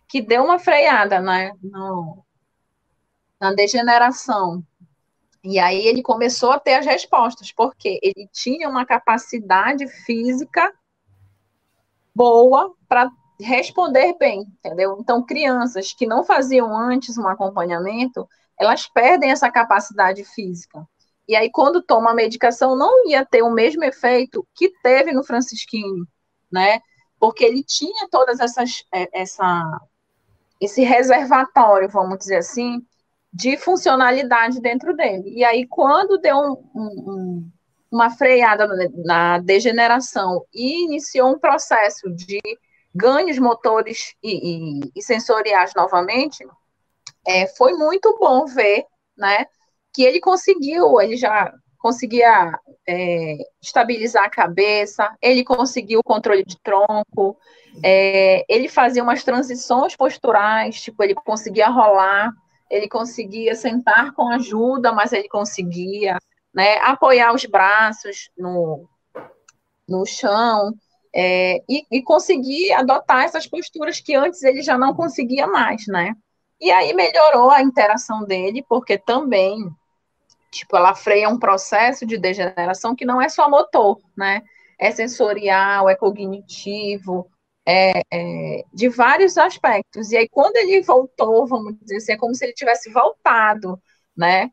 que 0.08 0.22
deu 0.22 0.44
uma 0.44 0.58
freada 0.58 1.20
né, 1.20 1.52
no, 1.62 2.24
na 3.40 3.52
degeneração, 3.52 4.64
e 5.44 5.58
aí 5.58 5.86
ele 5.86 6.02
começou 6.02 6.52
a 6.52 6.58
ter 6.58 6.74
as 6.74 6.86
respostas, 6.86 7.52
porque 7.52 7.98
ele 8.02 8.28
tinha 8.32 8.68
uma 8.68 8.84
capacidade 8.84 9.86
física 10.04 10.72
boa 12.14 12.74
para 12.88 13.10
responder 13.40 14.16
bem, 14.18 14.40
entendeu? 14.40 14.96
Então, 14.98 15.24
crianças 15.24 15.92
que 15.92 16.06
não 16.06 16.24
faziam 16.24 16.76
antes 16.76 17.16
um 17.16 17.28
acompanhamento, 17.28 18.28
elas 18.58 18.86
perdem 18.88 19.30
essa 19.30 19.50
capacidade 19.50 20.24
física. 20.24 20.86
E 21.28 21.36
aí, 21.36 21.50
quando 21.50 21.82
toma 21.82 22.10
a 22.10 22.14
medicação, 22.14 22.74
não 22.74 23.08
ia 23.08 23.24
ter 23.24 23.42
o 23.42 23.50
mesmo 23.50 23.84
efeito 23.84 24.46
que 24.54 24.70
teve 24.82 25.12
no 25.12 25.22
Francisquinho, 25.22 26.06
né? 26.50 26.80
Porque 27.20 27.44
ele 27.44 27.62
tinha 27.62 28.08
todas 28.10 28.40
essas, 28.40 28.84
é, 28.92 29.08
essa, 29.12 29.80
esse 30.60 30.82
reservatório, 30.82 31.88
vamos 31.88 32.18
dizer 32.18 32.36
assim, 32.36 32.82
de 33.32 33.56
funcionalidade 33.58 34.60
dentro 34.60 34.96
dele. 34.96 35.30
E 35.34 35.44
aí, 35.44 35.66
quando 35.66 36.18
deu 36.18 36.36
um, 36.36 36.70
um, 36.74 37.50
uma 37.90 38.10
freada 38.10 38.66
na 39.04 39.38
degeneração 39.38 40.44
e 40.54 40.84
iniciou 40.84 41.34
um 41.34 41.38
processo 41.38 42.10
de 42.10 42.40
ganhos 42.94 43.38
motores 43.38 44.14
e, 44.22 44.80
e, 44.80 44.92
e 44.96 45.02
sensoriais 45.02 45.72
novamente, 45.74 46.44
é, 47.28 47.46
foi 47.46 47.74
muito 47.74 48.16
bom 48.18 48.46
ver, 48.46 48.86
né, 49.16 49.44
que 49.92 50.02
ele 50.02 50.18
conseguiu, 50.18 50.98
ele 50.98 51.16
já 51.16 51.52
conseguia 51.78 52.58
é, 52.88 53.36
estabilizar 53.62 54.24
a 54.24 54.30
cabeça, 54.30 55.14
ele 55.20 55.44
conseguiu 55.44 56.00
o 56.00 56.02
controle 56.02 56.42
de 56.42 56.58
tronco, 56.62 57.36
é, 57.84 58.44
ele 58.48 58.68
fazia 58.68 59.02
umas 59.02 59.22
transições 59.22 59.94
posturais, 59.94 60.80
tipo, 60.80 61.02
ele 61.02 61.14
conseguia 61.14 61.68
rolar, 61.68 62.32
ele 62.70 62.88
conseguia 62.88 63.54
sentar 63.54 64.12
com 64.14 64.28
ajuda, 64.28 64.90
mas 64.92 65.12
ele 65.12 65.28
conseguia, 65.28 66.18
né, 66.52 66.78
apoiar 66.78 67.34
os 67.34 67.44
braços 67.44 68.30
no, 68.36 68.88
no 69.86 70.06
chão, 70.06 70.72
é, 71.14 71.62
e, 71.68 71.84
e 71.90 72.02
conseguir 72.02 72.72
adotar 72.72 73.24
essas 73.24 73.46
posturas 73.46 74.00
que 74.00 74.14
antes 74.14 74.42
ele 74.42 74.62
já 74.62 74.78
não 74.78 74.94
conseguia 74.94 75.46
mais, 75.46 75.86
né? 75.86 76.14
E 76.60 76.70
aí 76.70 76.92
melhorou 76.92 77.50
a 77.50 77.62
interação 77.62 78.24
dele, 78.24 78.64
porque 78.68 78.98
também, 78.98 79.70
tipo, 80.52 80.76
ela 80.76 80.94
freia 80.94 81.28
um 81.28 81.38
processo 81.38 82.06
de 82.06 82.18
degeneração 82.18 82.96
que 82.96 83.04
não 83.04 83.20
é 83.22 83.28
só 83.28 83.48
motor, 83.50 84.00
né? 84.16 84.42
É 84.78 84.90
sensorial, 84.92 85.88
é 85.88 85.96
cognitivo, 85.96 87.30
é, 87.66 88.00
é, 88.12 88.64
de 88.72 88.88
vários 88.88 89.38
aspectos. 89.38 90.12
E 90.12 90.16
aí, 90.16 90.28
quando 90.28 90.56
ele 90.56 90.82
voltou, 90.82 91.46
vamos 91.46 91.76
dizer 91.80 91.96
assim, 91.98 92.12
é 92.12 92.16
como 92.18 92.34
se 92.34 92.44
ele 92.46 92.54
tivesse 92.54 92.90
voltado, 92.92 93.80
né? 94.16 94.50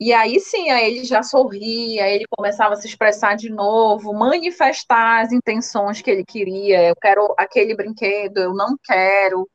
E 0.00 0.12
aí 0.12 0.40
sim, 0.40 0.70
aí 0.70 0.86
ele 0.96 1.04
já 1.04 1.22
sorria, 1.22 2.08
ele 2.10 2.24
começava 2.36 2.74
a 2.74 2.76
se 2.76 2.86
expressar 2.86 3.36
de 3.36 3.48
novo, 3.48 4.12
manifestar 4.12 5.22
as 5.22 5.32
intenções 5.32 6.02
que 6.02 6.10
ele 6.10 6.24
queria. 6.24 6.88
Eu 6.88 6.96
quero 6.96 7.34
aquele 7.38 7.74
brinquedo, 7.76 8.38
eu 8.38 8.54
não 8.54 8.76
quero, 8.84 9.48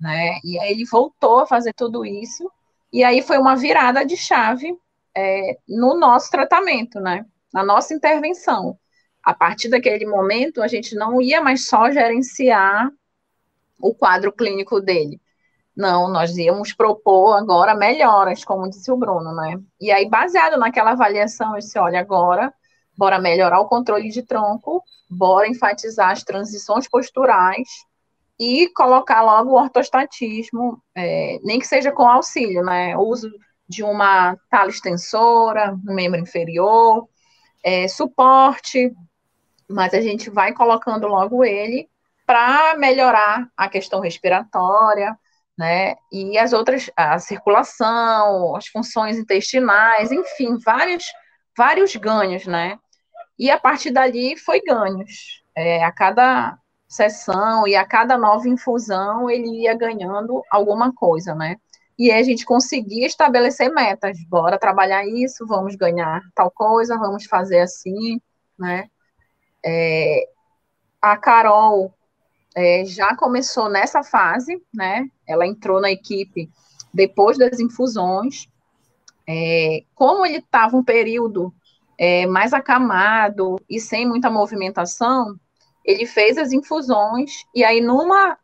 né? 0.00 0.38
E 0.44 0.58
aí 0.58 0.72
ele 0.72 0.84
voltou 0.84 1.40
a 1.40 1.46
fazer 1.46 1.72
tudo 1.74 2.04
isso, 2.04 2.50
e 2.92 3.02
aí 3.02 3.22
foi 3.22 3.38
uma 3.38 3.56
virada 3.56 4.04
de 4.04 4.16
chave 4.16 4.76
é, 5.16 5.58
no 5.68 5.98
nosso 5.98 6.30
tratamento, 6.30 7.00
né? 7.00 7.24
Na 7.52 7.64
nossa 7.64 7.94
intervenção. 7.94 8.78
A 9.22 9.32
partir 9.32 9.68
daquele 9.68 10.06
momento, 10.06 10.62
a 10.62 10.68
gente 10.68 10.94
não 10.94 11.20
ia 11.20 11.40
mais 11.40 11.66
só 11.66 11.90
gerenciar 11.90 12.90
o 13.80 13.94
quadro 13.94 14.32
clínico 14.32 14.80
dele. 14.80 15.20
Não, 15.76 16.08
nós 16.08 16.36
íamos 16.36 16.72
propor 16.72 17.34
agora 17.34 17.74
melhoras, 17.74 18.44
como 18.44 18.68
disse 18.68 18.90
o 18.92 18.96
Bruno, 18.96 19.34
né? 19.34 19.60
E 19.80 19.90
aí, 19.90 20.08
baseado 20.08 20.56
naquela 20.58 20.92
avaliação, 20.92 21.54
eu 21.54 21.58
disse, 21.58 21.78
olha, 21.78 21.98
agora, 21.98 22.52
bora 22.96 23.18
melhorar 23.18 23.60
o 23.60 23.66
controle 23.68 24.08
de 24.08 24.22
tronco, 24.22 24.82
bora 25.10 25.48
enfatizar 25.48 26.10
as 26.10 26.22
transições 26.22 26.88
posturais, 26.88 27.68
e 28.38 28.68
colocar 28.74 29.22
logo 29.22 29.50
o 29.50 29.60
ortostatismo, 29.60 30.82
é, 30.94 31.38
nem 31.42 31.58
que 31.58 31.66
seja 31.66 31.92
com 31.92 32.08
auxílio, 32.08 32.62
né? 32.64 32.96
O 32.96 33.02
uso 33.02 33.30
de 33.68 33.82
uma 33.82 34.36
tala 34.50 34.70
extensora 34.70 35.78
no 35.82 35.94
membro 35.94 36.20
inferior, 36.20 37.08
é, 37.62 37.88
suporte, 37.88 38.92
mas 39.68 39.94
a 39.94 40.00
gente 40.00 40.28
vai 40.30 40.52
colocando 40.52 41.06
logo 41.06 41.44
ele 41.44 41.88
para 42.26 42.76
melhorar 42.76 43.48
a 43.56 43.68
questão 43.68 44.00
respiratória, 44.00 45.16
né? 45.56 45.94
E 46.12 46.36
as 46.38 46.52
outras, 46.52 46.90
a 46.96 47.18
circulação, 47.18 48.56
as 48.56 48.66
funções 48.66 49.16
intestinais, 49.16 50.10
enfim, 50.10 50.58
vários, 50.58 51.04
vários 51.56 51.94
ganhos, 51.96 52.46
né? 52.46 52.78
E 53.38 53.50
a 53.50 53.58
partir 53.58 53.90
dali 53.90 54.36
foi 54.36 54.60
ganhos. 54.60 55.42
É, 55.56 55.84
a 55.84 55.92
cada 55.92 56.58
sessão 56.94 57.66
e 57.66 57.74
a 57.74 57.84
cada 57.84 58.16
nova 58.16 58.48
infusão 58.48 59.28
ele 59.28 59.62
ia 59.62 59.74
ganhando 59.74 60.42
alguma 60.48 60.94
coisa, 60.94 61.34
né? 61.34 61.56
E 61.98 62.10
a 62.10 62.22
gente 62.22 62.44
conseguia 62.44 63.06
estabelecer 63.06 63.72
metas, 63.72 64.16
bora 64.28 64.58
trabalhar 64.58 65.04
isso, 65.06 65.46
vamos 65.46 65.74
ganhar 65.74 66.22
tal 66.34 66.50
coisa, 66.50 66.96
vamos 66.96 67.24
fazer 67.24 67.60
assim, 67.60 68.20
né? 68.58 68.88
É, 69.64 70.28
a 71.02 71.16
Carol 71.16 71.92
é, 72.54 72.84
já 72.84 73.16
começou 73.16 73.68
nessa 73.68 74.04
fase, 74.04 74.62
né? 74.72 75.08
Ela 75.26 75.46
entrou 75.46 75.80
na 75.80 75.90
equipe 75.90 76.48
depois 76.92 77.36
das 77.36 77.58
infusões. 77.58 78.46
É, 79.26 79.82
como 79.94 80.24
ele 80.24 80.38
estava 80.38 80.76
um 80.76 80.84
período 80.84 81.52
é, 81.98 82.26
mais 82.26 82.52
acamado 82.52 83.56
e 83.68 83.80
sem 83.80 84.06
muita 84.06 84.30
movimentação, 84.30 85.38
ele 85.84 86.06
fez 86.06 86.38
as 86.38 86.52
infusões 86.52 87.44
e 87.54 87.64
aí 87.64 87.80
numa 87.80 88.38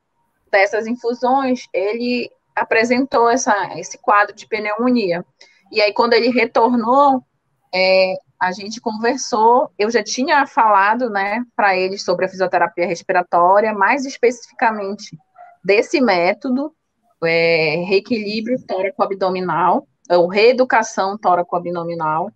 dessas 0.50 0.86
infusões 0.86 1.66
ele 1.72 2.30
apresentou 2.54 3.28
essa, 3.30 3.54
esse 3.78 3.96
quadro 3.98 4.34
de 4.34 4.46
pneumonia. 4.46 5.24
E 5.70 5.80
aí 5.80 5.92
quando 5.92 6.12
ele 6.12 6.28
retornou, 6.30 7.24
é, 7.72 8.14
a 8.40 8.52
gente 8.52 8.80
conversou, 8.80 9.70
eu 9.78 9.90
já 9.90 10.02
tinha 10.02 10.46
falado, 10.46 11.10
né, 11.10 11.44
para 11.54 11.76
eles 11.76 12.04
sobre 12.04 12.24
a 12.24 12.28
fisioterapia 12.28 12.86
respiratória, 12.86 13.72
mais 13.72 14.04
especificamente 14.04 15.16
desse 15.64 16.00
método, 16.00 16.74
é, 17.22 17.84
reequilíbrio 17.86 18.56
tóraco-abdominal, 18.66 19.86
ou 20.10 20.26
reeducação 20.26 21.18
tóraco-abdominal, 21.18 22.32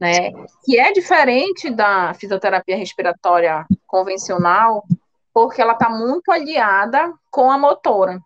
né, 0.00 0.30
que 0.64 0.78
é 0.78 0.92
diferente 0.92 1.70
da 1.70 2.12
fisioterapia 2.14 2.76
respiratória 2.76 3.64
convencional, 3.86 4.84
porque 5.32 5.60
ela 5.60 5.72
está 5.72 5.88
muito 5.88 6.30
aliada 6.30 7.12
com 7.30 7.50
a 7.50 7.58
motora. 7.58 8.18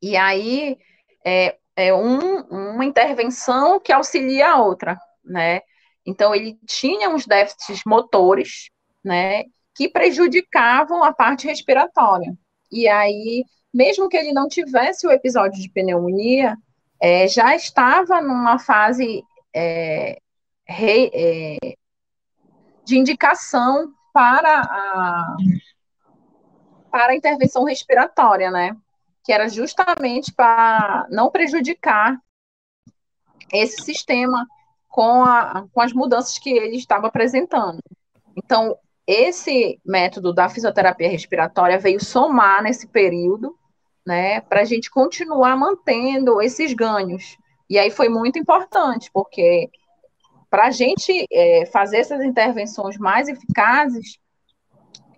E 0.00 0.16
aí 0.16 0.76
é, 1.24 1.56
é 1.76 1.94
um, 1.94 2.40
uma 2.42 2.84
intervenção 2.84 3.80
que 3.80 3.92
auxilia 3.92 4.52
a 4.52 4.62
outra, 4.62 4.98
né? 5.24 5.60
Então, 6.04 6.34
ele 6.34 6.58
tinha 6.66 7.08
uns 7.08 7.26
déficits 7.26 7.82
motores, 7.86 8.70
né, 9.04 9.44
que 9.74 9.88
prejudicavam 9.88 11.02
a 11.02 11.12
parte 11.12 11.46
respiratória. 11.46 12.34
E 12.70 12.88
aí, 12.88 13.44
mesmo 13.72 14.08
que 14.08 14.16
ele 14.16 14.32
não 14.32 14.48
tivesse 14.48 15.06
o 15.06 15.10
episódio 15.10 15.60
de 15.60 15.70
pneumonia, 15.70 16.56
é, 17.00 17.26
já 17.26 17.54
estava 17.54 18.20
numa 18.20 18.58
fase 18.58 19.22
é, 19.54 20.18
re, 20.72 21.10
é, 21.12 21.76
de 22.84 22.98
indicação 22.98 23.92
para 24.12 24.60
a, 24.60 25.36
para 26.90 27.12
a 27.12 27.16
intervenção 27.16 27.64
respiratória, 27.64 28.50
né? 28.50 28.76
Que 29.24 29.32
era 29.32 29.48
justamente 29.48 30.32
para 30.32 31.06
não 31.10 31.30
prejudicar 31.30 32.18
esse 33.52 33.82
sistema 33.82 34.46
com, 34.88 35.22
a, 35.24 35.66
com 35.72 35.80
as 35.80 35.92
mudanças 35.92 36.38
que 36.38 36.50
ele 36.50 36.76
estava 36.76 37.06
apresentando. 37.06 37.80
Então, 38.36 38.76
esse 39.06 39.80
método 39.84 40.32
da 40.32 40.48
fisioterapia 40.48 41.08
respiratória 41.08 41.78
veio 41.78 42.02
somar 42.02 42.62
nesse 42.62 42.86
período, 42.86 43.56
né, 44.06 44.40
para 44.40 44.62
a 44.62 44.64
gente 44.64 44.90
continuar 44.90 45.56
mantendo 45.56 46.42
esses 46.42 46.72
ganhos. 46.72 47.36
E 47.70 47.78
aí 47.78 47.90
foi 47.90 48.08
muito 48.08 48.38
importante, 48.38 49.10
porque 49.12 49.70
para 50.52 50.66
a 50.66 50.70
gente 50.70 51.26
é, 51.32 51.64
fazer 51.64 51.96
essas 51.96 52.22
intervenções 52.22 52.98
mais 52.98 53.26
eficazes, 53.26 54.18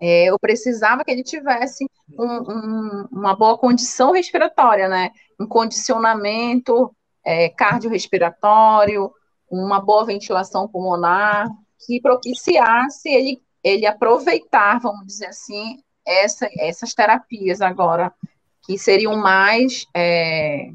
é, 0.00 0.26
eu 0.26 0.38
precisava 0.38 1.02
que 1.02 1.10
ele 1.10 1.24
tivesse 1.24 1.84
um, 2.16 2.24
um, 2.24 3.08
uma 3.10 3.34
boa 3.34 3.58
condição 3.58 4.12
respiratória, 4.12 4.88
né? 4.88 5.10
Um 5.40 5.44
condicionamento 5.44 6.94
é, 7.24 7.48
cardiorrespiratório, 7.48 9.10
uma 9.50 9.80
boa 9.80 10.04
ventilação 10.04 10.68
pulmonar, 10.68 11.48
que 11.84 12.00
propiciasse 12.00 13.08
ele, 13.08 13.42
ele 13.64 13.86
aproveitar, 13.86 14.78
vamos 14.78 15.04
dizer 15.04 15.26
assim, 15.26 15.80
essa, 16.06 16.48
essas 16.60 16.94
terapias 16.94 17.60
agora, 17.60 18.14
que 18.62 18.78
seriam 18.78 19.16
mais, 19.16 19.84
é, 19.92 20.70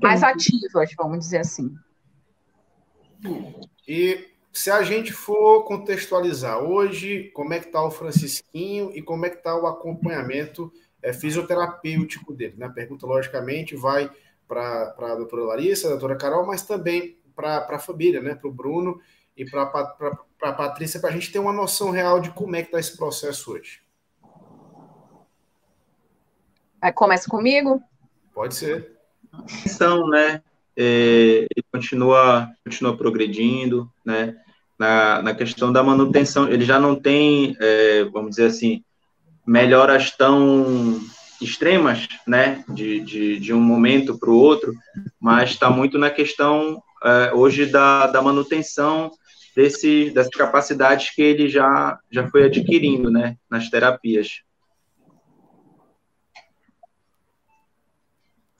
mais 0.00 0.22
ativas, 0.22 0.90
vamos 0.96 1.18
dizer 1.18 1.38
assim. 1.38 1.68
E 3.86 4.28
se 4.52 4.70
a 4.70 4.82
gente 4.82 5.12
for 5.12 5.64
contextualizar 5.64 6.58
hoje, 6.58 7.30
como 7.34 7.52
é 7.52 7.60
que 7.60 7.66
está 7.66 7.82
o 7.82 7.90
Francisquinho 7.90 8.90
e 8.94 9.02
como 9.02 9.26
é 9.26 9.30
que 9.30 9.36
está 9.36 9.56
o 9.56 9.66
acompanhamento 9.66 10.72
é, 11.02 11.12
fisioterapêutico 11.12 12.32
dele? 12.32 12.54
Né? 12.56 12.66
A 12.66 12.70
pergunta, 12.70 13.06
logicamente, 13.06 13.76
vai 13.76 14.10
para 14.46 14.94
a 14.98 15.14
doutora 15.14 15.44
Larissa, 15.44 15.86
a 15.86 15.90
doutora 15.90 16.16
Carol, 16.16 16.46
mas 16.46 16.62
também 16.62 17.18
para 17.36 17.66
a 17.68 17.78
família, 17.78 18.20
né? 18.20 18.34
para 18.34 18.48
o 18.48 18.52
Bruno 18.52 19.00
e 19.36 19.44
para 19.44 19.62
a 20.42 20.52
Patrícia, 20.52 20.98
para 20.98 21.10
a 21.10 21.12
gente 21.12 21.30
ter 21.30 21.38
uma 21.38 21.52
noção 21.52 21.90
real 21.90 22.20
de 22.20 22.30
como 22.30 22.56
é 22.56 22.62
que 22.62 22.68
está 22.68 22.80
esse 22.80 22.96
processo 22.96 23.52
hoje. 23.52 23.80
Começa 26.94 27.28
comigo? 27.28 27.82
Pode 28.32 28.54
ser. 28.54 28.96
São, 29.66 30.08
né? 30.08 30.42
É, 30.80 31.48
ele 31.50 31.64
continua, 31.72 32.48
continua 32.64 32.96
progredindo, 32.96 33.90
né? 34.04 34.36
Na, 34.78 35.20
na 35.22 35.34
questão 35.34 35.72
da 35.72 35.82
manutenção, 35.82 36.48
ele 36.48 36.64
já 36.64 36.78
não 36.78 36.94
tem, 36.94 37.56
é, 37.60 38.04
vamos 38.04 38.30
dizer 38.30 38.46
assim, 38.46 38.84
melhoras 39.44 40.12
tão 40.12 41.00
extremas, 41.42 42.06
né, 42.24 42.64
de, 42.68 43.00
de, 43.00 43.40
de 43.40 43.52
um 43.52 43.60
momento 43.60 44.16
para 44.16 44.30
o 44.30 44.36
outro, 44.36 44.72
mas 45.20 45.50
está 45.50 45.68
muito 45.68 45.98
na 45.98 46.10
questão 46.10 46.80
é, 47.04 47.32
hoje 47.32 47.66
da, 47.66 48.06
da 48.06 48.22
manutenção 48.22 49.10
desse, 49.56 50.10
dessas 50.10 50.30
capacidades 50.30 51.10
que 51.12 51.22
ele 51.22 51.48
já, 51.48 51.98
já 52.08 52.28
foi 52.28 52.44
adquirindo, 52.44 53.10
né, 53.10 53.36
nas 53.50 53.68
terapias. 53.68 54.42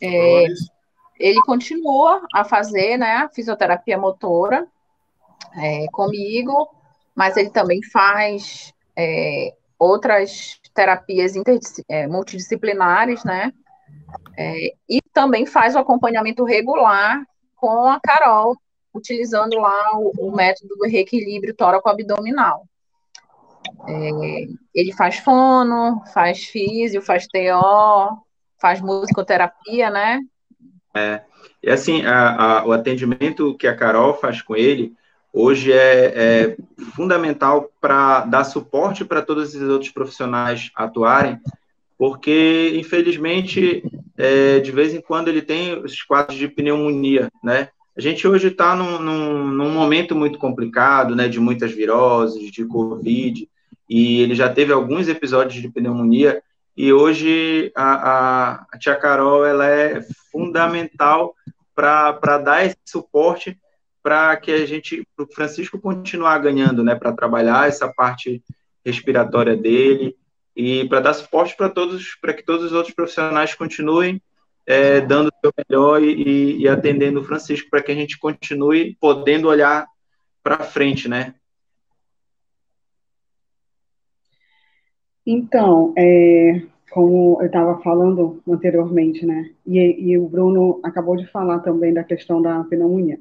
É, 0.03 0.47
ele 1.19 1.41
continua 1.41 2.27
a 2.35 2.45
fazer, 2.45 2.97
né, 2.97 3.29
fisioterapia 3.35 3.99
motora 3.99 4.67
é, 5.57 5.87
comigo, 5.93 6.69
mas 7.15 7.37
ele 7.37 7.51
também 7.51 7.83
faz 7.83 8.73
é, 8.97 9.55
outras 9.79 10.61
terapias 10.75 11.33
é, 11.89 12.07
multidisciplinares, 12.07 13.25
né? 13.25 13.53
É, 14.37 14.73
e 14.89 15.01
também 15.13 15.47
faz 15.47 15.75
o 15.75 15.79
acompanhamento 15.79 16.45
regular 16.45 17.25
com 17.57 17.89
a 17.89 17.99
Carol, 18.01 18.57
utilizando 18.95 19.59
lá 19.59 19.99
o, 19.99 20.29
o 20.29 20.35
método 20.35 20.77
do 20.77 20.87
reequilíbrio 20.87 21.55
tóraco-abdominal. 21.55 22.65
É, 23.89 24.47
ele 24.75 24.93
faz 24.93 25.19
fono, 25.19 26.03
faz 26.13 26.45
físio, 26.45 27.03
faz 27.03 27.27
TO, 27.27 28.23
faz 28.61 28.81
musicoterapia, 28.81 29.91
né? 29.91 30.21
É, 30.95 31.21
e 31.63 31.71
assim, 31.71 32.05
a, 32.05 32.61
a, 32.61 32.67
o 32.67 32.73
atendimento 32.73 33.55
que 33.57 33.67
a 33.67 33.75
Carol 33.75 34.15
faz 34.15 34.43
com 34.43 34.57
ele, 34.57 34.93
hoje 35.33 35.73
é, 35.73 36.13
é 36.15 36.57
fundamental 36.95 37.71
para 37.81 38.21
dar 38.21 38.45
suporte 38.45 39.05
para 39.05 39.23
todos 39.23 39.49
esses 39.49 39.69
outros 39.69 39.91
profissionais 39.91 40.71
atuarem, 40.75 41.39
porque, 41.99 42.75
infelizmente, 42.77 43.83
é, 44.17 44.61
de 44.61 44.71
vez 44.71 44.95
em 44.95 45.01
quando 45.01 45.29
ele 45.29 45.43
tem 45.43 45.79
os 45.83 46.03
quadros 46.03 46.39
de 46.39 46.49
pneumonia, 46.49 47.31
né? 47.43 47.69
A 47.97 48.01
gente 48.01 48.29
hoje 48.29 48.47
está 48.47 48.77
num, 48.77 49.01
num, 49.01 49.47
num, 49.49 49.71
momento 49.73 50.15
muito 50.15 50.39
complicado, 50.39 51.17
né, 51.17 51.27
de 51.27 51.41
muitas 51.41 51.73
viroses, 51.73 52.53
de 52.53 52.65
Covid, 52.65 53.49
e 53.91 54.21
ele 54.21 54.37
já 54.37 54.49
teve 54.49 54.73
alguns 54.73 55.09
episódios 55.09 55.61
de 55.61 55.69
pneumonia, 55.69 56.41
e 56.79 56.93
hoje 56.93 57.73
a, 57.75 57.93
a, 57.93 58.67
a 58.73 58.79
tia 58.79 58.95
Carol, 58.95 59.45
ela 59.45 59.67
é 59.67 60.01
fundamental 60.31 61.35
para 61.75 62.39
dar 62.39 62.65
esse 62.65 62.79
suporte 62.85 63.59
para 64.01 64.37
que 64.37 64.53
a 64.53 64.65
gente, 64.65 65.05
o 65.19 65.27
Francisco 65.27 65.81
continuar 65.81 66.39
ganhando, 66.39 66.85
né, 66.85 66.95
para 66.95 67.13
trabalhar 67.13 67.67
essa 67.67 67.93
parte 67.93 68.41
respiratória 68.87 69.57
dele 69.57 70.15
e 70.55 70.89
para 70.89 71.01
dar 71.01 71.15
suporte 71.15 71.57
para 71.57 71.69
todos, 71.69 72.15
para 72.15 72.33
que 72.33 72.45
todos 72.45 72.67
os 72.67 72.73
outros 72.73 72.95
profissionais 72.95 73.57
continuem 73.57 74.23
é, 74.65 75.01
dando 75.01 75.31
o 75.31 75.41
seu 75.41 75.53
melhor 75.69 76.01
e, 76.01 76.59
e 76.59 76.69
atendendo 76.69 77.21
o 77.21 77.25
Francisco, 77.25 77.69
para 77.69 77.83
que 77.83 77.91
a 77.91 77.95
gente 77.97 78.17
continue 78.21 78.97
podendo 79.01 79.49
olhar 79.49 79.85
para 80.45 80.59
frente, 80.61 81.09
né? 81.09 81.35
Então, 85.31 85.93
é, 85.95 86.63
como 86.91 87.37
eu 87.43 87.49
estava 87.49 87.79
falando 87.83 88.43
anteriormente, 88.49 89.27
né? 89.27 89.51
E, 89.67 90.13
e, 90.13 90.17
o 90.17 90.27
Bruno 90.27 90.81
acabou 90.83 91.17
de 91.17 91.27
falar 91.27 91.59
também 91.59 91.93
da 91.93 92.03
questão 92.03 92.41
da 92.41 92.65
pneumonia. 92.65 93.21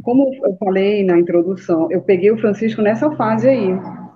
Como 0.00 0.32
eu 0.44 0.56
falei 0.58 1.02
na 1.02 1.18
introdução, 1.18 1.90
eu 1.90 2.02
peguei 2.02 2.30
o 2.30 2.38
Francisco 2.38 2.80
nessa 2.80 3.10
fase 3.16 3.48
aí, 3.48 3.66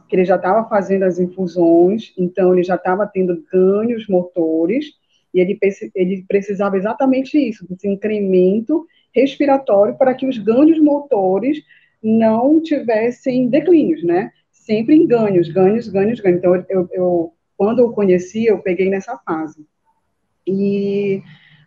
que 0.08 0.14
ele 0.14 0.24
já 0.24 0.36
estava 0.36 0.68
fazendo 0.68 1.02
as 1.02 1.18
infusões, 1.18 2.14
então 2.16 2.52
ele 2.52 2.62
já 2.62 2.76
estava 2.76 3.04
tendo 3.04 3.44
ganhos 3.52 4.06
motores, 4.06 4.86
e 5.34 5.40
ele, 5.40 5.58
ele 5.96 6.24
precisava 6.28 6.76
exatamente 6.76 7.36
isso, 7.36 7.66
desse 7.68 7.88
incremento 7.88 8.86
respiratório 9.12 9.98
para 9.98 10.14
que 10.14 10.24
os 10.24 10.38
ganhos 10.38 10.78
motores 10.78 11.64
não 12.00 12.62
tivessem 12.62 13.48
declínios, 13.48 14.04
né? 14.04 14.30
Sempre 14.68 14.94
em 14.94 15.06
ganhos, 15.06 15.48
ganhos, 15.48 15.88
ganhos, 15.88 16.20
ganhos. 16.20 16.38
Então, 16.38 16.54
eu, 16.68 16.88
eu 16.92 17.32
quando 17.56 17.78
eu 17.78 17.90
conheci, 17.90 18.44
eu 18.44 18.58
peguei 18.58 18.90
nessa 18.90 19.16
fase. 19.16 19.66
E 20.46 21.22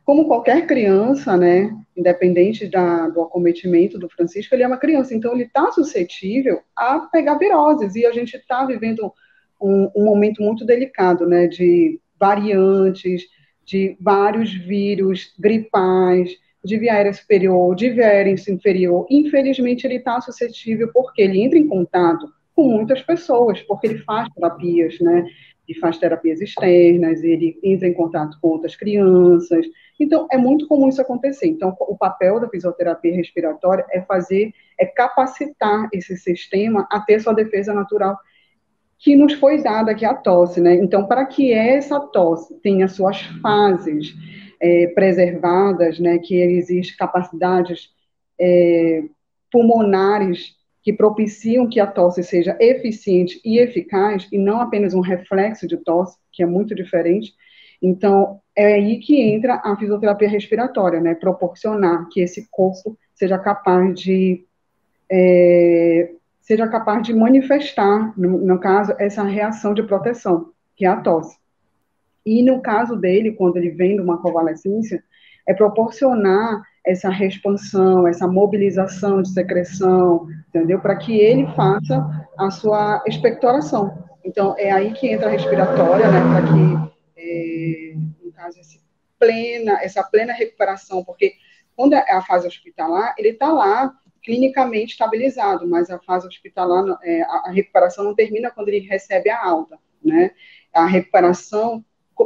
como 0.05 0.27
qualquer 0.27 0.67
criança, 0.67 1.35
né, 1.35 1.75
independente 1.97 2.67
da, 2.67 3.09
do 3.09 3.23
acometimento 3.23 3.97
do 3.97 4.07
Francisco, 4.07 4.53
ele 4.53 4.61
é 4.63 4.67
uma 4.67 4.77
criança, 4.77 5.15
então 5.15 5.33
ele 5.33 5.43
está 5.43 5.71
suscetível 5.71 6.61
a 6.75 6.99
pegar 6.99 7.39
viroses, 7.39 7.95
e 7.95 8.05
a 8.05 8.11
gente 8.11 8.35
está 8.37 8.65
vivendo 8.65 9.11
um, 9.59 9.89
um, 9.95 10.05
momento 10.05 10.41
muito 10.43 10.63
delicado, 10.63 11.27
né, 11.27 11.47
de 11.47 11.99
variantes, 12.19 13.23
de 13.65 13.97
vários 13.99 14.53
vírus 14.53 15.33
gripais, 15.39 16.31
de 16.63 16.77
via 16.77 16.93
aérea 16.93 17.13
superior, 17.13 17.75
de 17.75 17.89
via 17.89 18.07
aérea 18.07 18.35
inferior. 18.47 19.07
Infelizmente, 19.09 19.85
ele 19.85 19.95
está 19.95 20.21
suscetível 20.21 20.91
porque 20.93 21.21
ele 21.23 21.41
entra 21.41 21.57
em 21.57 21.67
contato 21.67 22.31
com 22.55 22.67
muitas 22.67 23.01
pessoas, 23.01 23.61
porque 23.61 23.87
ele 23.87 23.99
faz 23.99 24.27
terapias, 24.33 24.99
né? 24.99 25.25
Ele 25.67 25.79
faz 25.79 25.97
terapias 25.97 26.41
externas, 26.41 27.23
ele 27.23 27.57
entra 27.63 27.87
em 27.87 27.93
contato 27.93 28.37
com 28.41 28.49
outras 28.49 28.75
crianças. 28.75 29.65
Então, 29.99 30.27
é 30.31 30.37
muito 30.37 30.67
comum 30.67 30.89
isso 30.89 31.01
acontecer. 31.01 31.47
Então, 31.47 31.75
o 31.79 31.97
papel 31.97 32.39
da 32.39 32.49
fisioterapia 32.49 33.15
respiratória 33.15 33.85
é 33.91 34.01
fazer, 34.01 34.51
é 34.79 34.85
capacitar 34.85 35.87
esse 35.93 36.17
sistema 36.17 36.87
a 36.91 36.99
ter 36.99 37.19
sua 37.19 37.33
defesa 37.33 37.73
natural 37.73 38.17
que 39.01 39.15
nos 39.15 39.33
foi 39.33 39.63
dada, 39.63 39.95
que 39.95 40.05
é 40.05 40.09
a 40.09 40.13
tosse, 40.13 40.61
né? 40.61 40.75
Então, 40.75 41.07
para 41.07 41.25
que 41.25 41.51
essa 41.51 41.99
tosse 41.99 42.53
tenha 42.61 42.87
suas 42.87 43.19
fases 43.41 44.13
é, 44.61 44.87
preservadas, 44.87 45.99
né, 45.99 46.19
que 46.19 46.35
existem 46.35 46.95
capacidades 46.97 47.89
é, 48.39 49.03
pulmonares 49.51 50.55
que 50.81 50.91
propiciam 50.91 51.69
que 51.69 51.79
a 51.79 51.87
tosse 51.87 52.23
seja 52.23 52.57
eficiente 52.59 53.39
e 53.45 53.59
eficaz, 53.59 54.27
e 54.31 54.37
não 54.37 54.59
apenas 54.59 54.93
um 54.93 54.99
reflexo 54.99 55.67
de 55.67 55.77
tosse, 55.77 56.17
que 56.31 56.41
é 56.41 56.45
muito 56.45 56.73
diferente. 56.73 57.33
Então, 57.81 58.39
é 58.55 58.73
aí 58.73 58.99
que 58.99 59.19
entra 59.21 59.61
a 59.63 59.75
fisioterapia 59.77 60.29
respiratória, 60.29 60.99
né, 60.99 61.15
proporcionar 61.15 62.07
que 62.09 62.21
esse 62.21 62.47
corpo 62.49 62.97
seja 63.13 63.37
capaz 63.37 63.99
de 63.99 64.45
é, 65.09 66.11
seja 66.39 66.67
capaz 66.67 67.03
de 67.03 67.13
manifestar, 67.13 68.17
no, 68.17 68.39
no 68.39 68.59
caso, 68.59 68.93
essa 68.97 69.23
reação 69.23 69.73
de 69.73 69.83
proteção, 69.83 70.51
que 70.75 70.85
é 70.85 70.87
a 70.87 70.97
tosse. 70.97 71.37
E 72.25 72.41
no 72.41 72.61
caso 72.61 72.95
dele, 72.95 73.31
quando 73.33 73.57
ele 73.57 73.69
vem 73.69 73.95
de 73.95 74.01
uma 74.01 74.21
convalescência, 74.21 75.03
é 75.47 75.53
proporcionar 75.53 76.63
essa 76.85 77.09
expansão, 77.25 78.07
essa 78.07 78.27
mobilização 78.27 79.21
de 79.21 79.29
secreção, 79.29 80.27
entendeu? 80.49 80.79
Para 80.79 80.95
que 80.95 81.19
ele 81.19 81.45
faça 81.55 82.27
a 82.37 82.49
sua 82.49 83.03
expectoração. 83.07 84.03
Então, 84.23 84.55
é 84.57 84.71
aí 84.71 84.93
que 84.93 85.07
entra 85.07 85.27
a 85.27 85.31
respiratória, 85.31 86.09
né? 86.11 86.19
Para 86.21 86.41
que, 86.41 86.91
é, 87.17 87.93
no 88.23 88.31
caso, 88.31 88.59
plena, 89.19 89.79
essa 89.83 90.03
plena 90.03 90.33
recuperação, 90.33 91.03
porque 91.03 91.35
quando 91.75 91.93
é 91.93 92.11
a 92.11 92.21
fase 92.21 92.47
hospitalar, 92.47 93.13
ele 93.17 93.29
está 93.29 93.51
lá 93.51 93.93
clinicamente 94.23 94.93
estabilizado, 94.93 95.67
mas 95.67 95.89
a 95.89 95.99
fase 95.99 96.27
hospitalar, 96.27 96.97
é, 97.03 97.21
a, 97.23 97.51
recuperação 97.51 98.03
não 98.03 98.15
termina 98.15 98.51
quando 98.51 98.69
ele 98.69 98.87
recebe 98.87 99.29
a 99.29 99.43
alta, 99.43 99.79
né? 100.03 100.31
A 100.73 100.85
recuperação 100.85 101.83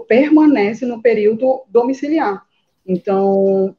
permanece 0.08 0.86
no 0.86 1.02
período 1.02 1.64
domiciliar. 1.70 2.46
Então, 2.86 3.76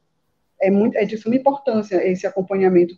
é, 0.60 0.70
muito, 0.70 0.96
é 0.96 1.04
de 1.04 1.16
suma 1.16 1.36
importância 1.36 2.06
esse 2.06 2.26
acompanhamento, 2.26 2.94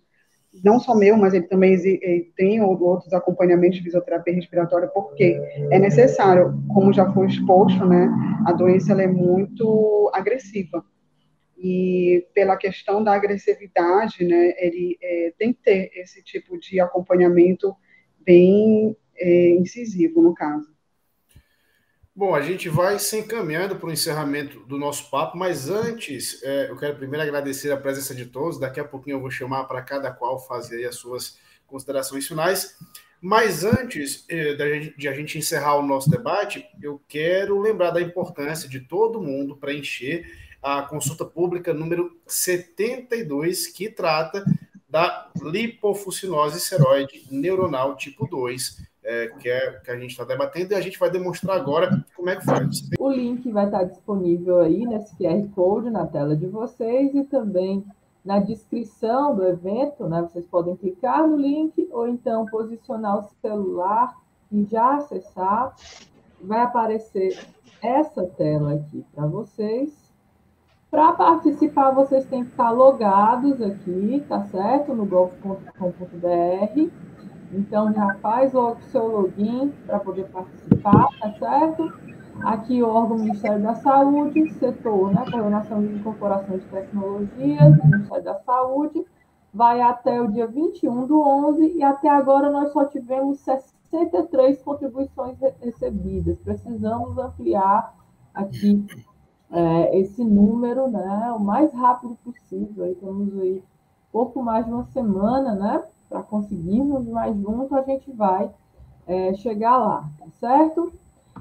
não 0.64 0.80
só 0.80 0.94
meu, 0.94 1.16
mas 1.16 1.34
ele 1.34 1.46
também 1.46 1.74
ele 1.74 2.32
tem 2.36 2.60
outros 2.60 3.12
acompanhamentos 3.12 3.78
de 3.78 3.84
fisioterapia 3.84 4.34
respiratória, 4.34 4.88
porque 4.88 5.40
é 5.70 5.78
necessário, 5.78 6.54
como 6.68 6.92
já 6.92 7.12
foi 7.12 7.26
exposto, 7.26 7.84
né, 7.84 8.08
a 8.46 8.52
doença 8.52 8.92
é 9.00 9.06
muito 9.06 10.10
agressiva. 10.14 10.84
E 11.56 12.24
pela 12.32 12.56
questão 12.56 13.02
da 13.02 13.12
agressividade, 13.14 14.24
né, 14.24 14.54
ele 14.58 14.96
é, 15.02 15.32
tem 15.36 15.52
que 15.52 15.60
ter 15.62 15.90
esse 15.94 16.22
tipo 16.22 16.58
de 16.58 16.80
acompanhamento 16.80 17.74
bem 18.24 18.96
é, 19.16 19.50
incisivo, 19.50 20.22
no 20.22 20.34
caso. 20.34 20.77
Bom, 22.18 22.34
a 22.34 22.40
gente 22.40 22.68
vai 22.68 22.98
se 22.98 23.16
encaminhando 23.16 23.76
para 23.76 23.88
o 23.88 23.92
encerramento 23.92 24.58
do 24.66 24.76
nosso 24.76 25.08
papo, 25.08 25.38
mas 25.38 25.70
antes, 25.70 26.42
é, 26.42 26.68
eu 26.68 26.76
quero 26.76 26.96
primeiro 26.96 27.22
agradecer 27.22 27.70
a 27.70 27.76
presença 27.76 28.12
de 28.12 28.26
todos. 28.26 28.58
Daqui 28.58 28.80
a 28.80 28.84
pouquinho 28.84 29.14
eu 29.14 29.20
vou 29.20 29.30
chamar 29.30 29.62
para 29.66 29.80
cada 29.82 30.10
qual 30.10 30.44
fazer 30.44 30.84
as 30.84 30.96
suas 30.96 31.38
considerações 31.64 32.26
finais. 32.26 32.76
Mas 33.20 33.62
antes 33.62 34.24
é, 34.28 34.52
de 34.96 35.06
a 35.06 35.12
gente 35.12 35.38
encerrar 35.38 35.76
o 35.76 35.86
nosso 35.86 36.10
debate, 36.10 36.66
eu 36.82 37.00
quero 37.06 37.60
lembrar 37.60 37.92
da 37.92 38.02
importância 38.02 38.68
de 38.68 38.80
todo 38.80 39.22
mundo 39.22 39.56
preencher 39.56 40.26
a 40.60 40.82
consulta 40.82 41.24
pública 41.24 41.72
número 41.72 42.20
72, 42.26 43.68
que 43.68 43.88
trata 43.88 44.44
da 44.88 45.30
lipofucinose 45.40 46.58
seroide 46.58 47.28
neuronal 47.30 47.96
tipo 47.96 48.26
2 48.26 48.87
é, 49.08 49.28
que 49.38 49.48
é 49.48 49.70
que 49.82 49.90
a 49.90 49.98
gente 49.98 50.10
está 50.10 50.22
debatendo, 50.22 50.74
e 50.74 50.76
a 50.76 50.80
gente 50.82 50.98
vai 50.98 51.10
demonstrar 51.10 51.56
agora 51.56 52.04
como 52.14 52.28
é 52.28 52.36
que 52.36 52.44
faz. 52.44 52.90
O 52.98 53.10
link 53.10 53.50
vai 53.50 53.64
estar 53.64 53.84
disponível 53.84 54.60
aí 54.60 54.84
nesse 54.84 55.16
QR 55.16 55.48
Code 55.54 55.88
na 55.88 56.06
tela 56.06 56.36
de 56.36 56.46
vocês 56.46 57.14
e 57.14 57.24
também 57.24 57.82
na 58.22 58.38
descrição 58.38 59.34
do 59.34 59.46
evento, 59.46 60.06
né? 60.06 60.20
Vocês 60.20 60.46
podem 60.46 60.76
clicar 60.76 61.26
no 61.26 61.38
link 61.38 61.88
ou 61.90 62.06
então 62.06 62.44
posicionar 62.46 63.20
o 63.20 63.28
celular 63.40 64.14
e 64.52 64.64
já 64.64 64.96
acessar. 64.96 65.74
Vai 66.38 66.60
aparecer 66.60 67.38
essa 67.82 68.24
tela 68.24 68.74
aqui 68.74 69.02
para 69.14 69.26
vocês. 69.26 70.06
Para 70.90 71.12
participar, 71.14 71.92
vocês 71.92 72.26
têm 72.26 72.44
que 72.44 72.50
estar 72.50 72.70
logados 72.70 73.60
aqui, 73.62 74.22
tá 74.28 74.44
certo? 74.44 74.94
No 74.94 75.06
golf.com.br 75.06 75.68
então, 77.52 77.92
já 77.92 78.14
faz 78.16 78.54
o 78.54 78.76
seu 78.90 79.06
login 79.06 79.72
para 79.86 79.98
poder 80.00 80.24
participar, 80.28 81.08
tá 81.20 81.32
certo? 81.38 81.92
Aqui 82.42 82.82
o 82.82 82.88
órgão 82.88 83.18
Ministério 83.18 83.62
da 83.62 83.74
Saúde, 83.74 84.50
setor, 84.54 85.12
né? 85.12 85.24
Coordenação 85.30 85.80
de 85.80 85.94
Incorporação 85.94 86.58
de 86.58 86.64
Tecnologias, 86.66 87.84
Ministério 87.84 88.24
da 88.24 88.34
Saúde, 88.40 89.04
vai 89.52 89.80
até 89.80 90.20
o 90.20 90.28
dia 90.30 90.46
21 90.46 91.06
do 91.06 91.20
11 91.20 91.76
e 91.76 91.82
até 91.82 92.08
agora 92.08 92.50
nós 92.50 92.72
só 92.72 92.84
tivemos 92.84 93.40
63 93.40 94.62
contribuições 94.62 95.36
recebidas. 95.60 96.38
Precisamos 96.38 97.16
ampliar 97.18 97.94
aqui 98.34 98.86
é, 99.50 99.98
esse 99.98 100.22
número, 100.22 100.88
né? 100.88 101.32
O 101.36 101.40
mais 101.40 101.72
rápido 101.72 102.16
possível. 102.22 102.84
Aí 102.84 102.94
temos 102.94 103.36
aí 103.40 103.64
pouco 104.12 104.42
mais 104.42 104.64
de 104.66 104.72
uma 104.72 104.84
semana, 104.84 105.54
né? 105.54 105.82
Para 106.08 106.22
conseguirmos, 106.22 107.06
mas 107.06 107.36
junto 107.36 107.74
a 107.74 107.82
gente 107.82 108.10
vai 108.12 108.50
é, 109.06 109.34
chegar 109.34 109.76
lá, 109.76 110.08
tá 110.18 110.26
certo? 110.40 110.92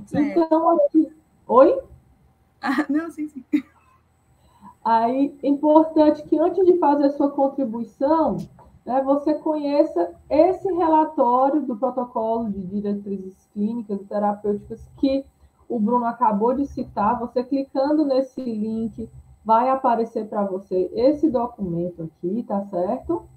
certo? 0.06 0.40
Então, 0.40 0.70
aqui. 0.70 1.12
Oi? 1.48 1.82
Ah, 2.62 2.86
não, 2.90 3.10
sim, 3.12 3.28
sim. 3.28 3.44
Aí, 4.84 5.38
importante 5.44 6.24
que 6.24 6.40
antes 6.40 6.66
de 6.66 6.78
fazer 6.78 7.08
a 7.08 7.12
sua 7.12 7.30
contribuição, 7.30 8.38
né, 8.86 9.02
você 9.04 9.34
conheça 9.34 10.14
esse 10.30 10.72
relatório 10.74 11.62
do 11.62 11.76
protocolo 11.76 12.50
de 12.50 12.62
diretrizes 12.62 13.36
clínicas 13.54 14.00
e 14.02 14.06
terapêuticas 14.06 14.82
que 14.98 15.26
o 15.68 15.78
Bruno 15.78 16.06
acabou 16.06 16.54
de 16.54 16.66
citar. 16.66 17.20
Você 17.20 17.44
clicando 17.44 18.06
nesse 18.06 18.42
link, 18.42 19.10
vai 19.44 19.70
aparecer 19.70 20.28
para 20.28 20.46
você 20.46 20.90
esse 20.94 21.30
documento 21.30 22.04
aqui, 22.04 22.44
tá 22.48 22.66
certo? 22.68 23.28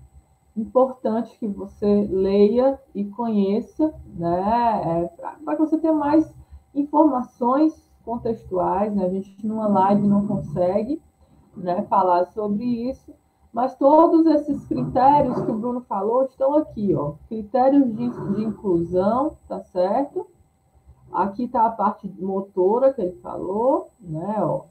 Importante 0.57 1.39
que 1.39 1.47
você 1.47 2.09
leia 2.11 2.79
e 2.95 3.05
conheça, 3.05 3.95
né, 4.15 4.83
é, 4.85 5.37
para 5.45 5.57
que 5.57 5.61
você 5.61 5.79
tenha 5.79 5.93
mais 5.93 6.33
informações 6.75 7.91
contextuais, 8.05 8.95
né? 8.95 9.07
A 9.07 9.11
gente 9.11 9.47
numa 9.47 9.69
live 9.69 10.07
não 10.07 10.27
consegue, 10.27 11.01
né, 11.57 11.83
falar 11.83 12.27
sobre 12.27 12.65
isso, 12.65 13.13
mas 13.53 13.77
todos 13.77 14.27
esses 14.27 14.65
critérios 14.67 15.41
que 15.43 15.51
o 15.51 15.59
Bruno 15.59 15.81
falou 15.83 16.25
estão 16.25 16.55
aqui, 16.55 16.95
ó, 16.95 17.15
critérios 17.29 17.87
de, 17.97 18.35
de 18.35 18.45
inclusão, 18.45 19.37
tá 19.49 19.61
certo? 19.61 20.27
Aqui 21.13 21.45
está 21.45 21.67
a 21.67 21.71
parte 21.71 22.09
motora 22.21 22.93
que 22.93 23.01
ele 23.01 23.19
falou, 23.21 23.89
né, 24.01 24.37
ó, 24.39 24.63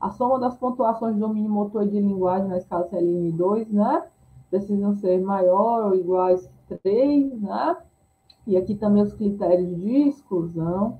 a 0.00 0.10
soma 0.10 0.38
das 0.38 0.56
pontuações 0.56 1.14
de 1.14 1.20
domínio 1.20 1.50
motor 1.50 1.84
e 1.84 1.90
de 1.90 2.00
linguagem 2.00 2.48
na 2.48 2.56
escala 2.56 2.88
CLN2, 2.88 3.68
né? 3.70 4.04
Precisam 4.52 4.94
ser 4.96 5.18
maior 5.22 5.86
ou 5.86 5.94
iguais 5.94 6.46
que 6.68 6.76
3, 6.76 7.40
né? 7.40 7.76
E 8.46 8.54
aqui 8.54 8.74
também 8.74 9.02
os 9.02 9.14
critérios 9.14 9.74
de 9.80 10.08
exclusão. 10.08 10.98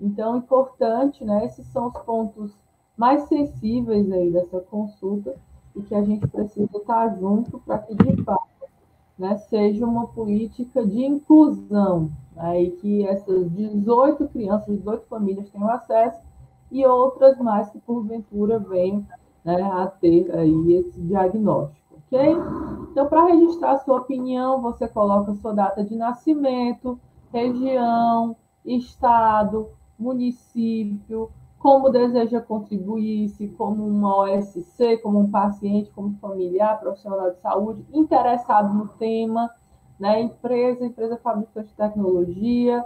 Então, 0.00 0.38
importante, 0.38 1.22
né? 1.22 1.44
Esses 1.44 1.66
são 1.66 1.88
os 1.88 1.98
pontos 1.98 2.56
mais 2.96 3.24
sensíveis 3.24 4.10
aí 4.10 4.32
dessa 4.32 4.58
consulta 4.58 5.36
e 5.76 5.82
que 5.82 5.94
a 5.94 6.02
gente 6.02 6.26
precisa 6.26 6.78
estar 6.78 7.14
junto 7.18 7.58
para 7.58 7.78
que, 7.78 7.94
de 7.94 8.22
fato, 8.22 8.48
né, 9.18 9.36
seja 9.36 9.84
uma 9.84 10.06
política 10.06 10.86
de 10.86 11.04
inclusão, 11.04 12.10
né, 12.34 12.62
e 12.62 12.70
que 12.70 13.06
essas 13.06 13.50
18 13.50 14.28
crianças, 14.28 14.78
18 14.78 15.06
famílias 15.06 15.50
tenham 15.50 15.68
acesso 15.68 16.20
e 16.70 16.86
outras 16.86 17.36
mais 17.38 17.68
que 17.70 17.78
porventura 17.80 18.58
venham 18.58 19.04
né, 19.44 19.60
a 19.62 19.86
ter 19.86 20.34
aí 20.36 20.74
esse 20.74 21.00
diagnóstico, 21.00 21.83
ok? 22.06 22.36
Então, 22.90 23.06
para 23.08 23.26
registrar 23.26 23.78
sua 23.78 23.98
opinião, 23.98 24.60
você 24.60 24.86
coloca 24.86 25.34
sua 25.34 25.52
data 25.52 25.82
de 25.84 25.96
nascimento, 25.96 26.98
região, 27.32 28.36
estado, 28.64 29.68
município, 29.98 31.30
como 31.58 31.88
deseja 31.88 32.40
contribuir, 32.40 33.30
se 33.30 33.48
como 33.48 33.86
uma 33.86 34.18
OSC, 34.18 34.98
como 34.98 35.20
um 35.20 35.30
paciente, 35.30 35.90
como 35.92 36.14
familiar, 36.20 36.78
profissional 36.78 37.30
de 37.30 37.40
saúde, 37.40 37.86
interessado 37.92 38.72
no 38.74 38.88
tema, 38.88 39.50
né? 39.98 40.20
empresa, 40.20 40.84
empresa 40.84 41.16
fabricante 41.16 41.68
de 41.68 41.74
tecnologia. 41.74 42.84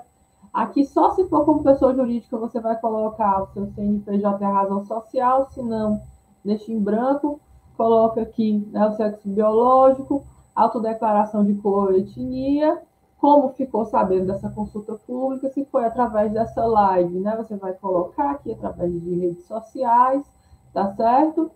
Aqui, 0.53 0.85
só 0.85 1.11
se 1.11 1.29
for 1.29 1.45
como 1.45 1.65
pessoa 1.65 1.95
jurídica, 1.95 2.39
você 2.39 2.61
vai 2.61 2.79
colocar 2.81 3.43
o 3.43 3.47
seu 3.49 3.67
CNPJ 3.67 4.41
e 4.41 4.45
a 4.45 4.53
razão 4.53 4.85
social, 4.85 5.49
se 5.51 5.63
não, 5.63 6.01
deixa 6.45 6.73
em 6.73 6.81
branco, 6.81 7.41
coloca 7.79 8.21
aqui 8.21 8.69
né, 8.73 8.89
o 8.89 8.97
sexo 8.97 9.29
biológico, 9.29 10.27
autodeclaração 10.55 11.45
de 11.45 11.55
cor 11.55 11.95
e 11.95 12.01
etnia, 12.01 12.83
como 13.17 13.51
ficou 13.51 13.85
sabendo 13.85 14.27
dessa 14.27 14.51
consulta 14.51 14.95
pública, 15.07 15.49
se 15.49 15.65
foi 15.67 15.85
através 15.85 16.33
dessa 16.33 16.65
live, 16.65 17.21
né? 17.21 17.37
Você 17.37 17.57
vai 17.57 17.73
colocar 17.73 18.33
aqui 18.33 18.53
através 18.53 18.93
de 18.93 19.19
redes 19.19 19.45
sociais, 19.45 20.25
tá 20.73 20.93
certo? 20.95 21.51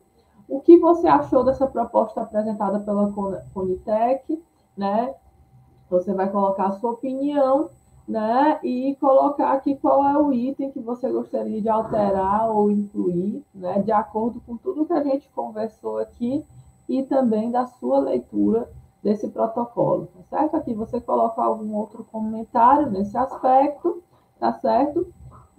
O 0.49 0.61
que 0.61 0.79
você 0.79 1.07
achou 1.07 1.45
dessa 1.45 1.67
proposta 1.67 2.23
apresentada 2.23 2.81
pela 2.81 3.13
Conitec, 3.53 4.43
né? 4.77 5.15
Você 5.91 6.13
vai 6.13 6.31
colocar 6.31 6.67
a 6.67 6.73
sua 6.73 6.93
opinião, 6.93 7.69
né? 8.07 8.59
E 8.63 8.97
colocar 9.01 9.53
aqui 9.53 9.77
qual 9.77 10.07
é 10.07 10.19
o 10.19 10.33
item 10.33 10.71
que 10.71 10.81
você 10.81 11.11
gostaria 11.11 11.61
de 11.61 11.69
alterar 11.69 12.51
ou 12.51 12.71
incluir, 12.71 13.45
né? 13.55 13.81
De 13.83 13.93
acordo 13.93 14.41
com 14.41 14.57
tudo 14.57 14.85
que 14.87 14.93
a 14.93 15.03
gente 15.03 15.29
conversou 15.31 15.99
aqui 15.99 16.45
e 16.89 17.03
também 17.05 17.51
da 17.51 17.67
sua 17.67 17.99
leitura 17.99 18.69
desse 19.03 19.29
protocolo, 19.29 20.09
tá 20.15 20.39
certo? 20.39 20.57
Aqui 20.57 20.75
você 20.75 21.01
coloca 21.01 21.43
algum 21.43 21.75
outro 21.75 22.05
comentário 22.05 22.91
nesse 22.91 23.17
aspecto, 23.17 24.03
tá 24.39 24.53
certo? 24.53 25.07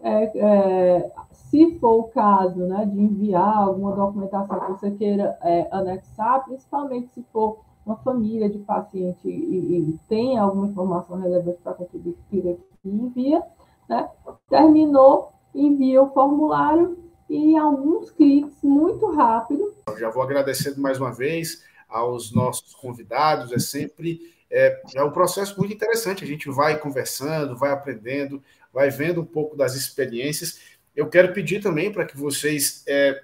É, 0.02 0.38
é, 0.38 1.12
se 1.32 1.78
for 1.80 2.00
o 2.00 2.04
caso 2.04 2.66
né, 2.66 2.86
de 2.86 3.00
enviar 3.00 3.58
alguma 3.58 3.96
documentação 3.96 4.60
que 4.60 4.72
você 4.72 4.92
queira 4.92 5.38
é, 5.42 5.68
anexar, 5.72 6.44
principalmente 6.46 7.08
se 7.10 7.24
for 7.32 7.60
uma 7.86 7.98
família 7.98 8.50
de 8.50 8.60
paciente 8.60 9.28
e, 9.28 9.78
e 9.78 10.00
tem 10.08 10.38
alguma 10.38 10.68
informação 10.68 11.20
relevante 11.20 11.60
para 11.64 11.74
contribuir, 11.74 12.16
que 12.30 12.90
envia, 12.90 13.44
né? 13.90 14.10
terminou, 14.50 15.34
envia 15.54 16.02
o 16.02 16.12
formulário 16.14 16.98
e 17.30 17.58
alguns 17.58 18.12
cliques 18.12 18.58
muito 18.64 19.12
rápido. 19.12 19.74
Já 19.98 20.10
vou 20.10 20.24
agradecendo 20.24 20.82
mais 20.82 21.00
uma 21.00 21.12
vez 21.12 21.64
aos 21.90 22.34
nossos 22.34 22.74
convidados, 22.76 23.52
é 23.52 23.60
sempre 23.60 24.34
é, 24.54 24.80
é 24.96 25.04
um 25.04 25.12
processo 25.12 25.58
muito 25.58 25.74
interessante. 25.74 26.24
A 26.24 26.28
gente 26.28 26.48
vai 26.50 26.78
conversando, 26.78 27.58
vai 27.58 27.72
aprendendo, 27.72 28.42
vai 28.72 28.90
vendo 28.92 29.22
um 29.22 29.26
pouco 29.26 29.58
das 29.58 29.76
experiências. 29.76 30.60
Eu 30.96 31.10
quero 31.10 31.34
pedir 31.34 31.62
também 31.62 31.92
para 31.92 32.06
que 32.06 32.16
vocês. 32.16 32.84
É, 32.88 33.20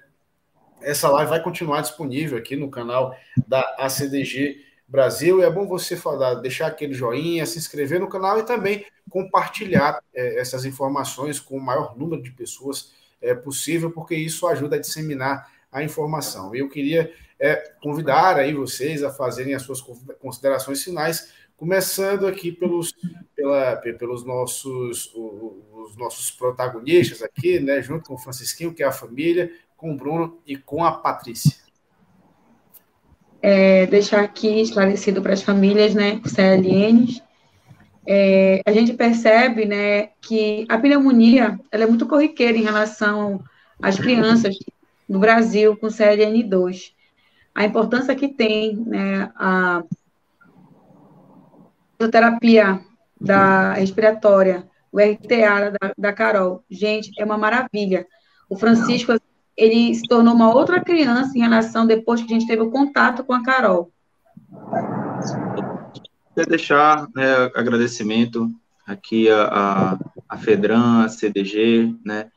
essa 0.82 1.08
live 1.08 1.30
vai 1.30 1.42
continuar 1.42 1.80
disponível 1.80 2.38
aqui 2.38 2.56
no 2.56 2.70
canal 2.70 3.14
da 3.46 3.60
ACDG 3.78 4.64
Brasil. 4.86 5.40
E 5.40 5.44
é 5.44 5.50
bom 5.50 5.66
você 5.66 5.96
falar, 5.96 6.34
deixar 6.34 6.66
aquele 6.66 6.94
joinha, 6.94 7.46
se 7.46 7.58
inscrever 7.58 8.00
no 8.00 8.08
canal 8.08 8.38
e 8.38 8.42
também 8.42 8.84
compartilhar 9.08 10.02
é, 10.14 10.40
essas 10.40 10.64
informações 10.64 11.38
com 11.38 11.56
o 11.56 11.60
maior 11.60 11.96
número 11.96 12.22
de 12.22 12.30
pessoas 12.30 12.92
é, 13.20 13.34
possível, 13.34 13.90
porque 13.90 14.14
isso 14.14 14.46
ajuda 14.46 14.76
a 14.76 14.80
disseminar 14.80 15.50
a 15.70 15.82
informação. 15.82 16.54
Eu 16.54 16.68
queria 16.68 17.12
é, 17.38 17.56
convidar 17.82 18.36
aí 18.36 18.52
vocês 18.52 19.02
a 19.02 19.10
fazerem 19.10 19.54
as 19.54 19.62
suas 19.62 19.80
considerações 20.20 20.82
finais, 20.82 21.32
começando 21.56 22.26
aqui 22.26 22.50
pelos, 22.50 22.94
pela, 23.36 23.76
pelos 23.76 24.24
nossos, 24.24 25.12
os 25.14 25.96
nossos 25.96 26.30
protagonistas 26.30 27.22
aqui, 27.22 27.60
né, 27.60 27.82
junto 27.82 28.08
com 28.08 28.14
o 28.14 28.18
Francisquinho, 28.18 28.72
que 28.74 28.82
é 28.82 28.86
a 28.86 28.92
família, 28.92 29.52
com 29.80 29.92
o 29.92 29.96
Bruno 29.96 30.38
e 30.46 30.56
com 30.56 30.84
a 30.84 30.92
Patrícia. 30.92 31.56
É, 33.42 33.86
deixar 33.86 34.20
aqui 34.20 34.60
esclarecido 34.60 35.22
para 35.22 35.32
as 35.32 35.42
famílias, 35.42 35.94
né, 35.94 36.20
CLNs, 36.24 37.22
é, 38.06 38.60
a 38.66 38.72
gente 38.72 38.92
percebe, 38.92 39.64
né, 39.64 40.10
que 40.20 40.66
a 40.68 40.76
pneumonia, 40.76 41.58
ela 41.72 41.84
é 41.84 41.86
muito 41.86 42.06
corriqueira 42.06 42.58
em 42.58 42.62
relação 42.62 43.42
às 43.80 43.98
crianças 43.98 44.56
no 45.08 45.18
Brasil 45.18 45.76
com 45.76 45.86
CLN2 45.86 46.92
a 47.54 47.64
importância 47.64 48.14
que 48.14 48.28
tem 48.28 48.76
né, 48.76 49.30
a 49.36 49.82
terapia 52.10 52.80
da 53.20 53.74
respiratória, 53.74 54.66
o 54.90 54.98
RTA 54.98 55.70
da, 55.70 55.92
da 55.96 56.12
Carol. 56.12 56.64
Gente, 56.70 57.12
é 57.18 57.24
uma 57.24 57.36
maravilha. 57.36 58.06
O 58.48 58.56
Francisco, 58.56 59.12
ele 59.56 59.94
se 59.94 60.02
tornou 60.02 60.34
uma 60.34 60.54
outra 60.54 60.80
criança 60.80 61.36
em 61.36 61.40
relação 61.40 61.86
depois 61.86 62.22
que 62.22 62.32
a 62.32 62.38
gente 62.38 62.46
teve 62.46 62.62
o 62.62 62.70
contato 62.70 63.24
com 63.24 63.32
a 63.32 63.42
Carol. 63.42 63.92
Quer 66.34 66.46
deixar 66.46 67.08
né, 67.14 67.50
agradecimento 67.54 68.50
aqui 68.86 69.30
a, 69.30 69.44
a, 69.44 69.98
a 70.28 70.38
Fedran, 70.38 71.04
a 71.04 71.08
CDG, 71.08 71.94
né, 72.04 72.30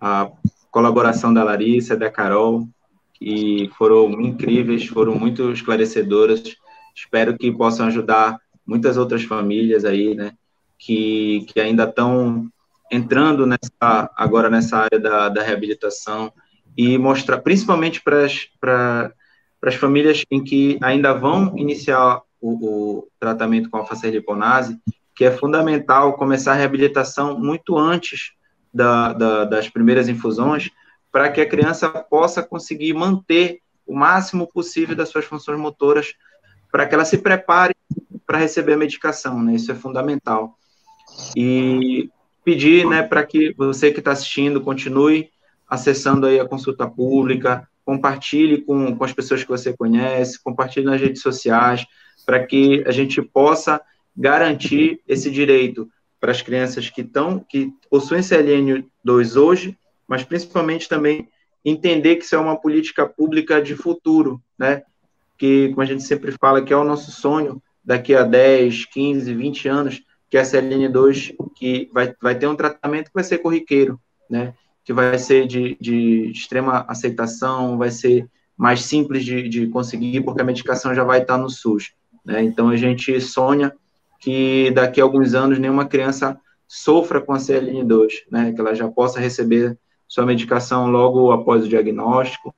a 0.00 0.30
colaboração 0.70 1.32
da 1.32 1.42
Larissa, 1.42 1.96
da 1.96 2.10
Carol, 2.10 2.66
que 3.14 3.70
foram 3.76 4.10
incríveis, 4.20 4.86
foram 4.86 5.14
muito 5.14 5.50
esclarecedoras. 5.50 6.42
Espero 6.94 7.36
que 7.36 7.50
possam 7.50 7.86
ajudar 7.86 8.38
muitas 8.66 8.96
outras 8.96 9.24
famílias 9.24 9.84
aí, 9.84 10.14
né, 10.14 10.32
que, 10.78 11.44
que 11.48 11.60
ainda 11.60 11.84
estão 11.84 12.48
entrando 12.90 13.44
nessa, 13.44 14.10
agora 14.16 14.48
nessa 14.48 14.78
área 14.78 14.98
da, 14.98 15.28
da 15.28 15.42
reabilitação 15.42 16.32
e 16.78 16.96
mostrar, 16.96 17.38
principalmente 17.38 18.00
para 18.00 19.12
as 19.64 19.74
famílias 19.74 20.24
em 20.30 20.44
que 20.44 20.78
ainda 20.80 21.12
vão 21.12 21.58
iniciar 21.58 22.22
o, 22.40 22.50
o 23.00 23.08
tratamento 23.18 23.68
com 23.68 23.78
a 23.78 24.06
liponase, 24.08 24.78
que 25.12 25.24
é 25.24 25.32
fundamental 25.32 26.12
começar 26.12 26.52
a 26.52 26.54
reabilitação 26.54 27.36
muito 27.36 27.76
antes 27.76 28.30
da, 28.72 29.12
da, 29.12 29.44
das 29.44 29.68
primeiras 29.68 30.08
infusões, 30.08 30.70
para 31.10 31.28
que 31.28 31.40
a 31.40 31.48
criança 31.48 31.88
possa 31.88 32.44
conseguir 32.44 32.94
manter 32.94 33.58
o 33.84 33.96
máximo 33.96 34.46
possível 34.46 34.94
das 34.94 35.08
suas 35.08 35.24
funções 35.24 35.58
motoras, 35.58 36.14
para 36.70 36.86
que 36.86 36.94
ela 36.94 37.04
se 37.04 37.18
prepare 37.18 37.74
para 38.24 38.38
receber 38.38 38.74
a 38.74 38.78
medicação, 38.78 39.42
né? 39.42 39.54
Isso 39.54 39.72
é 39.72 39.74
fundamental. 39.74 40.56
E 41.34 42.08
pedir, 42.44 42.86
né, 42.86 43.02
para 43.02 43.26
que 43.26 43.52
você 43.56 43.90
que 43.90 43.98
está 43.98 44.12
assistindo 44.12 44.60
continue 44.60 45.30
acessando 45.68 46.26
aí 46.26 46.40
a 46.40 46.48
consulta 46.48 46.88
pública, 46.88 47.68
compartilhe 47.84 48.62
com, 48.62 48.96
com 48.96 49.04
as 49.04 49.12
pessoas 49.12 49.42
que 49.42 49.48
você 49.48 49.72
conhece, 49.72 50.42
compartilhe 50.42 50.86
nas 50.86 51.00
redes 51.00 51.22
sociais, 51.22 51.86
para 52.24 52.44
que 52.46 52.82
a 52.86 52.90
gente 52.90 53.20
possa 53.22 53.80
garantir 54.16 55.00
esse 55.06 55.30
direito 55.30 55.88
para 56.20 56.32
as 56.32 56.42
crianças 56.42 56.90
que 56.90 57.02
estão, 57.02 57.38
que 57.38 57.72
possuem 57.88 58.22
CLN 58.22 58.84
2 59.04 59.36
hoje 59.36 59.76
mas 60.08 60.24
principalmente 60.24 60.88
também 60.88 61.28
entender 61.62 62.16
que 62.16 62.24
isso 62.24 62.34
é 62.34 62.38
uma 62.38 62.58
política 62.58 63.06
pública 63.06 63.60
de 63.60 63.76
futuro, 63.76 64.42
né? 64.58 64.82
Que, 65.36 65.68
como 65.68 65.82
a 65.82 65.84
gente 65.84 66.02
sempre 66.02 66.32
fala, 66.32 66.62
que 66.62 66.72
é 66.72 66.76
o 66.76 66.82
nosso 66.82 67.12
sonho 67.12 67.62
daqui 67.84 68.14
a 68.14 68.24
10, 68.24 68.86
15, 68.86 69.34
20 69.34 69.68
anos, 69.68 70.02
que 70.30 70.38
a 70.38 70.42
CLN2, 70.42 71.34
que 71.54 71.90
vai, 71.92 72.14
vai 72.20 72.34
ter 72.34 72.46
um 72.46 72.56
tratamento 72.56 73.08
que 73.08 73.14
vai 73.14 73.22
ser 73.22 73.38
corriqueiro, 73.38 74.00
né? 74.30 74.54
Que 74.88 74.92
vai 74.94 75.18
ser 75.18 75.46
de, 75.46 75.76
de 75.78 76.30
extrema 76.30 76.86
aceitação, 76.88 77.76
vai 77.76 77.90
ser 77.90 78.26
mais 78.56 78.80
simples 78.86 79.22
de, 79.22 79.46
de 79.46 79.66
conseguir, 79.66 80.22
porque 80.22 80.40
a 80.40 80.44
medicação 80.44 80.94
já 80.94 81.04
vai 81.04 81.20
estar 81.20 81.36
no 81.36 81.50
SUS. 81.50 81.92
Né? 82.24 82.42
Então, 82.42 82.70
a 82.70 82.76
gente 82.78 83.20
sonha 83.20 83.70
que 84.18 84.70
daqui 84.70 84.98
a 84.98 85.04
alguns 85.04 85.34
anos 85.34 85.58
nenhuma 85.58 85.84
criança 85.84 86.40
sofra 86.66 87.20
com 87.20 87.34
a 87.34 87.36
CLN2, 87.36 88.08
né? 88.30 88.50
Que 88.50 88.62
ela 88.62 88.74
já 88.74 88.88
possa 88.88 89.20
receber 89.20 89.78
sua 90.08 90.24
medicação 90.24 90.86
logo 90.86 91.32
após 91.32 91.66
o 91.66 91.68
diagnóstico 91.68 92.54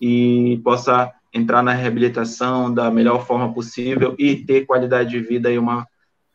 e 0.00 0.60
possa 0.62 1.12
entrar 1.34 1.64
na 1.64 1.72
reabilitação 1.72 2.72
da 2.72 2.92
melhor 2.92 3.26
forma 3.26 3.52
possível 3.52 4.14
e 4.20 4.36
ter 4.36 4.66
qualidade 4.66 5.10
de 5.10 5.18
vida 5.18 5.50
e 5.50 5.58
uma 5.58 5.84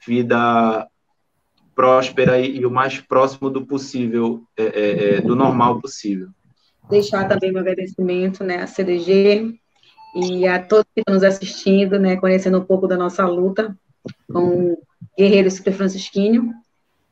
vida 0.05 0.85
próspera 1.77 2.39
e, 2.39 2.57
e 2.57 2.65
o 2.65 2.71
mais 2.71 2.99
próximo 2.99 3.51
do 3.51 3.63
possível, 3.63 4.43
é, 4.57 4.63
é, 4.63 5.15
é 5.17 5.21
do 5.21 5.35
normal 5.35 5.79
possível. 5.79 6.29
Deixar 6.89 7.27
também 7.27 7.51
meu 7.51 7.61
agradecimento 7.61 8.43
né, 8.43 8.63
à 8.63 8.67
CDG 8.67 9.53
e 10.15 10.47
a 10.47 10.59
todos 10.59 10.87
que 10.95 11.01
estão 11.01 11.13
nos 11.13 11.23
assistindo, 11.23 11.99
né, 11.99 12.15
conhecendo 12.15 12.57
um 12.57 12.65
pouco 12.65 12.87
da 12.87 12.97
nossa 12.97 13.27
luta 13.27 13.77
com 14.31 14.75
Guerreiro 15.15 15.51
Super 15.51 15.73
Francisquinho. 15.73 16.51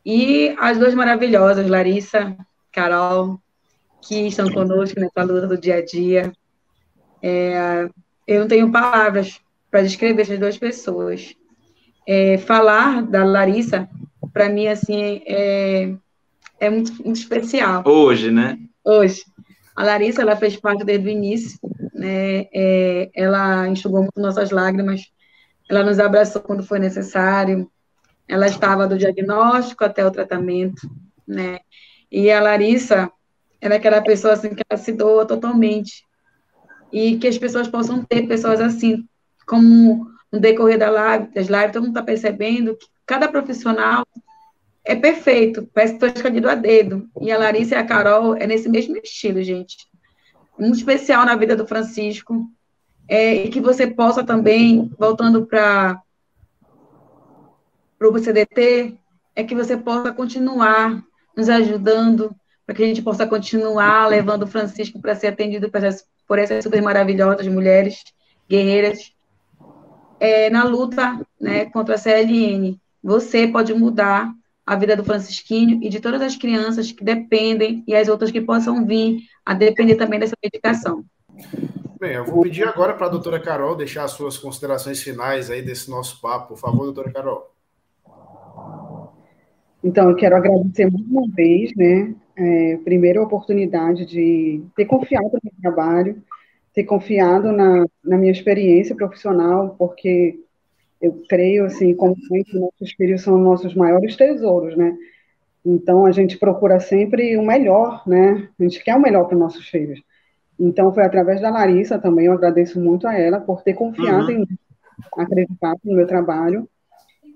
E 0.03 0.55
as 0.57 0.80
duas 0.80 0.95
maravilhosas, 0.95 1.70
Larissa, 1.70 2.36
Carol, 2.72 3.39
que 4.01 4.28
estão 4.28 4.51
conosco 4.51 4.99
nessa 4.99 5.24
luta 5.24 5.45
do 5.45 5.57
dia 5.59 5.76
a 5.76 5.86
dia. 5.86 6.32
É, 7.22 7.88
eu 8.26 8.41
não 8.41 8.47
tenho 8.47 8.72
palavras 8.72 9.39
para 9.70 9.84
descrever 9.84 10.24
essas 10.24 10.39
duas 10.39 10.57
pessoas. 10.57 11.36
É, 12.07 12.38
falar 12.39 13.03
da 13.03 13.24
Larissa, 13.24 13.89
para 14.36 14.49
mim, 14.49 14.67
assim, 14.67 15.21
é, 15.25 15.95
é 16.59 16.69
muito, 16.69 16.91
muito, 17.01 17.15
especial. 17.15 17.81
Hoje, 17.86 18.29
né? 18.29 18.59
Hoje. 18.83 19.23
A 19.73 19.81
Larissa, 19.81 20.23
ela 20.23 20.36
fez 20.36 20.57
parte 20.57 20.83
desde 20.83 21.07
o 21.07 21.09
início, 21.09 21.57
né? 21.93 22.45
É, 22.53 23.09
ela 23.15 23.65
enxugou 23.69 24.01
muito 24.01 24.19
nossas 24.19 24.51
lágrimas, 24.51 25.03
ela 25.69 25.83
nos 25.83 26.01
abraçou 26.01 26.41
quando 26.41 26.65
foi 26.65 26.79
necessário, 26.79 27.71
ela 28.27 28.47
estava 28.47 28.86
do 28.86 28.97
diagnóstico 28.97 29.86
até 29.86 30.05
o 30.05 30.11
tratamento, 30.11 30.81
né? 31.25 31.59
E 32.11 32.29
a 32.29 32.41
Larissa, 32.41 33.09
ela 33.61 33.75
é 33.75 33.77
aquela 33.77 34.01
pessoa 34.01 34.33
assim 34.33 34.53
que 34.53 34.63
ela 34.69 34.77
se 34.77 34.91
doa 34.91 35.25
totalmente. 35.25 36.03
E 36.91 37.17
que 37.17 37.27
as 37.27 37.38
pessoas 37.38 37.69
possam 37.69 38.03
ter 38.03 38.27
pessoas 38.27 38.59
assim, 38.59 39.07
como 39.47 40.09
no 40.29 40.41
decorrer 40.41 40.77
da 40.77 40.89
live, 40.89 41.33
das 41.33 41.47
lives, 41.47 41.71
todo 41.71 41.83
mundo 41.83 41.91
está 41.91 42.03
percebendo 42.03 42.75
que 42.75 42.95
cada 43.06 43.28
profissional 43.28 44.06
é 44.84 44.95
perfeito, 44.95 45.68
parece 45.74 45.93
que 45.93 46.06
estou 46.06 46.10
escolhido 46.10 46.49
a 46.49 46.56
dedo. 46.56 47.10
E 47.20 47.32
a 47.32 47.38
Larissa 47.38 47.76
e 47.76 47.78
a 47.78 47.86
Carol 47.86 48.36
é 48.36 48.45
nesse 48.45 48.70
mesmo 48.70 48.95
estilo, 48.97 49.41
gente. 49.41 49.78
Muito 50.58 50.78
especial 50.78 51.26
na 51.26 51.36
vida 51.36 51.56
do 51.56 51.68
Francisco. 51.68 52.47
É, 53.08 53.36
e 53.36 53.49
que 53.49 53.62
você 53.62 53.88
possa 53.88 54.24
também, 54.24 54.91
voltando 54.97 55.45
para 55.45 56.01
o 57.99 58.20
CDT, 58.20 58.97
é 59.36 59.43
que 59.43 59.56
você 59.56 59.76
possa 59.78 60.12
continuar 60.12 61.03
nos 61.36 61.49
ajudando, 61.49 62.34
para 62.66 62.76
que 62.76 62.84
a 62.84 62.88
gente 62.88 63.01
possa 63.01 63.28
continuar 63.28 64.08
levando 64.08 64.43
o 64.43 64.47
Francisco 64.47 64.99
para 64.99 65.16
ser 65.16 65.28
atendido 65.28 65.70
por 65.70 65.84
essas, 65.84 66.06
por 66.28 66.39
essas 66.39 66.64
super 66.64 66.82
maravilhosas 66.82 67.45
mulheres 67.47 68.03
guerreiras 68.49 69.14
é, 70.20 70.49
na 70.49 70.64
luta 70.64 71.20
né, 71.39 71.66
contra 71.66 71.95
a 71.95 71.97
CLN. 71.97 72.80
Você 73.06 73.47
pode 73.47 73.72
mudar 73.72 74.34
a 74.66 74.76
vida 74.76 74.95
do 74.95 75.03
Francisquinho 75.03 75.80
e 75.84 75.89
de 75.89 75.99
todas 75.99 76.20
as 76.24 76.36
crianças 76.36 76.91
que 76.91 77.03
dependem 77.06 77.84
e 77.88 77.93
as 77.95 78.08
outras 78.08 78.32
que 78.32 78.41
possam 78.41 78.84
vir 78.84 79.20
a 79.45 79.53
depender 79.53 79.93
também 79.93 80.20
dessa 80.20 80.34
medicação. 80.43 81.06
Bem, 81.99 82.14
eu 82.14 82.26
vou 82.26 82.41
pedir 82.41 82.68
agora 82.68 82.95
para 82.95 83.06
a 83.06 83.10
doutora 83.10 83.39
Carol 83.39 83.76
deixar 83.76 84.06
as 84.06 84.12
suas 84.12 84.39
considerações 84.39 85.03
finais 85.03 85.51
aí 85.51 85.62
desse 85.62 85.88
nosso 85.88 86.20
papo. 86.20 86.47
Por 86.47 86.58
favor, 86.58 86.86
doutora 86.86 87.12
Carol. 87.12 87.51
Então, 89.84 90.10
eu 90.10 90.16
quero 90.16 90.36
agradecer 90.36 90.91
mais 90.91 91.06
uma 91.06 91.28
vez, 91.28 91.76
né, 91.76 92.16
é, 92.36 92.80
primeiro 92.84 93.22
a 93.22 93.26
oportunidade 93.26 94.03
de 94.03 94.64
ter 94.76 94.86
confiado 94.86 95.26
no 95.26 95.39
meu 95.43 95.53
trabalho, 95.62 96.24
ter 96.74 96.86
confiado 96.86 97.51
na, 97.51 97.86
na 98.03 98.18
minha 98.18 98.32
experiência 98.32 98.95
profissional, 98.95 99.76
porque 99.78 100.39
eu 101.06 101.24
creio, 101.30 101.66
assim, 101.66 101.93
como 101.95 102.16
que 102.16 102.60
nossos 102.60 102.91
filhos 102.93 103.22
são 103.22 103.38
nossos 103.38 103.76
maiores 103.76 104.16
tesouros, 104.16 104.76
né? 104.76 104.95
Então, 105.66 106.06
a 106.06 106.12
gente 106.12 106.38
procura 106.38 106.80
sempre 106.80 107.38
o 107.38 107.43
melhor, 107.43 108.03
né? 108.08 108.49
A 108.60 108.64
gente 108.64 108.84
quer 108.84 108.95
o 108.95 109.01
melhor 109.01 109.26
para 109.26 109.36
os 109.36 109.39
nossos 109.39 109.68
filhos. 109.68 110.01
Então, 110.60 110.93
foi 110.93 111.03
através 111.03 111.41
da 111.41 111.49
Larissa 111.49 111.99
também, 111.99 112.28
eu 112.28 112.34
agradeço 112.34 112.80
muito 112.80 113.08
a 113.08 113.18
ela 113.18 113.39
por 113.39 113.62
ter 113.62 113.74
confiado 113.74 114.32
uhum. 114.32 114.43
em 114.43 114.47
acreditado 115.18 115.80
no 115.84 115.95
meu 115.95 116.08
trabalho. 116.08 116.68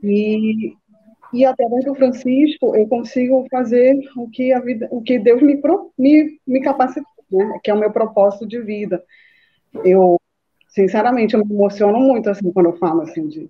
E 0.01 0.73
e 1.31 1.45
através 1.45 1.85
do 1.85 1.93
Francisco 1.93 2.75
eu 2.75 2.87
consigo 2.87 3.45
fazer 3.51 3.99
o 4.15 4.27
que 4.29 4.51
a 4.51 4.59
vida, 4.59 4.87
o 4.91 5.01
que 5.01 5.19
Deus 5.19 5.41
me 5.41 5.61
me, 5.97 6.39
me 6.45 6.61
capacitou, 6.61 7.05
né? 7.31 7.59
Que 7.63 7.69
é 7.69 7.73
o 7.73 7.79
meu 7.79 7.91
propósito 7.91 8.47
de 8.47 8.59
vida. 8.61 9.03
Eu, 9.83 10.19
sinceramente, 10.67 11.35
eu 11.35 11.45
me 11.45 11.53
emociono 11.53 11.99
muito 11.99 12.29
assim 12.29 12.51
quando 12.51 12.67
eu 12.67 12.77
falo 12.77 13.01
assim 13.01 13.27
de, 13.27 13.49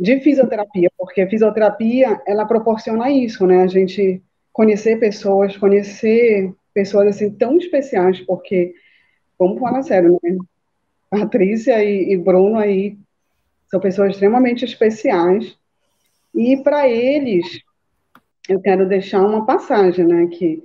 de 0.00 0.18
fisioterapia, 0.20 0.90
porque 0.96 1.26
fisioterapia 1.26 2.22
ela 2.26 2.46
proporciona 2.46 3.10
isso, 3.10 3.46
né? 3.46 3.62
A 3.62 3.66
gente 3.66 4.22
conhecer 4.50 4.98
pessoas, 4.98 5.58
conhecer 5.58 6.54
pessoas 6.72 7.08
assim 7.08 7.30
tão 7.30 7.58
especiais, 7.58 8.18
porque 8.20 8.72
vamos 9.38 9.60
falar 9.60 9.82
sério, 9.82 10.18
né? 10.22 10.38
Patrícia 11.10 11.84
e, 11.84 12.14
e 12.14 12.16
Bruno 12.16 12.56
aí 12.58 12.96
são 13.70 13.78
pessoas 13.78 14.12
extremamente 14.12 14.64
especiais 14.64 15.58
e 16.34 16.56
para 16.62 16.88
eles, 16.88 17.60
eu 18.48 18.60
quero 18.60 18.88
deixar 18.88 19.20
uma 19.20 19.44
passagem, 19.44 20.06
né, 20.06 20.28
que 20.28 20.62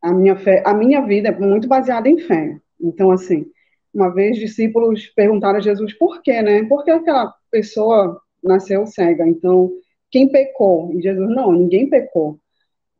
a 0.00 0.12
minha 0.12 0.34
fé, 0.34 0.62
a 0.66 0.74
minha 0.74 1.02
vida 1.02 1.28
é 1.28 1.38
muito 1.38 1.68
baseada 1.68 2.08
em 2.08 2.18
fé. 2.18 2.58
Então, 2.80 3.10
assim, 3.12 3.46
uma 3.94 4.12
vez 4.12 4.38
discípulos 4.38 5.06
perguntaram 5.06 5.58
a 5.58 5.62
Jesus 5.62 5.92
por 5.92 6.20
quê, 6.22 6.42
né? 6.42 6.64
Por 6.64 6.82
que 6.84 6.90
aquela 6.90 7.32
pessoa 7.50 8.20
nasceu 8.42 8.86
cega? 8.86 9.26
Então, 9.26 9.70
quem 10.10 10.28
pecou? 10.28 10.92
E 10.94 11.02
Jesus, 11.02 11.28
não, 11.30 11.52
ninguém 11.52 11.88
pecou. 11.88 12.38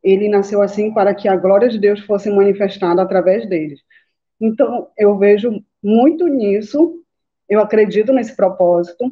Ele 0.03 0.27
nasceu 0.27 0.61
assim 0.61 0.93
para 0.93 1.13
que 1.13 1.27
a 1.27 1.35
glória 1.35 1.69
de 1.69 1.79
Deus 1.79 2.01
fosse 2.01 2.29
manifestada 2.29 3.01
através 3.01 3.47
deles. 3.47 3.79
Então, 4.39 4.89
eu 4.97 5.17
vejo 5.17 5.63
muito 5.81 6.27
nisso, 6.27 7.01
eu 7.49 7.59
acredito 7.59 8.11
nesse 8.11 8.35
propósito, 8.35 9.11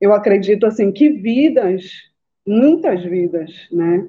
eu 0.00 0.12
acredito, 0.12 0.66
assim, 0.66 0.92
que 0.92 1.08
vidas 1.08 2.08
muitas 2.48 3.04
vidas, 3.04 3.50
né, 3.70 4.08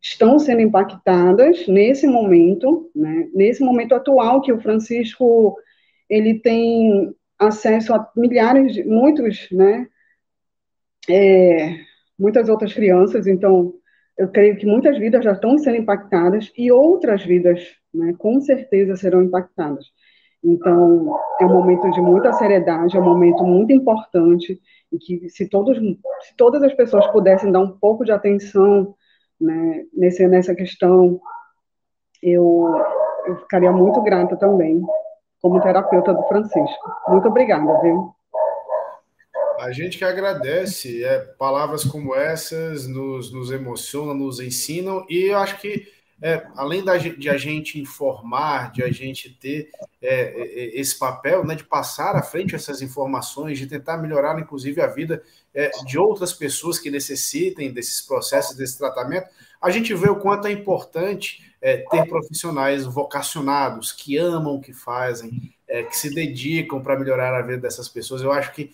estão 0.00 0.38
sendo 0.38 0.60
impactadas 0.60 1.66
nesse 1.66 2.06
momento, 2.06 2.90
né, 2.94 3.28
nesse 3.34 3.62
momento 3.62 3.94
atual 3.94 4.40
que 4.40 4.52
o 4.52 4.60
Francisco 4.60 5.56
ele 6.08 6.38
tem 6.38 7.14
acesso 7.38 7.92
a 7.92 8.08
milhares, 8.16 8.74
de, 8.74 8.84
muitos, 8.84 9.48
né, 9.50 9.88
é, 11.08 11.76
muitas 12.18 12.48
outras 12.48 12.72
crianças, 12.72 13.26
então 13.26 13.74
eu 14.16 14.28
creio 14.28 14.56
que 14.56 14.66
muitas 14.66 14.98
vidas 14.98 15.24
já 15.24 15.32
estão 15.32 15.58
sendo 15.58 15.76
impactadas 15.76 16.52
e 16.56 16.70
outras 16.70 17.24
vidas, 17.24 17.60
né, 17.92 18.14
com 18.18 18.40
certeza 18.40 18.96
serão 18.96 19.22
impactadas. 19.22 19.86
Então, 20.44 21.16
é 21.40 21.46
um 21.46 21.52
momento 21.52 21.88
de 21.92 22.00
muita 22.00 22.32
seriedade, 22.32 22.96
é 22.96 23.00
um 23.00 23.04
momento 23.04 23.44
muito 23.44 23.72
importante, 23.72 24.60
e 24.90 24.98
que 24.98 25.28
se, 25.28 25.48
todos, 25.48 25.78
se 25.78 26.36
todas 26.36 26.62
as 26.62 26.74
pessoas 26.74 27.06
pudessem 27.08 27.52
dar 27.52 27.60
um 27.60 27.78
pouco 27.78 28.04
de 28.04 28.10
atenção 28.10 28.94
né, 29.40 29.84
nesse, 29.92 30.26
nessa 30.26 30.54
questão, 30.54 31.20
eu, 32.22 32.68
eu 33.26 33.36
ficaria 33.38 33.70
muito 33.72 34.02
grata 34.02 34.36
também, 34.36 34.82
como 35.40 35.60
terapeuta 35.60 36.12
do 36.12 36.22
Francisco. 36.24 36.92
Muito 37.08 37.28
obrigada, 37.28 37.80
viu? 37.80 38.12
A 39.62 39.70
gente 39.70 39.96
que 39.96 40.04
agradece, 40.04 41.04
é, 41.04 41.20
palavras 41.20 41.84
como 41.84 42.16
essas 42.16 42.88
nos, 42.88 43.32
nos 43.32 43.52
emocionam, 43.52 44.12
nos 44.12 44.40
ensinam, 44.40 45.06
e 45.08 45.30
eu 45.30 45.38
acho 45.38 45.60
que 45.60 45.86
é, 46.20 46.44
além 46.56 46.84
da, 46.84 46.96
de 46.96 47.30
a 47.30 47.36
gente 47.36 47.80
informar, 47.80 48.72
de 48.72 48.82
a 48.82 48.90
gente 48.90 49.30
ter 49.30 49.70
é, 50.02 50.14
é, 50.14 50.80
esse 50.80 50.98
papel 50.98 51.44
né, 51.44 51.54
de 51.54 51.62
passar 51.62 52.16
à 52.16 52.22
frente 52.22 52.56
essas 52.56 52.82
informações, 52.82 53.56
de 53.56 53.68
tentar 53.68 53.98
melhorar, 53.98 54.36
inclusive, 54.40 54.80
a 54.80 54.88
vida 54.88 55.22
é, 55.54 55.70
de 55.86 55.96
outras 55.96 56.32
pessoas 56.32 56.80
que 56.80 56.90
necessitem 56.90 57.72
desses 57.72 58.00
processos, 58.00 58.56
desse 58.56 58.76
tratamento, 58.76 59.28
a 59.60 59.70
gente 59.70 59.94
vê 59.94 60.10
o 60.10 60.16
quanto 60.16 60.48
é 60.48 60.50
importante 60.50 61.54
é, 61.60 61.84
ter 61.88 62.08
profissionais 62.08 62.84
vocacionados, 62.84 63.92
que 63.92 64.18
amam 64.18 64.56
o 64.56 64.60
que 64.60 64.72
fazem, 64.72 65.54
é, 65.68 65.84
que 65.84 65.96
se 65.96 66.12
dedicam 66.12 66.82
para 66.82 66.98
melhorar 66.98 67.32
a 67.32 67.42
vida 67.42 67.58
dessas 67.58 67.88
pessoas. 67.88 68.22
Eu 68.22 68.32
acho 68.32 68.52
que 68.52 68.72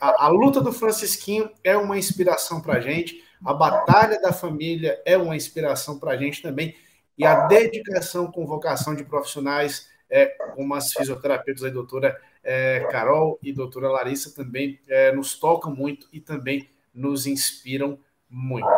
a, 0.00 0.26
a 0.26 0.28
luta 0.28 0.60
do 0.60 0.72
Francisquinho 0.72 1.50
é 1.62 1.76
uma 1.76 1.98
inspiração 1.98 2.60
para 2.60 2.74
a 2.74 2.80
gente 2.80 3.22
a 3.44 3.54
batalha 3.54 4.20
da 4.20 4.32
família 4.32 5.00
é 5.04 5.16
uma 5.16 5.34
inspiração 5.34 5.98
para 5.98 6.12
a 6.12 6.16
gente 6.16 6.42
também. 6.42 6.74
E 7.16 7.24
a 7.24 7.46
dedicação 7.46 8.30
com 8.30 8.46
vocação 8.46 8.94
de 8.94 9.04
profissionais, 9.04 9.88
é, 10.10 10.26
como 10.54 10.74
as 10.74 10.92
fisioterapeutas, 10.92 11.64
a 11.64 11.70
doutora 11.70 12.20
é, 12.42 12.86
Carol 12.90 13.38
e 13.42 13.52
doutora 13.52 13.90
Larissa, 13.90 14.34
também 14.34 14.78
é, 14.88 15.12
nos 15.12 15.38
tocam 15.38 15.74
muito 15.74 16.06
e 16.12 16.20
também 16.20 16.68
nos 16.94 17.26
inspiram 17.26 17.98
muito. 18.28 18.68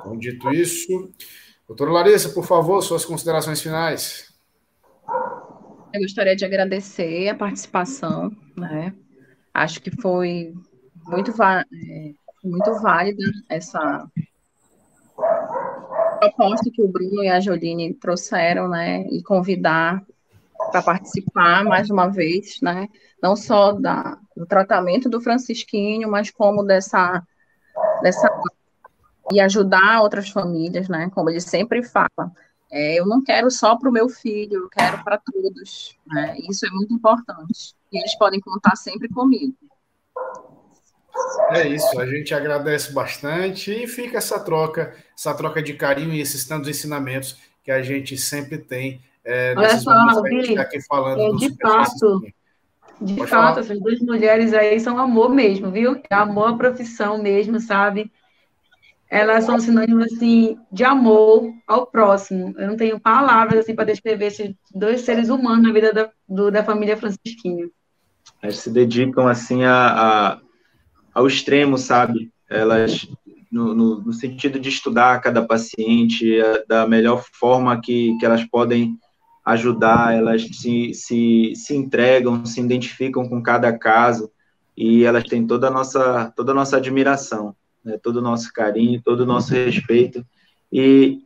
Então, 0.00 0.18
dito 0.18 0.50
isso, 0.52 1.12
doutora 1.66 1.90
Larissa, 1.90 2.30
por 2.30 2.44
favor, 2.44 2.80
suas 2.82 3.04
considerações 3.04 3.60
finais. 3.60 4.32
Eu 5.92 6.00
gostaria 6.00 6.36
de 6.36 6.44
agradecer 6.44 7.28
a 7.28 7.34
participação, 7.34 8.30
né? 8.56 8.94
Acho 9.62 9.80
que 9.80 9.90
foi 9.90 10.54
muito 11.06 11.32
é, 11.42 11.64
muito 12.44 12.74
válida 12.80 13.24
essa 13.48 14.08
proposta 16.18 16.70
que 16.72 16.82
o 16.82 16.88
Bruno 16.88 17.22
e 17.22 17.28
a 17.28 17.40
Jodine 17.40 17.94
trouxeram, 17.94 18.68
né, 18.68 19.02
e 19.08 19.22
convidar 19.22 20.04
para 20.70 20.82
participar 20.82 21.64
mais 21.64 21.88
uma 21.88 22.08
vez, 22.08 22.60
né? 22.60 22.88
Não 23.22 23.36
só 23.36 23.72
da, 23.72 24.18
do 24.36 24.44
tratamento 24.44 25.08
do 25.08 25.20
Francisquinho, 25.20 26.10
mas 26.10 26.30
como 26.30 26.62
dessa, 26.62 27.22
dessa 28.02 28.28
e 29.32 29.40
ajudar 29.40 30.02
outras 30.02 30.30
famílias, 30.30 30.88
né? 30.88 31.10
Como 31.14 31.30
ele 31.30 31.40
sempre 31.40 31.82
fala, 31.82 32.32
é, 32.70 32.98
eu 32.98 33.06
não 33.06 33.22
quero 33.22 33.50
só 33.50 33.76
para 33.76 33.88
o 33.88 33.92
meu 33.92 34.08
filho, 34.08 34.64
eu 34.64 34.68
quero 34.68 35.02
para 35.04 35.18
todos. 35.18 35.96
Né? 36.06 36.36
Isso 36.48 36.66
é 36.66 36.70
muito 36.70 36.92
importante. 36.92 37.74
E 37.92 37.98
eles 37.98 38.16
podem 38.18 38.40
contar 38.40 38.76
sempre 38.76 39.08
comigo. 39.08 39.54
É 41.50 41.66
isso, 41.66 41.98
a 41.98 42.06
gente 42.06 42.34
agradece 42.34 42.92
bastante 42.92 43.72
e 43.72 43.86
fica 43.86 44.18
essa 44.18 44.38
troca, 44.38 44.94
essa 45.16 45.34
troca 45.34 45.62
de 45.62 45.74
carinho 45.74 46.12
e 46.12 46.20
esses 46.20 46.46
tantos 46.46 46.68
ensinamentos 46.68 47.36
que 47.64 47.70
a 47.70 47.82
gente 47.82 48.16
sempre 48.16 48.58
tem. 48.58 49.00
É, 49.24 49.54
Olha 49.56 49.78
só, 49.78 50.22
Billy, 50.22 50.54
tá 50.54 50.62
aqui 50.62 50.80
falando 50.86 51.20
é, 51.20 51.36
de 51.36 51.56
fato, 51.60 52.22
de 53.00 53.14
Pode 53.14 53.30
fato, 53.30 53.54
falar. 53.54 53.60
essas 53.60 53.80
duas 53.80 54.00
mulheres 54.00 54.52
aí 54.52 54.78
são 54.80 54.98
amor 54.98 55.30
mesmo, 55.30 55.70
viu? 55.70 56.00
É 56.10 56.14
amor 56.14 56.50
à 56.50 56.56
profissão 56.56 57.20
mesmo, 57.22 57.60
sabe? 57.60 58.10
Elas 59.10 59.44
são 59.44 59.58
sinônimos, 59.58 60.12
assim, 60.12 60.58
de 60.70 60.84
amor 60.84 61.50
ao 61.66 61.86
próximo. 61.86 62.54
Eu 62.58 62.68
não 62.68 62.76
tenho 62.76 63.00
palavras, 63.00 63.60
assim, 63.60 63.74
para 63.74 63.86
descrever 63.86 64.26
esses 64.26 64.54
dois 64.74 65.00
seres 65.00 65.30
humanos 65.30 65.62
na 65.62 65.72
vida 65.72 65.92
da, 65.92 66.10
do, 66.28 66.50
da 66.50 66.62
família 66.62 66.96
Francisquinha. 66.96 67.70
Elas 68.42 68.58
se 68.58 68.70
dedicam, 68.70 69.26
assim, 69.26 69.64
a, 69.64 69.72
a 69.74 70.40
ao 71.18 71.26
extremo, 71.26 71.76
sabe? 71.76 72.30
Elas, 72.48 73.08
no, 73.50 73.74
no, 73.74 74.00
no, 74.02 74.12
sentido 74.12 74.60
de 74.60 74.68
estudar 74.68 75.20
cada 75.20 75.44
paciente 75.44 76.40
a, 76.40 76.62
da 76.68 76.86
melhor 76.86 77.24
forma 77.32 77.80
que, 77.80 78.16
que 78.18 78.24
elas 78.24 78.44
podem 78.44 78.96
ajudar, 79.44 80.14
elas 80.14 80.42
se, 80.42 80.94
se, 80.94 81.52
se 81.56 81.74
entregam, 81.74 82.44
se 82.44 82.60
identificam 82.60 83.28
com 83.28 83.42
cada 83.42 83.76
caso 83.76 84.30
e 84.76 85.04
elas 85.04 85.24
têm 85.24 85.44
toda 85.44 85.66
a 85.68 85.70
nossa, 85.70 86.32
toda 86.36 86.52
a 86.52 86.54
nossa 86.54 86.76
admiração, 86.76 87.56
né? 87.84 87.98
todo 88.00 88.18
o 88.18 88.22
nosso 88.22 88.52
carinho, 88.52 89.02
todo 89.02 89.20
o 89.22 89.26
nosso 89.26 89.52
respeito 89.54 90.24
e 90.70 91.22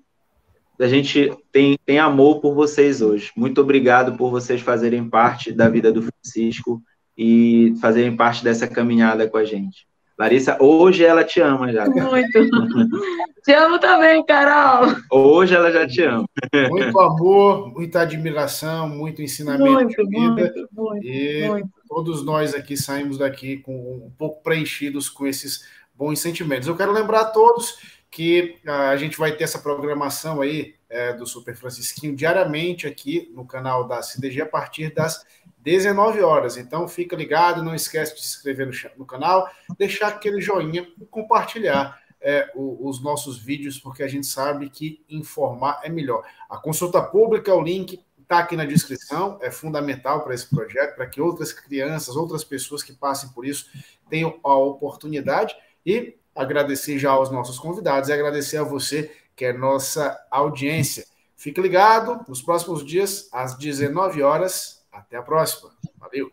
a 0.80 0.88
gente 0.88 1.30
tem, 1.52 1.78
tem 1.84 1.98
amor 1.98 2.40
por 2.40 2.54
vocês 2.54 3.02
hoje. 3.02 3.30
Muito 3.36 3.60
obrigado 3.60 4.16
por 4.16 4.30
vocês 4.30 4.60
fazerem 4.60 5.08
parte 5.08 5.52
da 5.52 5.68
vida 5.68 5.92
do 5.92 6.02
Francisco 6.02 6.82
e 7.16 7.74
fazerem 7.80 8.16
parte 8.16 8.42
dessa 8.42 8.66
caminhada 8.66 9.28
com 9.28 9.36
a 9.36 9.44
gente. 9.44 9.86
Larissa, 10.18 10.56
hoje 10.60 11.04
ela 11.04 11.24
te 11.24 11.40
ama 11.40 11.72
já. 11.72 11.86
Muito. 11.86 12.38
te 13.42 13.52
amo 13.52 13.78
também, 13.78 14.24
Carol. 14.24 14.94
Hoje 15.10 15.54
ela 15.54 15.72
já 15.72 15.86
te 15.86 16.02
ama. 16.02 16.24
Muito 16.70 17.00
amor, 17.00 17.72
muita 17.72 18.02
admiração, 18.02 18.88
muito 18.88 19.22
ensinamento 19.22 19.72
muito, 19.72 19.96
de 19.96 20.08
vida. 20.08 20.28
Muito, 20.28 20.68
muito, 20.72 21.06
e 21.06 21.48
muito. 21.48 21.68
todos 21.88 22.24
nós 22.24 22.54
aqui 22.54 22.76
saímos 22.76 23.18
daqui 23.18 23.58
com 23.58 23.72
um 23.72 24.12
pouco 24.16 24.42
preenchidos 24.42 25.08
com 25.08 25.26
esses 25.26 25.66
bons 25.94 26.20
sentimentos. 26.20 26.68
Eu 26.68 26.76
quero 26.76 26.92
lembrar 26.92 27.22
a 27.22 27.26
todos 27.26 27.78
que 28.10 28.58
ah, 28.66 28.90
a 28.90 28.96
gente 28.96 29.18
vai 29.18 29.32
ter 29.32 29.44
essa 29.44 29.58
programação 29.58 30.42
aí 30.42 30.74
é, 30.88 31.14
do 31.14 31.26
Super 31.26 31.56
Francisquinho 31.56 32.14
diariamente 32.14 32.86
aqui 32.86 33.32
no 33.34 33.46
canal 33.46 33.88
da 33.88 34.02
CDG 34.02 34.42
a 34.42 34.46
partir 34.46 34.92
das 34.92 35.24
19 35.62 36.20
horas. 36.22 36.56
Então 36.56 36.88
fica 36.88 37.16
ligado, 37.16 37.62
não 37.62 37.74
esquece 37.74 38.14
de 38.14 38.22
se 38.22 38.36
inscrever 38.36 38.66
no, 38.66 38.72
no 38.98 39.06
canal, 39.06 39.48
deixar 39.78 40.08
aquele 40.08 40.40
joinha 40.40 40.86
e 41.00 41.06
compartilhar 41.06 42.00
é, 42.20 42.50
o, 42.54 42.88
os 42.88 43.02
nossos 43.02 43.38
vídeos, 43.38 43.78
porque 43.78 44.02
a 44.02 44.08
gente 44.08 44.26
sabe 44.26 44.68
que 44.68 45.04
informar 45.08 45.80
é 45.82 45.88
melhor. 45.88 46.24
A 46.48 46.56
consulta 46.56 47.02
pública, 47.02 47.54
o 47.54 47.62
link 47.62 48.04
está 48.20 48.38
aqui 48.38 48.56
na 48.56 48.64
descrição, 48.64 49.38
é 49.42 49.50
fundamental 49.50 50.22
para 50.22 50.34
esse 50.34 50.48
projeto, 50.48 50.96
para 50.96 51.06
que 51.06 51.20
outras 51.20 51.52
crianças, 51.52 52.16
outras 52.16 52.42
pessoas 52.42 52.82
que 52.82 52.92
passem 52.92 53.30
por 53.30 53.44
isso 53.44 53.66
tenham 54.08 54.38
a 54.42 54.54
oportunidade. 54.54 55.54
E 55.84 56.16
agradecer 56.34 56.98
já 56.98 57.10
aos 57.10 57.30
nossos 57.30 57.58
convidados 57.58 58.08
e 58.08 58.12
agradecer 58.12 58.56
a 58.56 58.62
você, 58.62 59.10
que 59.36 59.44
é 59.44 59.52
nossa 59.52 60.18
audiência. 60.30 61.04
Fique 61.36 61.60
ligado, 61.60 62.24
nos 62.28 62.40
próximos 62.40 62.86
dias, 62.86 63.28
às 63.32 63.58
19 63.58 64.22
horas, 64.22 64.81
até 64.92 65.16
a 65.16 65.22
próxima. 65.22 65.70
Valeu. 65.98 66.30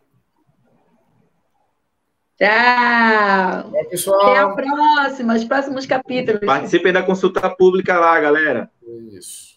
Tchau. 2.36 3.70
Tchau, 3.70 3.84
pessoal. 3.90 4.30
Até 4.30 4.38
a 4.38 4.48
próxima, 4.50 5.34
os 5.34 5.44
próximos 5.44 5.86
capítulos. 5.86 6.40
Participem 6.44 6.92
da 6.92 7.02
consulta 7.02 7.48
pública 7.50 7.98
lá, 7.98 8.18
galera. 8.20 8.70
Isso. 9.12 9.49